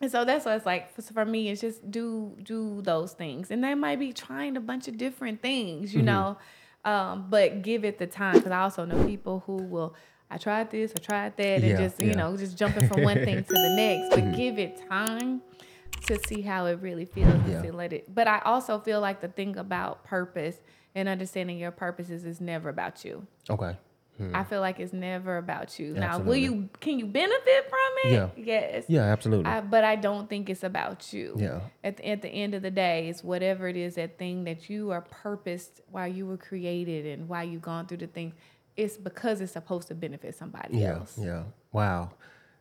and 0.00 0.10
so 0.10 0.24
that's 0.24 0.44
what 0.46 0.56
it's 0.56 0.64
like 0.66 0.94
for, 0.94 1.02
for 1.02 1.24
me 1.24 1.48
it's 1.50 1.60
just 1.60 1.90
do 1.90 2.36
do 2.42 2.80
those 2.82 3.12
things 3.12 3.50
and 3.50 3.62
they 3.62 3.74
might 3.74 3.98
be 3.98 4.12
trying 4.12 4.56
a 4.56 4.60
bunch 4.60 4.88
of 4.88 4.96
different 4.96 5.42
things 5.42 5.90
Mm-hmm. 5.90 5.98
you 5.98 6.04
know 6.04 6.38
um 6.84 7.26
but 7.28 7.62
give 7.62 7.84
it 7.84 7.98
the 7.98 8.06
time 8.06 8.38
because 8.38 8.52
i 8.52 8.60
also 8.60 8.84
know 8.86 9.04
people 9.04 9.42
who 9.46 9.56
will 9.64 9.94
i 10.30 10.38
tried 10.38 10.70
this 10.70 10.92
i 10.96 10.98
tried 10.98 11.36
that 11.36 11.62
and 11.62 11.64
Yeah, 11.72 11.76
just 11.76 12.00
you 12.00 12.06
yeah. 12.06 12.12
Mm-hmm. 12.12 12.18
know 12.32 12.36
just 12.36 12.56
jumping 12.56 12.88
from 12.88 13.02
one 13.02 13.18
thing 13.24 13.44
to 13.44 13.52
the 13.52 13.68
next 13.76 14.08
but 14.14 14.34
give 14.36 14.58
it 14.58 14.80
time 14.88 15.42
to 16.06 16.18
see 16.26 16.40
how 16.40 16.64
it 16.66 16.78
really 16.80 17.04
feels 17.04 17.28
and 17.28 17.50
Yeah. 17.52 17.62
see 17.62 17.70
let 17.70 17.92
it 17.92 18.14
but 18.14 18.26
i 18.26 18.38
also 18.46 18.78
feel 18.78 19.00
like 19.02 19.20
the 19.20 19.28
thing 19.28 19.58
about 19.58 20.02
purpose 20.04 20.56
and 20.94 21.08
understanding 21.08 21.58
your 21.58 21.70
purposes 21.70 22.24
is 22.24 22.40
never 22.40 22.68
about 22.68 23.04
you 23.04 23.26
Okay. 23.48 23.76
i 24.34 24.44
feel 24.44 24.60
like 24.60 24.78
it's 24.80 24.92
never 24.92 25.38
about 25.38 25.78
you 25.78 25.94
now 25.94 26.18
will 26.18 26.34
Hmm. 26.34 26.40
You 26.44 26.68
can 26.80 26.98
you 26.98 27.06
benefit 27.06 27.70
from 27.70 27.92
it 28.04 28.12
Yeah. 28.12 28.28
yes 28.36 28.84
Yeah. 28.88 29.02
Absolutely. 29.04 29.46
I, 29.46 29.60
but 29.62 29.82
I 29.84 29.96
don't 29.96 30.28
think 30.28 30.50
it's 30.50 30.62
about 30.64 31.12
you. 31.12 31.34
Yeah. 31.38 31.60
At 31.82 31.96
the, 31.98 32.08
at 32.08 32.20
the 32.22 32.28
end 32.28 32.54
of 32.54 32.62
the 32.62 32.70
day, 32.70 33.08
it's 33.08 33.22
whatever 33.24 33.66
it 33.68 33.76
is 33.76 33.94
that 33.94 34.18
thing 34.18 34.44
that 34.44 34.68
you 34.68 34.90
are 34.90 35.00
purposed 35.02 35.80
while 35.90 36.06
you 36.08 36.26
were 36.26 36.36
created 36.36 37.06
and 37.06 37.28
why 37.28 37.42
you've 37.44 37.62
gone 37.62 37.86
through 37.86 37.98
the 37.98 38.06
things. 38.08 38.34
It's 38.76 38.96
because 38.98 39.40
it's 39.40 39.52
supposed 39.52 39.88
to 39.88 39.94
benefit 39.94 40.34
somebody 40.34 40.78
Yeah, 40.78 40.96
else. 40.96 41.18
yeah. 41.18 41.44
Wow, 41.72 42.10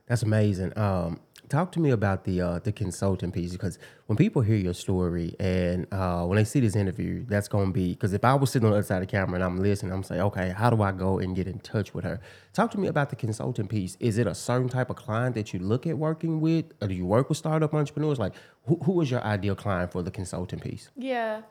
that's 0.08 0.24
amazing. 0.24 0.78
Um, 0.78 1.20
talk 1.50 1.72
to 1.74 1.80
me 1.80 1.90
about 1.90 2.24
the 2.24 2.42
uh, 2.42 2.60
the 2.60 2.72
consulting 2.72 3.32
piece 3.32 3.52
because 3.52 3.80
when 4.06 4.16
people 4.16 4.42
hear 4.42 4.56
your 4.56 4.74
story 4.74 5.36
and 5.40 5.88
uh, 5.92 6.24
when 6.26 6.38
they 6.38 6.44
see 6.44 6.60
this 6.60 6.76
interview, 6.76 7.26
that's 7.28 7.48
gonna 7.48 7.72
be 7.72 7.90
because 7.90 8.14
if 8.14 8.24
I 8.24 8.36
was 8.36 8.52
sitting 8.52 8.68
on 8.68 8.72
the 8.72 8.78
other 8.78 8.86
side 8.86 9.02
of 9.02 9.08
the 9.08 9.12
camera 9.12 9.36
and 9.36 9.44
I'm 9.44 9.60
listening, 9.60 9.92
I'm 9.92 10.04
saying, 10.04 10.22
okay, 10.22 10.50
how 10.50 10.70
do 10.70 10.82
I 10.82 10.92
go 10.92 11.20
and 11.20 11.36
get 11.36 11.48
in 11.48 11.60
touch 11.60 11.94
with 11.94 12.06
her? 12.06 12.22
Talk 12.54 12.72
to 12.72 12.80
me 12.80 12.88
about 12.88 13.10
the 13.10 13.16
consulting 13.16 13.68
piece. 13.68 13.98
Is 14.00 14.18
it 14.18 14.28
a 14.28 14.36
certain 14.36 14.70
type 14.70 14.90
of 14.90 14.96
client 14.96 15.36
that 15.36 15.54
you 15.54 15.60
look 15.60 15.88
at 15.88 15.98
working 15.98 16.40
with, 16.40 16.66
or 16.82 16.88
do 16.88 16.94
you 16.94 17.06
work 17.06 17.30
with 17.30 17.38
startup 17.38 17.74
entrepreneurs? 17.74 18.20
Like, 18.20 18.34
who, 18.66 18.78
who 18.84 19.02
is 19.02 19.12
your 19.12 19.24
ideal 19.24 19.56
client 19.56 19.92
for 19.92 20.04
the 20.04 20.12
consulting 20.12 20.60
piece? 20.60 20.90
Yeah. 20.96 21.42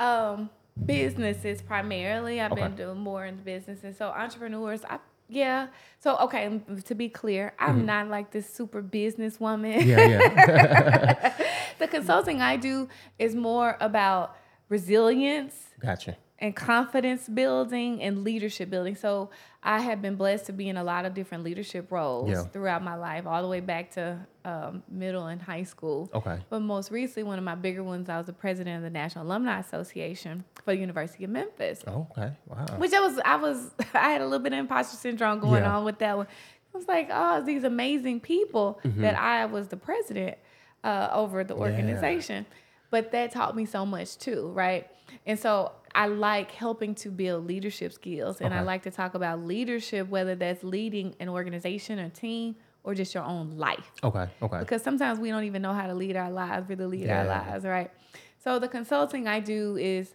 Um, 0.00 0.50
businesses 0.86 1.60
primarily. 1.62 2.40
I've 2.40 2.54
been 2.54 2.76
doing 2.76 2.98
more 2.98 3.26
in 3.26 3.36
business, 3.36 3.82
and 3.82 3.96
so 3.96 4.08
entrepreneurs. 4.08 4.84
I 4.84 4.98
yeah. 5.28 5.68
So 6.00 6.16
okay, 6.18 6.60
to 6.84 6.94
be 6.94 7.08
clear, 7.08 7.54
I'm 7.58 7.84
not 7.86 8.08
like 8.08 8.30
this 8.30 8.52
super 8.52 8.82
businesswoman. 8.82 9.80
Mm-hmm. 9.80 9.88
Yeah, 9.88 10.06
yeah, 10.06 11.44
the 11.78 11.88
consulting 11.88 12.40
I 12.40 12.56
do 12.56 12.88
is 13.18 13.34
more 13.34 13.76
about 13.80 14.36
resilience 14.68 15.54
gotcha. 15.80 16.16
And 16.40 16.54
confidence 16.54 17.28
building 17.28 18.00
and 18.00 18.22
leadership 18.22 18.70
building. 18.70 18.94
So 18.94 19.30
I 19.62 19.80
have 19.80 20.00
been 20.00 20.14
blessed 20.14 20.46
to 20.46 20.52
be 20.52 20.68
in 20.68 20.76
a 20.76 20.84
lot 20.84 21.04
of 21.04 21.12
different 21.12 21.42
leadership 21.42 21.90
roles 21.90 22.30
Yeah. 22.30 22.42
throughout 22.44 22.82
my 22.84 22.94
life, 22.94 23.26
all 23.26 23.42
the 23.42 23.48
way 23.48 23.58
back 23.58 23.90
to 23.92 24.18
um, 24.44 24.84
middle 24.88 25.26
and 25.26 25.42
high 25.42 25.64
school. 25.64 26.08
Okay. 26.14 26.38
But 26.48 26.60
most 26.60 26.92
recently, 26.92 27.24
one 27.24 27.38
of 27.38 27.44
my 27.44 27.56
bigger 27.56 27.82
ones, 27.82 28.08
I 28.08 28.16
was 28.18 28.26
the 28.26 28.32
president 28.32 28.76
of 28.76 28.82
the 28.82 28.90
National 28.90 29.26
Alumni 29.26 29.58
Association 29.58 30.44
for 30.64 30.72
the 30.74 30.76
University 30.78 31.24
of 31.24 31.30
Memphis. 31.30 31.82
Oh, 31.88 32.06
okay. 32.16 32.32
Wow. 32.46 32.66
Which 32.78 32.92
I 32.92 33.00
was, 33.00 33.18
I 33.24 33.36
was, 33.36 33.70
I 33.94 34.10
had 34.10 34.20
a 34.20 34.24
little 34.24 34.38
bit 34.38 34.52
of 34.52 34.60
imposter 34.60 34.96
syndrome 34.96 35.40
going 35.40 35.62
Yeah. 35.64 35.76
on 35.76 35.84
with 35.84 35.98
that 35.98 36.16
one. 36.16 36.28
I 36.72 36.76
was 36.76 36.86
like, 36.86 37.08
oh, 37.10 37.42
these 37.42 37.64
amazing 37.64 38.20
people 38.20 38.78
Mm-hmm. 38.84 39.02
that 39.02 39.18
I 39.18 39.46
was 39.46 39.66
the 39.68 39.76
president 39.76 40.38
uh, 40.84 41.08
over 41.12 41.42
the 41.42 41.54
organization. 41.54 42.46
But 42.90 43.10
that 43.12 43.32
taught 43.32 43.54
me 43.56 43.66
so 43.66 43.84
much 43.84 44.16
too, 44.18 44.48
right? 44.54 44.86
And 45.26 45.38
so 45.38 45.72
I 45.94 46.06
like 46.06 46.50
helping 46.50 46.94
to 46.96 47.10
build 47.10 47.46
leadership 47.46 47.92
skills, 47.92 48.40
and 48.40 48.52
I 48.54 48.62
like 48.62 48.82
to 48.84 48.90
talk 48.90 49.14
about 49.14 49.40
leadership, 49.40 50.08
whether 50.08 50.34
that's 50.34 50.62
leading 50.62 51.14
an 51.20 51.28
organization 51.28 51.98
or 51.98 52.08
team 52.08 52.56
or 52.84 52.94
just 52.94 53.14
your 53.14 53.24
own 53.24 53.56
life 53.56 53.92
Okay. 54.02 54.26
Okay. 54.40 54.58
because 54.60 54.82
sometimes 54.82 55.18
we 55.18 55.28
don't 55.30 55.44
even 55.44 55.60
know 55.60 55.72
how 55.72 55.86
to 55.86 55.94
lead 55.94 56.16
our 56.16 56.30
lives, 56.30 56.68
really 56.68 56.86
lead 56.86 57.10
our 57.10 57.26
lives, 57.26 57.64
right? 57.64 57.90
So 58.38 58.58
the 58.58 58.68
consulting 58.68 59.26
I 59.26 59.40
do 59.40 59.76
is 59.76 60.14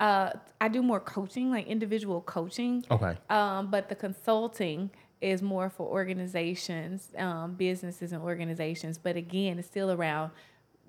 uh, 0.00 0.30
I 0.60 0.68
do 0.68 0.82
more 0.82 1.00
coaching, 1.00 1.50
like 1.50 1.66
individual 1.66 2.20
coaching. 2.20 2.84
Okay. 2.90 3.16
Um, 3.28 3.70
but 3.70 3.88
the 3.88 3.94
consulting 3.94 4.90
is 5.20 5.42
more 5.42 5.70
for 5.70 5.86
organizations, 5.86 7.10
um, 7.16 7.54
businesses, 7.54 8.12
and 8.12 8.22
organizations. 8.22 8.98
But 8.98 9.16
again, 9.16 9.58
it's 9.58 9.66
still 9.66 9.90
around 9.90 10.30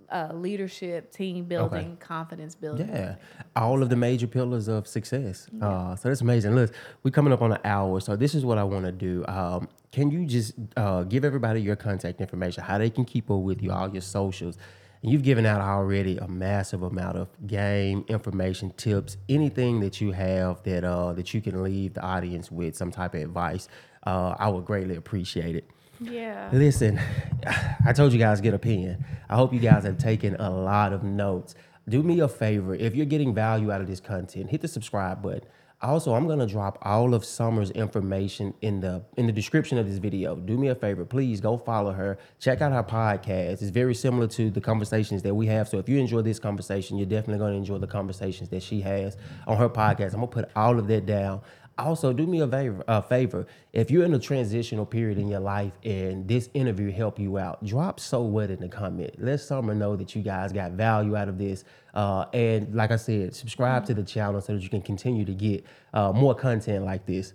uh, 0.10 0.30
leadership, 0.34 1.12
team 1.12 1.46
building, 1.46 1.98
confidence 1.98 2.56
building. 2.56 2.88
Yeah, 2.88 3.16
all 3.56 3.82
of 3.82 3.90
the 3.90 3.96
major 3.96 4.28
pillars 4.28 4.68
of 4.68 4.88
success. 4.88 5.50
Uh, 5.62 5.96
so 5.96 6.10
that's 6.10 6.22
amazing. 6.22 6.56
Look, 6.56 6.74
we're 7.04 7.12
coming 7.12 7.34
up 7.34 7.42
on 7.42 7.52
an 7.54 7.60
hour, 7.64 8.00
so 8.00 8.16
this 8.16 8.34
is 8.34 8.46
what 8.46 8.58
I 8.58 8.64
want 8.64 8.86
to 8.86 8.92
do. 8.92 9.26
Um, 9.28 9.68
can 9.92 10.12
you 10.12 10.26
just 10.26 10.54
uh, 10.76 11.04
give 11.04 11.26
everybody 11.26 11.62
your 11.62 11.76
contact 11.76 12.22
information, 12.22 12.64
how 12.64 12.78
they 12.78 12.90
can 12.90 13.06
keep 13.06 13.30
up 13.32 13.40
with 13.40 13.62
you, 13.62 13.72
all 13.72 13.90
your 13.90 14.02
socials? 14.02 14.58
And 15.02 15.12
you've 15.12 15.24
given 15.24 15.46
out 15.46 15.62
already 15.62 16.18
a 16.18 16.28
massive 16.28 16.84
amount 16.84 17.18
of 17.18 17.30
game, 17.46 18.04
information, 18.08 18.72
tips, 18.78 19.18
anything 19.30 19.80
that 19.82 20.02
you 20.02 20.12
have 20.12 20.64
that 20.64 20.84
uh, 20.84 21.14
that 21.14 21.34
you 21.34 21.42
can 21.42 21.64
leave 21.64 21.94
the 21.94 22.02
audience 22.02 22.52
with, 22.52 22.76
some 22.76 22.92
type 22.92 23.14
of 23.14 23.22
advice. 23.22 23.68
Uh, 24.06 24.36
I 24.40 24.50
would 24.50 24.66
greatly 24.66 24.96
appreciate 24.96 25.56
it. 25.56 25.70
Yeah. 26.00 26.50
Listen, 26.54 27.00
I 27.86 27.94
told 27.94 28.14
you 28.14 28.20
guys 28.20 28.42
get 28.42 28.54
a 28.54 28.60
pen. 28.60 29.04
I 29.30 29.36
hope 29.36 29.54
you 29.54 29.60
guys 29.60 29.84
have 29.84 29.98
taken 29.98 30.36
a 30.36 30.50
lot 30.50 30.94
of 30.94 31.04
notes. 31.04 31.56
Do 31.90 32.04
me 32.04 32.20
a 32.20 32.28
favor 32.28 32.76
if 32.76 32.96
you're 32.96 33.06
getting 33.06 33.34
value 33.34 33.72
out 33.72 33.82
of 33.82 33.88
this 33.88 34.00
content, 34.00 34.50
hit 34.50 34.62
the 34.62 34.68
subscribe 34.68 35.22
button. 35.22 35.42
Also, 35.80 36.16
I'm 36.16 36.28
gonna 36.28 36.48
drop 36.48 36.80
all 36.82 37.14
of 37.14 37.24
Summer's 37.24 37.70
information 37.70 38.52
in 38.62 38.80
the 38.80 39.04
in 39.16 39.28
the 39.28 39.32
description 39.32 39.78
of 39.78 39.88
this 39.88 40.00
video. 40.00 40.36
Do 40.36 40.58
me 40.58 40.70
a 40.70 40.76
favor, 40.76 41.06
please 41.06 41.40
go 41.40 41.56
follow 41.56 41.92
her. 41.92 42.18
Check 42.40 42.62
out 42.62 42.72
her 42.72 42.84
podcast. 42.84 43.62
It's 43.62 43.70
very 43.70 43.94
similar 43.94 44.26
to 44.30 44.50
the 44.50 44.60
conversations 44.60 45.22
that 45.22 45.36
we 45.36 45.46
have. 45.46 45.68
So 45.68 45.78
if 45.78 45.88
you 45.88 46.00
enjoy 46.00 46.24
this 46.24 46.40
conversation, 46.40 46.98
you're 46.98 47.06
definitely 47.06 47.38
gonna 47.38 47.58
enjoy 47.58 47.78
the 47.78 47.88
conversations 47.88 48.50
that 48.50 48.64
she 48.64 48.82
has 48.82 49.18
on 49.46 49.58
her 49.58 49.70
podcast. 49.70 50.14
I'm 50.14 50.22
gonna 50.22 50.28
put 50.28 50.50
all 50.56 50.80
of 50.80 50.88
that 50.88 51.06
down. 51.06 51.42
Also, 51.78 52.12
do 52.12 52.26
me 52.26 52.42
a 52.42 52.48
favor, 52.48 52.84
a 52.88 53.02
favor. 53.04 53.46
If 53.72 53.92
you're 53.92 54.04
in 54.04 54.14
a 54.14 54.20
transitional 54.20 54.86
period 54.86 55.20
in 55.20 55.28
your 55.28 55.40
life 55.40 55.74
and 55.84 56.28
this 56.28 56.50
interview 56.56 56.92
helped 56.92 57.20
you 57.20 57.38
out, 57.38 57.64
drop 57.64 58.00
so 58.00 58.22
what 58.22 58.50
in 58.50 58.60
the 58.60 58.68
comment. 58.68 59.12
Let 59.20 59.42
Summer 59.42 59.76
know 59.76 59.96
that 59.96 60.16
you 60.16 60.24
guys 60.24 60.52
got 60.52 60.72
value 60.72 61.16
out 61.16 61.30
of 61.30 61.38
this. 61.38 61.64
Uh, 61.94 62.26
and 62.34 62.74
like 62.74 62.90
I 62.90 62.96
said, 62.96 63.36
subscribe 63.36 63.86
to 63.86 63.94
the 63.94 64.04
channel 64.04 64.42
so 64.42 64.54
that 64.54 64.64
you 64.64 64.70
can 64.70 64.82
continue 64.82 65.24
to 65.26 65.34
get 65.34 65.66
uh, 65.94 66.12
more 66.12 66.34
content 66.34 66.84
like 66.84 67.06
this. 67.06 67.34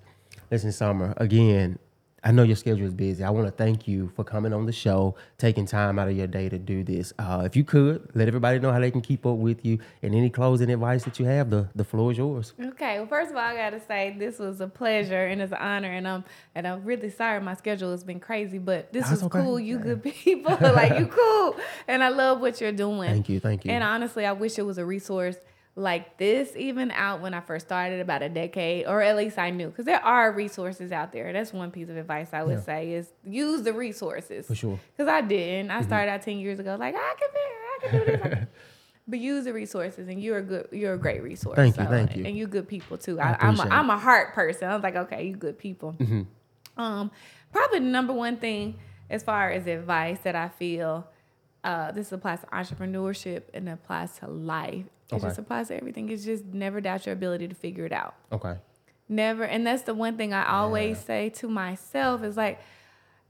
Listen, 0.50 0.72
Summer, 0.72 1.14
again, 1.18 1.78
I 2.24 2.30
know 2.30 2.44
your 2.44 2.54
schedule 2.54 2.86
is 2.86 2.94
busy. 2.94 3.24
I 3.24 3.30
want 3.30 3.46
to 3.46 3.50
thank 3.50 3.88
you 3.88 4.12
for 4.14 4.22
coming 4.22 4.52
on 4.52 4.64
the 4.64 4.72
show, 4.72 5.16
taking 5.38 5.66
time 5.66 5.98
out 5.98 6.06
of 6.06 6.16
your 6.16 6.28
day 6.28 6.48
to 6.48 6.56
do 6.56 6.84
this. 6.84 7.12
Uh, 7.18 7.42
if 7.44 7.56
you 7.56 7.64
could, 7.64 8.08
let 8.14 8.28
everybody 8.28 8.60
know 8.60 8.70
how 8.70 8.78
they 8.78 8.92
can 8.92 9.00
keep 9.00 9.26
up 9.26 9.38
with 9.38 9.64
you 9.66 9.80
and 10.02 10.14
any 10.14 10.30
closing 10.30 10.70
advice 10.70 11.02
that 11.02 11.18
you 11.18 11.24
have, 11.26 11.50
the, 11.50 11.68
the 11.74 11.82
floor 11.82 12.12
is 12.12 12.18
yours. 12.18 12.54
Okay. 12.60 12.98
Well, 12.98 13.08
first 13.08 13.32
of 13.32 13.36
all, 13.36 13.42
I 13.42 13.56
gotta 13.56 13.80
say 13.80 14.14
this 14.16 14.38
was 14.38 14.60
a 14.60 14.68
pleasure 14.68 15.26
and 15.26 15.42
it's 15.42 15.50
an 15.50 15.58
honor, 15.58 15.90
and 15.90 16.06
I'm 16.06 16.24
and 16.54 16.66
I'm 16.66 16.84
really 16.84 17.10
sorry 17.10 17.40
my 17.40 17.54
schedule 17.54 17.90
has 17.90 18.04
been 18.04 18.20
crazy, 18.20 18.58
but 18.58 18.92
this 18.92 19.08
That's 19.08 19.22
was 19.22 19.24
okay. 19.24 19.42
cool. 19.42 19.58
You 19.58 19.78
good 19.78 20.02
people, 20.04 20.56
like 20.60 20.98
you 21.00 21.06
cool, 21.06 21.56
and 21.88 22.04
I 22.04 22.08
love 22.10 22.40
what 22.40 22.60
you're 22.60 22.70
doing. 22.70 23.10
Thank 23.10 23.28
you. 23.28 23.40
Thank 23.40 23.64
you. 23.64 23.72
And 23.72 23.82
honestly, 23.82 24.26
I 24.26 24.32
wish 24.32 24.58
it 24.58 24.62
was 24.62 24.78
a 24.78 24.84
resource 24.84 25.36
like 25.74 26.18
this 26.18 26.52
even 26.56 26.90
out 26.90 27.20
when 27.22 27.32
I 27.32 27.40
first 27.40 27.66
started 27.66 28.00
about 28.00 28.22
a 28.22 28.28
decade, 28.28 28.86
or 28.86 29.00
at 29.00 29.16
least 29.16 29.38
I 29.38 29.50
knew, 29.50 29.68
because 29.68 29.86
there 29.86 30.04
are 30.04 30.30
resources 30.32 30.92
out 30.92 31.12
there. 31.12 31.32
That's 31.32 31.52
one 31.52 31.70
piece 31.70 31.88
of 31.88 31.96
advice 31.96 32.28
I 32.34 32.42
would 32.42 32.58
Yeah. 32.58 32.62
say 32.62 32.92
is 32.92 33.10
use 33.24 33.62
the 33.62 33.72
resources. 33.72 34.46
For 34.46 34.54
sure. 34.54 34.72
Mm-hmm. 34.74 34.82
Because 34.96 35.08
I 35.10 35.20
didn't. 35.22 35.70
I 35.70 35.80
started 35.82 36.10
out 36.10 36.22
ten 36.22 36.38
years 36.38 36.58
ago, 36.58 36.76
like 36.78 36.94
I 36.94 37.14
can 37.18 37.28
figure, 37.28 38.06
I 38.06 38.16
can 38.18 38.28
do 38.30 38.34
this. 38.36 38.48
But 39.08 39.18
use 39.18 39.46
the 39.46 39.52
resources, 39.52 40.06
and 40.06 40.22
you're 40.22 40.38
a 40.38 40.42
good, 40.42 40.68
you're 40.70 40.94
a 40.94 40.98
great 40.98 41.24
resource. 41.24 41.56
Thank 41.56 41.76
you, 41.76 41.84
thank 41.86 42.14
you. 42.16 42.24
And 42.24 42.36
you 42.36 42.46
good 42.46 42.68
people 42.68 42.96
too. 42.96 43.18
I 43.18 43.32
I, 43.32 43.36
I'm 43.48 43.58
a. 43.58 43.62
Mm-hmm. 43.64 43.72
I'm 43.72 43.90
a 43.90 43.98
heart 43.98 44.32
person. 44.32 44.68
I 44.68 44.74
was 44.74 44.82
like, 44.84 44.94
okay, 44.94 45.26
you 45.26 45.34
good 45.34 45.58
people. 45.58 45.90
Hmm. 45.92 46.22
Um, 46.76 47.10
probably 47.50 47.80
the 47.80 47.86
number 47.86 48.12
one 48.12 48.36
thing 48.36 48.76
as 49.10 49.24
far 49.24 49.50
as 49.50 49.66
advice 49.66 50.20
that 50.22 50.36
I 50.36 50.48
feel 50.50 51.08
uh, 51.64 51.90
this 51.90 52.12
applies 52.12 52.40
to 52.42 52.46
entrepreneurship 52.46 53.42
and 53.52 53.68
applies 53.68 54.18
to 54.20 54.28
life. 54.28 54.84
It 55.12 55.16
Okay. 55.16 55.26
just 55.28 55.38
applies 55.38 55.68
to 55.68 55.76
everything. 55.76 56.08
It's 56.08 56.24
just 56.24 56.44
never 56.46 56.80
doubt 56.80 57.06
your 57.06 57.12
ability 57.12 57.48
to 57.48 57.54
figure 57.54 57.84
it 57.84 57.92
out. 57.92 58.14
Okay. 58.32 58.56
Never. 59.08 59.44
And 59.44 59.66
that's 59.66 59.82
the 59.82 59.94
one 59.94 60.16
thing 60.16 60.32
I 60.32 60.48
always 60.48 60.98
say 60.98 61.28
to 61.30 61.48
myself 61.48 62.22
is 62.24 62.36
like, 62.36 62.60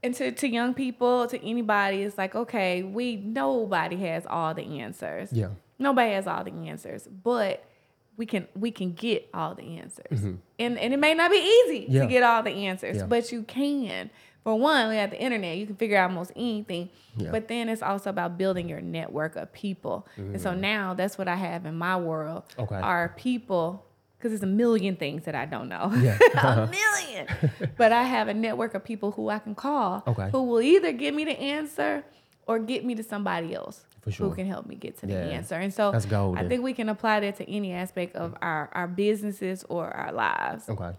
and 0.01 0.13
to, 0.15 0.31
to 0.31 0.47
young 0.47 0.73
people, 0.73 1.27
to 1.27 1.41
anybody, 1.45 2.03
it's 2.03 2.17
like, 2.17 2.35
okay, 2.35 2.83
we 2.83 3.17
nobody 3.17 3.97
has 3.97 4.25
all 4.25 4.53
the 4.53 4.79
answers. 4.81 5.31
Yeah. 5.33 5.49
Nobody 5.79 6.11
has 6.13 6.27
all 6.27 6.43
the 6.43 6.51
answers, 6.69 7.07
but 7.07 7.63
we 8.15 8.25
can 8.25 8.47
we 8.55 8.69
can 8.71 8.93
get 8.93 9.27
all 9.33 9.55
the 9.55 9.77
answers. 9.79 10.23
And 10.59 10.77
and 10.77 10.93
it 10.93 10.99
may 10.99 11.13
not 11.13 11.31
be 11.31 11.37
easy 11.37 11.81
Mm-hmm. 11.85 11.91
Yeah. 11.93 12.01
to 12.03 12.07
get 12.07 12.23
all 12.23 12.43
the 12.43 12.51
answers, 12.67 12.97
Yeah. 12.97 13.05
but 13.05 13.31
you 13.31 13.43
can. 13.43 14.09
For 14.43 14.55
one, 14.59 14.89
we 14.89 14.97
have 14.97 15.11
the 15.11 15.19
internet, 15.21 15.57
you 15.57 15.65
can 15.65 15.75
figure 15.77 15.97
out 15.97 16.09
almost 16.09 16.31
anything. 16.35 16.89
Yeah. 17.15 17.31
But 17.31 17.47
then 17.47 17.69
it's 17.69 17.81
also 17.81 18.09
about 18.09 18.37
building 18.37 18.67
your 18.67 18.81
network 18.81 19.35
of 19.37 19.53
people. 19.53 20.07
And 20.17 20.39
so 20.41 20.53
now 20.53 20.93
that's 20.93 21.17
what 21.17 21.27
I 21.27 21.35
have 21.35 21.65
in 21.65 21.75
my 21.75 21.95
world 21.97 22.43
Mm-hmm. 22.49 22.61
Okay. 22.63 22.75
are 22.75 23.13
people 23.15 23.85
because 24.17 24.31
there's 24.31 24.43
a 24.43 24.55
million 24.55 24.95
things 24.95 25.23
that 25.25 25.35
I 25.35 25.45
don't 25.45 25.67
know. 25.69 25.91
Yeah. 25.97 26.17
a 26.43 26.67
million. 26.69 27.27
but 27.77 27.91
I 27.91 28.03
have 28.03 28.27
a 28.27 28.33
network 28.33 28.73
of 28.73 28.83
people 28.83 29.11
who 29.11 29.29
I 29.29 29.39
can 29.39 29.55
call 29.55 30.03
Okay. 30.07 30.29
who 30.31 30.43
will 30.43 30.61
either 30.61 30.91
give 30.91 31.13
me 31.15 31.23
the 31.25 31.39
answer 31.39 32.03
or 32.47 32.59
get 32.59 32.83
me 32.85 32.95
to 32.95 33.03
somebody 33.03 33.53
else 33.55 33.85
sure. 34.09 34.27
who 34.29 34.35
can 34.35 34.45
help 34.45 34.65
me 34.65 34.75
get 34.75 34.97
to 34.99 35.05
the 35.05 35.13
Yeah. 35.13 35.19
answer. 35.37 35.55
And 35.55 35.73
so. 35.73 35.93
I 35.93 36.47
think 36.47 36.63
we 36.63 36.73
can 36.73 36.89
apply 36.89 37.21
that 37.21 37.37
to 37.37 37.49
any 37.49 37.71
aspect 37.73 38.15
of 38.17 38.35
our, 38.41 38.69
our 38.73 38.87
businesses 38.87 39.63
or 39.69 39.89
our 39.91 40.11
lives. 40.11 40.67
Okay. 40.69 40.91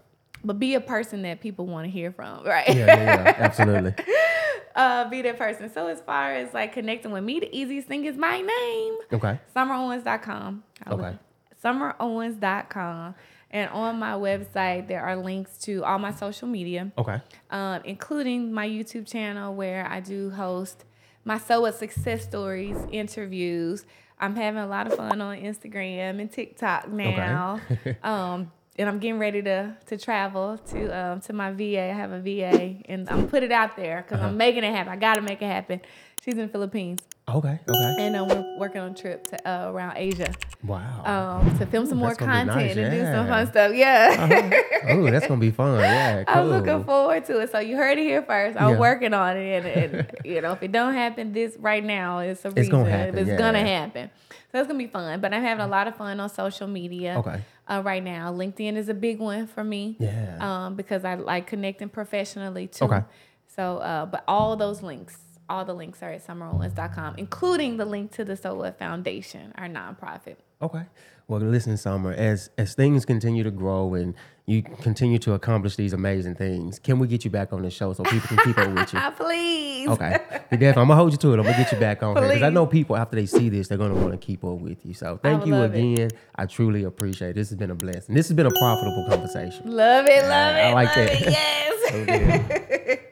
But 0.45 0.59
be 0.59 0.75
a 0.75 0.81
person 0.81 1.23
that 1.23 1.41
people 1.41 1.65
want 1.65 1.85
to 1.85 1.91
hear 1.91 2.11
from, 2.11 2.43
right? 2.45 2.67
Yeah, 2.69 2.85
yeah, 2.85 3.23
yeah. 3.23 3.35
Absolutely. 3.37 3.93
uh, 4.75 5.09
be 5.09 5.21
that 5.23 5.37
person. 5.37 5.71
So 5.73 5.87
as 5.87 6.01
far 6.01 6.33
as 6.33 6.53
like 6.53 6.73
connecting 6.73 7.11
with 7.11 7.23
me, 7.23 7.39
the 7.39 7.53
easiest 7.55 7.87
thing 7.87 8.05
is 8.05 8.15
my 8.15 8.39
name. 8.41 8.97
Okay. 9.11 9.39
SummerOwens.com. 9.55 10.63
I 10.85 10.91
Okay. 10.93 11.17
SummerOwens.com. 11.63 13.15
And 13.51 13.69
on 13.71 13.99
my 13.99 14.13
website, 14.13 14.87
there 14.87 15.01
are 15.01 15.15
links 15.15 15.57
to 15.59 15.83
all 15.83 15.97
my 15.97 16.11
social 16.11 16.47
media, 16.47 16.91
Okay. 16.97 17.21
um, 17.49 17.81
including 17.85 18.51
my 18.51 18.67
YouTube 18.67 19.07
channel 19.09 19.55
where 19.55 19.87
I 19.87 19.99
do 19.99 20.29
host 20.29 20.83
my 21.23 21.37
So 21.37 21.61
What 21.61 21.75
Success 21.75 22.23
Stories 22.23 22.77
interviews. 22.91 23.85
I'm 24.19 24.35
having 24.35 24.61
a 24.61 24.67
lot 24.67 24.87
of 24.87 24.95
fun 24.95 25.21
on 25.21 25.37
Instagram 25.37 26.19
and 26.21 26.31
TikTok 26.31 26.89
now. 26.89 27.59
um, 28.03 28.51
and 28.77 28.89
I'm 28.89 28.99
getting 28.99 29.19
ready 29.19 29.41
to 29.43 29.75
to 29.87 29.97
travel 29.97 30.57
to 30.71 30.97
um, 30.97 31.21
to 31.21 31.33
my 31.33 31.51
VA. 31.51 31.81
I 31.81 31.93
have 31.93 32.11
a 32.11 32.19
VA, 32.19 32.75
and 32.85 33.09
I'm 33.09 33.27
put 33.27 33.43
it 33.43 33.51
out 33.51 33.75
there 33.75 34.01
because 34.03 34.19
Uh-huh. 34.19 34.29
I'm 34.29 34.37
making 34.37 34.63
it 34.63 34.73
happen. 34.73 34.91
I 34.91 34.97
got 34.97 35.15
to 35.15 35.21
make 35.21 35.41
it 35.41 35.47
happen. 35.47 35.81
She's 36.23 36.33
in 36.33 36.39
the 36.41 36.47
Philippines, 36.47 37.01
Okay. 37.29 37.59
Okay. 37.69 37.95
and 37.99 38.15
um, 38.15 38.27
we're 38.27 38.57
working 38.57 38.81
on 38.81 38.91
a 38.91 38.95
trip 38.95 39.27
to 39.27 39.47
uh, 39.47 39.69
around 39.71 39.93
Asia 39.95 40.33
Wow. 40.65 41.03
um, 41.45 41.57
to 41.59 41.67
film 41.67 41.85
some 41.85 41.99
more 41.99 42.15
gonna 42.15 42.31
be 42.31 42.49
content 42.49 42.75
nice, 42.75 42.77
and 42.77 42.91
do 42.91 43.03
some 43.05 43.27
fun 43.27 43.45
stuff. 43.47 43.71
Yeah. 43.75 44.49
oh, 44.89 45.11
that's 45.11 45.27
gonna 45.27 45.39
be 45.39 45.51
fun. 45.51 45.79
Yeah. 45.79 46.23
Cool. 46.23 46.35
I'm 46.35 46.49
looking 46.49 46.83
forward 46.83 47.25
to 47.25 47.39
it. 47.41 47.51
So 47.51 47.59
you 47.59 47.75
heard 47.77 47.99
it 47.99 48.03
here 48.05 48.23
first. 48.23 48.59
I'm 48.59 48.71
Yeah. 48.73 48.79
working 48.79 49.13
on 49.13 49.37
it, 49.37 49.65
and, 49.65 49.93
and 49.95 50.11
you 50.25 50.41
know, 50.41 50.53
if 50.53 50.63
it 50.63 50.71
don't 50.71 50.95
happen 50.95 51.31
this 51.31 51.55
right 51.59 51.83
now, 51.83 52.19
it's 52.19 52.43
a 52.43 52.49
reason. 52.49 52.59
It's 52.63 52.69
gonna 52.69 52.89
happen, 52.89 53.17
It's 53.19 53.29
yeah. 53.29 53.37
gonna 53.37 53.59
happen. 53.61 54.09
So 54.51 54.59
it's 54.59 54.67
gonna 54.67 54.79
be 54.79 54.87
fun. 54.87 55.19
But 55.21 55.31
I'm 55.31 55.43
having 55.43 55.63
a 55.63 55.67
lot 55.67 55.87
of 55.87 55.95
fun 55.95 56.19
on 56.19 56.29
social 56.29 56.65
media. 56.67 57.17
Okay. 57.19 57.39
Uh, 57.67 57.81
right 57.83 58.03
now, 58.03 58.31
LinkedIn 58.31 58.75
is 58.75 58.89
a 58.89 58.93
big 58.93 59.19
one 59.19 59.47
for 59.47 59.63
me. 59.63 59.95
Yeah. 59.99 60.37
Um, 60.39 60.75
because 60.75 61.03
I 61.03 61.15
like 61.15 61.47
connecting 61.47 61.89
professionally 61.89 62.67
too. 62.67 62.85
Okay. 62.85 63.01
So, 63.47 63.77
uh, 63.77 64.05
but 64.05 64.23
all 64.27 64.55
those 64.55 64.83
links, 64.83 65.17
all 65.49 65.65
the 65.65 65.73
links 65.73 66.03
are 66.03 66.11
at 66.11 66.25
summerowens.com, 66.25 67.15
including 67.17 67.77
the 67.77 67.85
link 67.85 68.11
to 68.13 68.25
the 68.25 68.35
So 68.35 68.55
What 68.55 68.77
Foundation, 68.77 69.53
our 69.57 69.67
nonprofit. 69.67 70.35
Okay. 70.61 70.83
Well, 71.27 71.39
listen, 71.41 71.75
Summer. 71.77 72.11
As 72.13 72.49
as 72.57 72.75
things 72.75 73.03
continue 73.05 73.43
to 73.43 73.51
grow 73.51 73.95
and 73.95 74.13
you 74.45 74.61
continue 74.61 75.17
to 75.19 75.33
accomplish 75.33 75.75
these 75.75 75.91
amazing 75.93 76.35
things, 76.35 76.77
can 76.77 76.99
we 76.99 77.07
get 77.07 77.25
you 77.25 77.31
back 77.31 77.51
on 77.51 77.63
the 77.63 77.71
show 77.71 77.93
so 77.93 78.03
people 78.03 78.27
can 78.27 78.37
keep 78.45 78.57
up 78.59 78.69
with 78.71 78.93
you? 78.93 78.99
Please. 79.17 79.89
Okay. 79.89 80.19
Definitely. 80.51 80.67
I'm 80.67 80.73
gonna 80.75 80.95
hold 80.95 81.11
you 81.13 81.17
to 81.17 81.33
it. 81.33 81.37
I'm 81.39 81.43
gonna 81.45 81.57
get 81.57 81.71
you 81.71 81.79
back 81.79 82.03
on 82.03 82.15
here 82.15 82.27
because 82.27 82.43
I 82.43 82.49
know 82.51 82.67
people 82.67 82.95
after 82.95 83.15
they 83.15 83.25
see 83.25 83.49
this, 83.49 83.67
they're 83.67 83.77
gonna 83.79 83.95
want 83.95 84.11
to 84.11 84.17
keep 84.17 84.43
up 84.43 84.59
with 84.59 84.85
you. 84.85 84.93
So 84.93 85.19
thank 85.21 85.47
you 85.47 85.53
love 85.53 85.73
it. 85.73 85.79
again. 85.93 86.11
I 86.35 86.45
truly 86.45 86.83
appreciate 86.83 87.31
it. 87.31 87.35
This 87.35 87.49
has 87.49 87.57
been 87.57 87.71
a 87.71 87.75
blessing. 87.75 88.13
This 88.13 88.27
has 88.27 88.35
been 88.35 88.45
a 88.45 88.51
profitable 88.51 89.07
conversation. 89.09 89.71
Love 89.71 90.05
it, 90.07 90.21
love 90.23 90.55
I 90.55 90.69
it, 90.69 90.73
like 90.75 90.95
love 90.95 91.07
that. 91.07 91.21
it. 91.21 91.31
Yes. 91.31 91.71
So. 91.85 92.95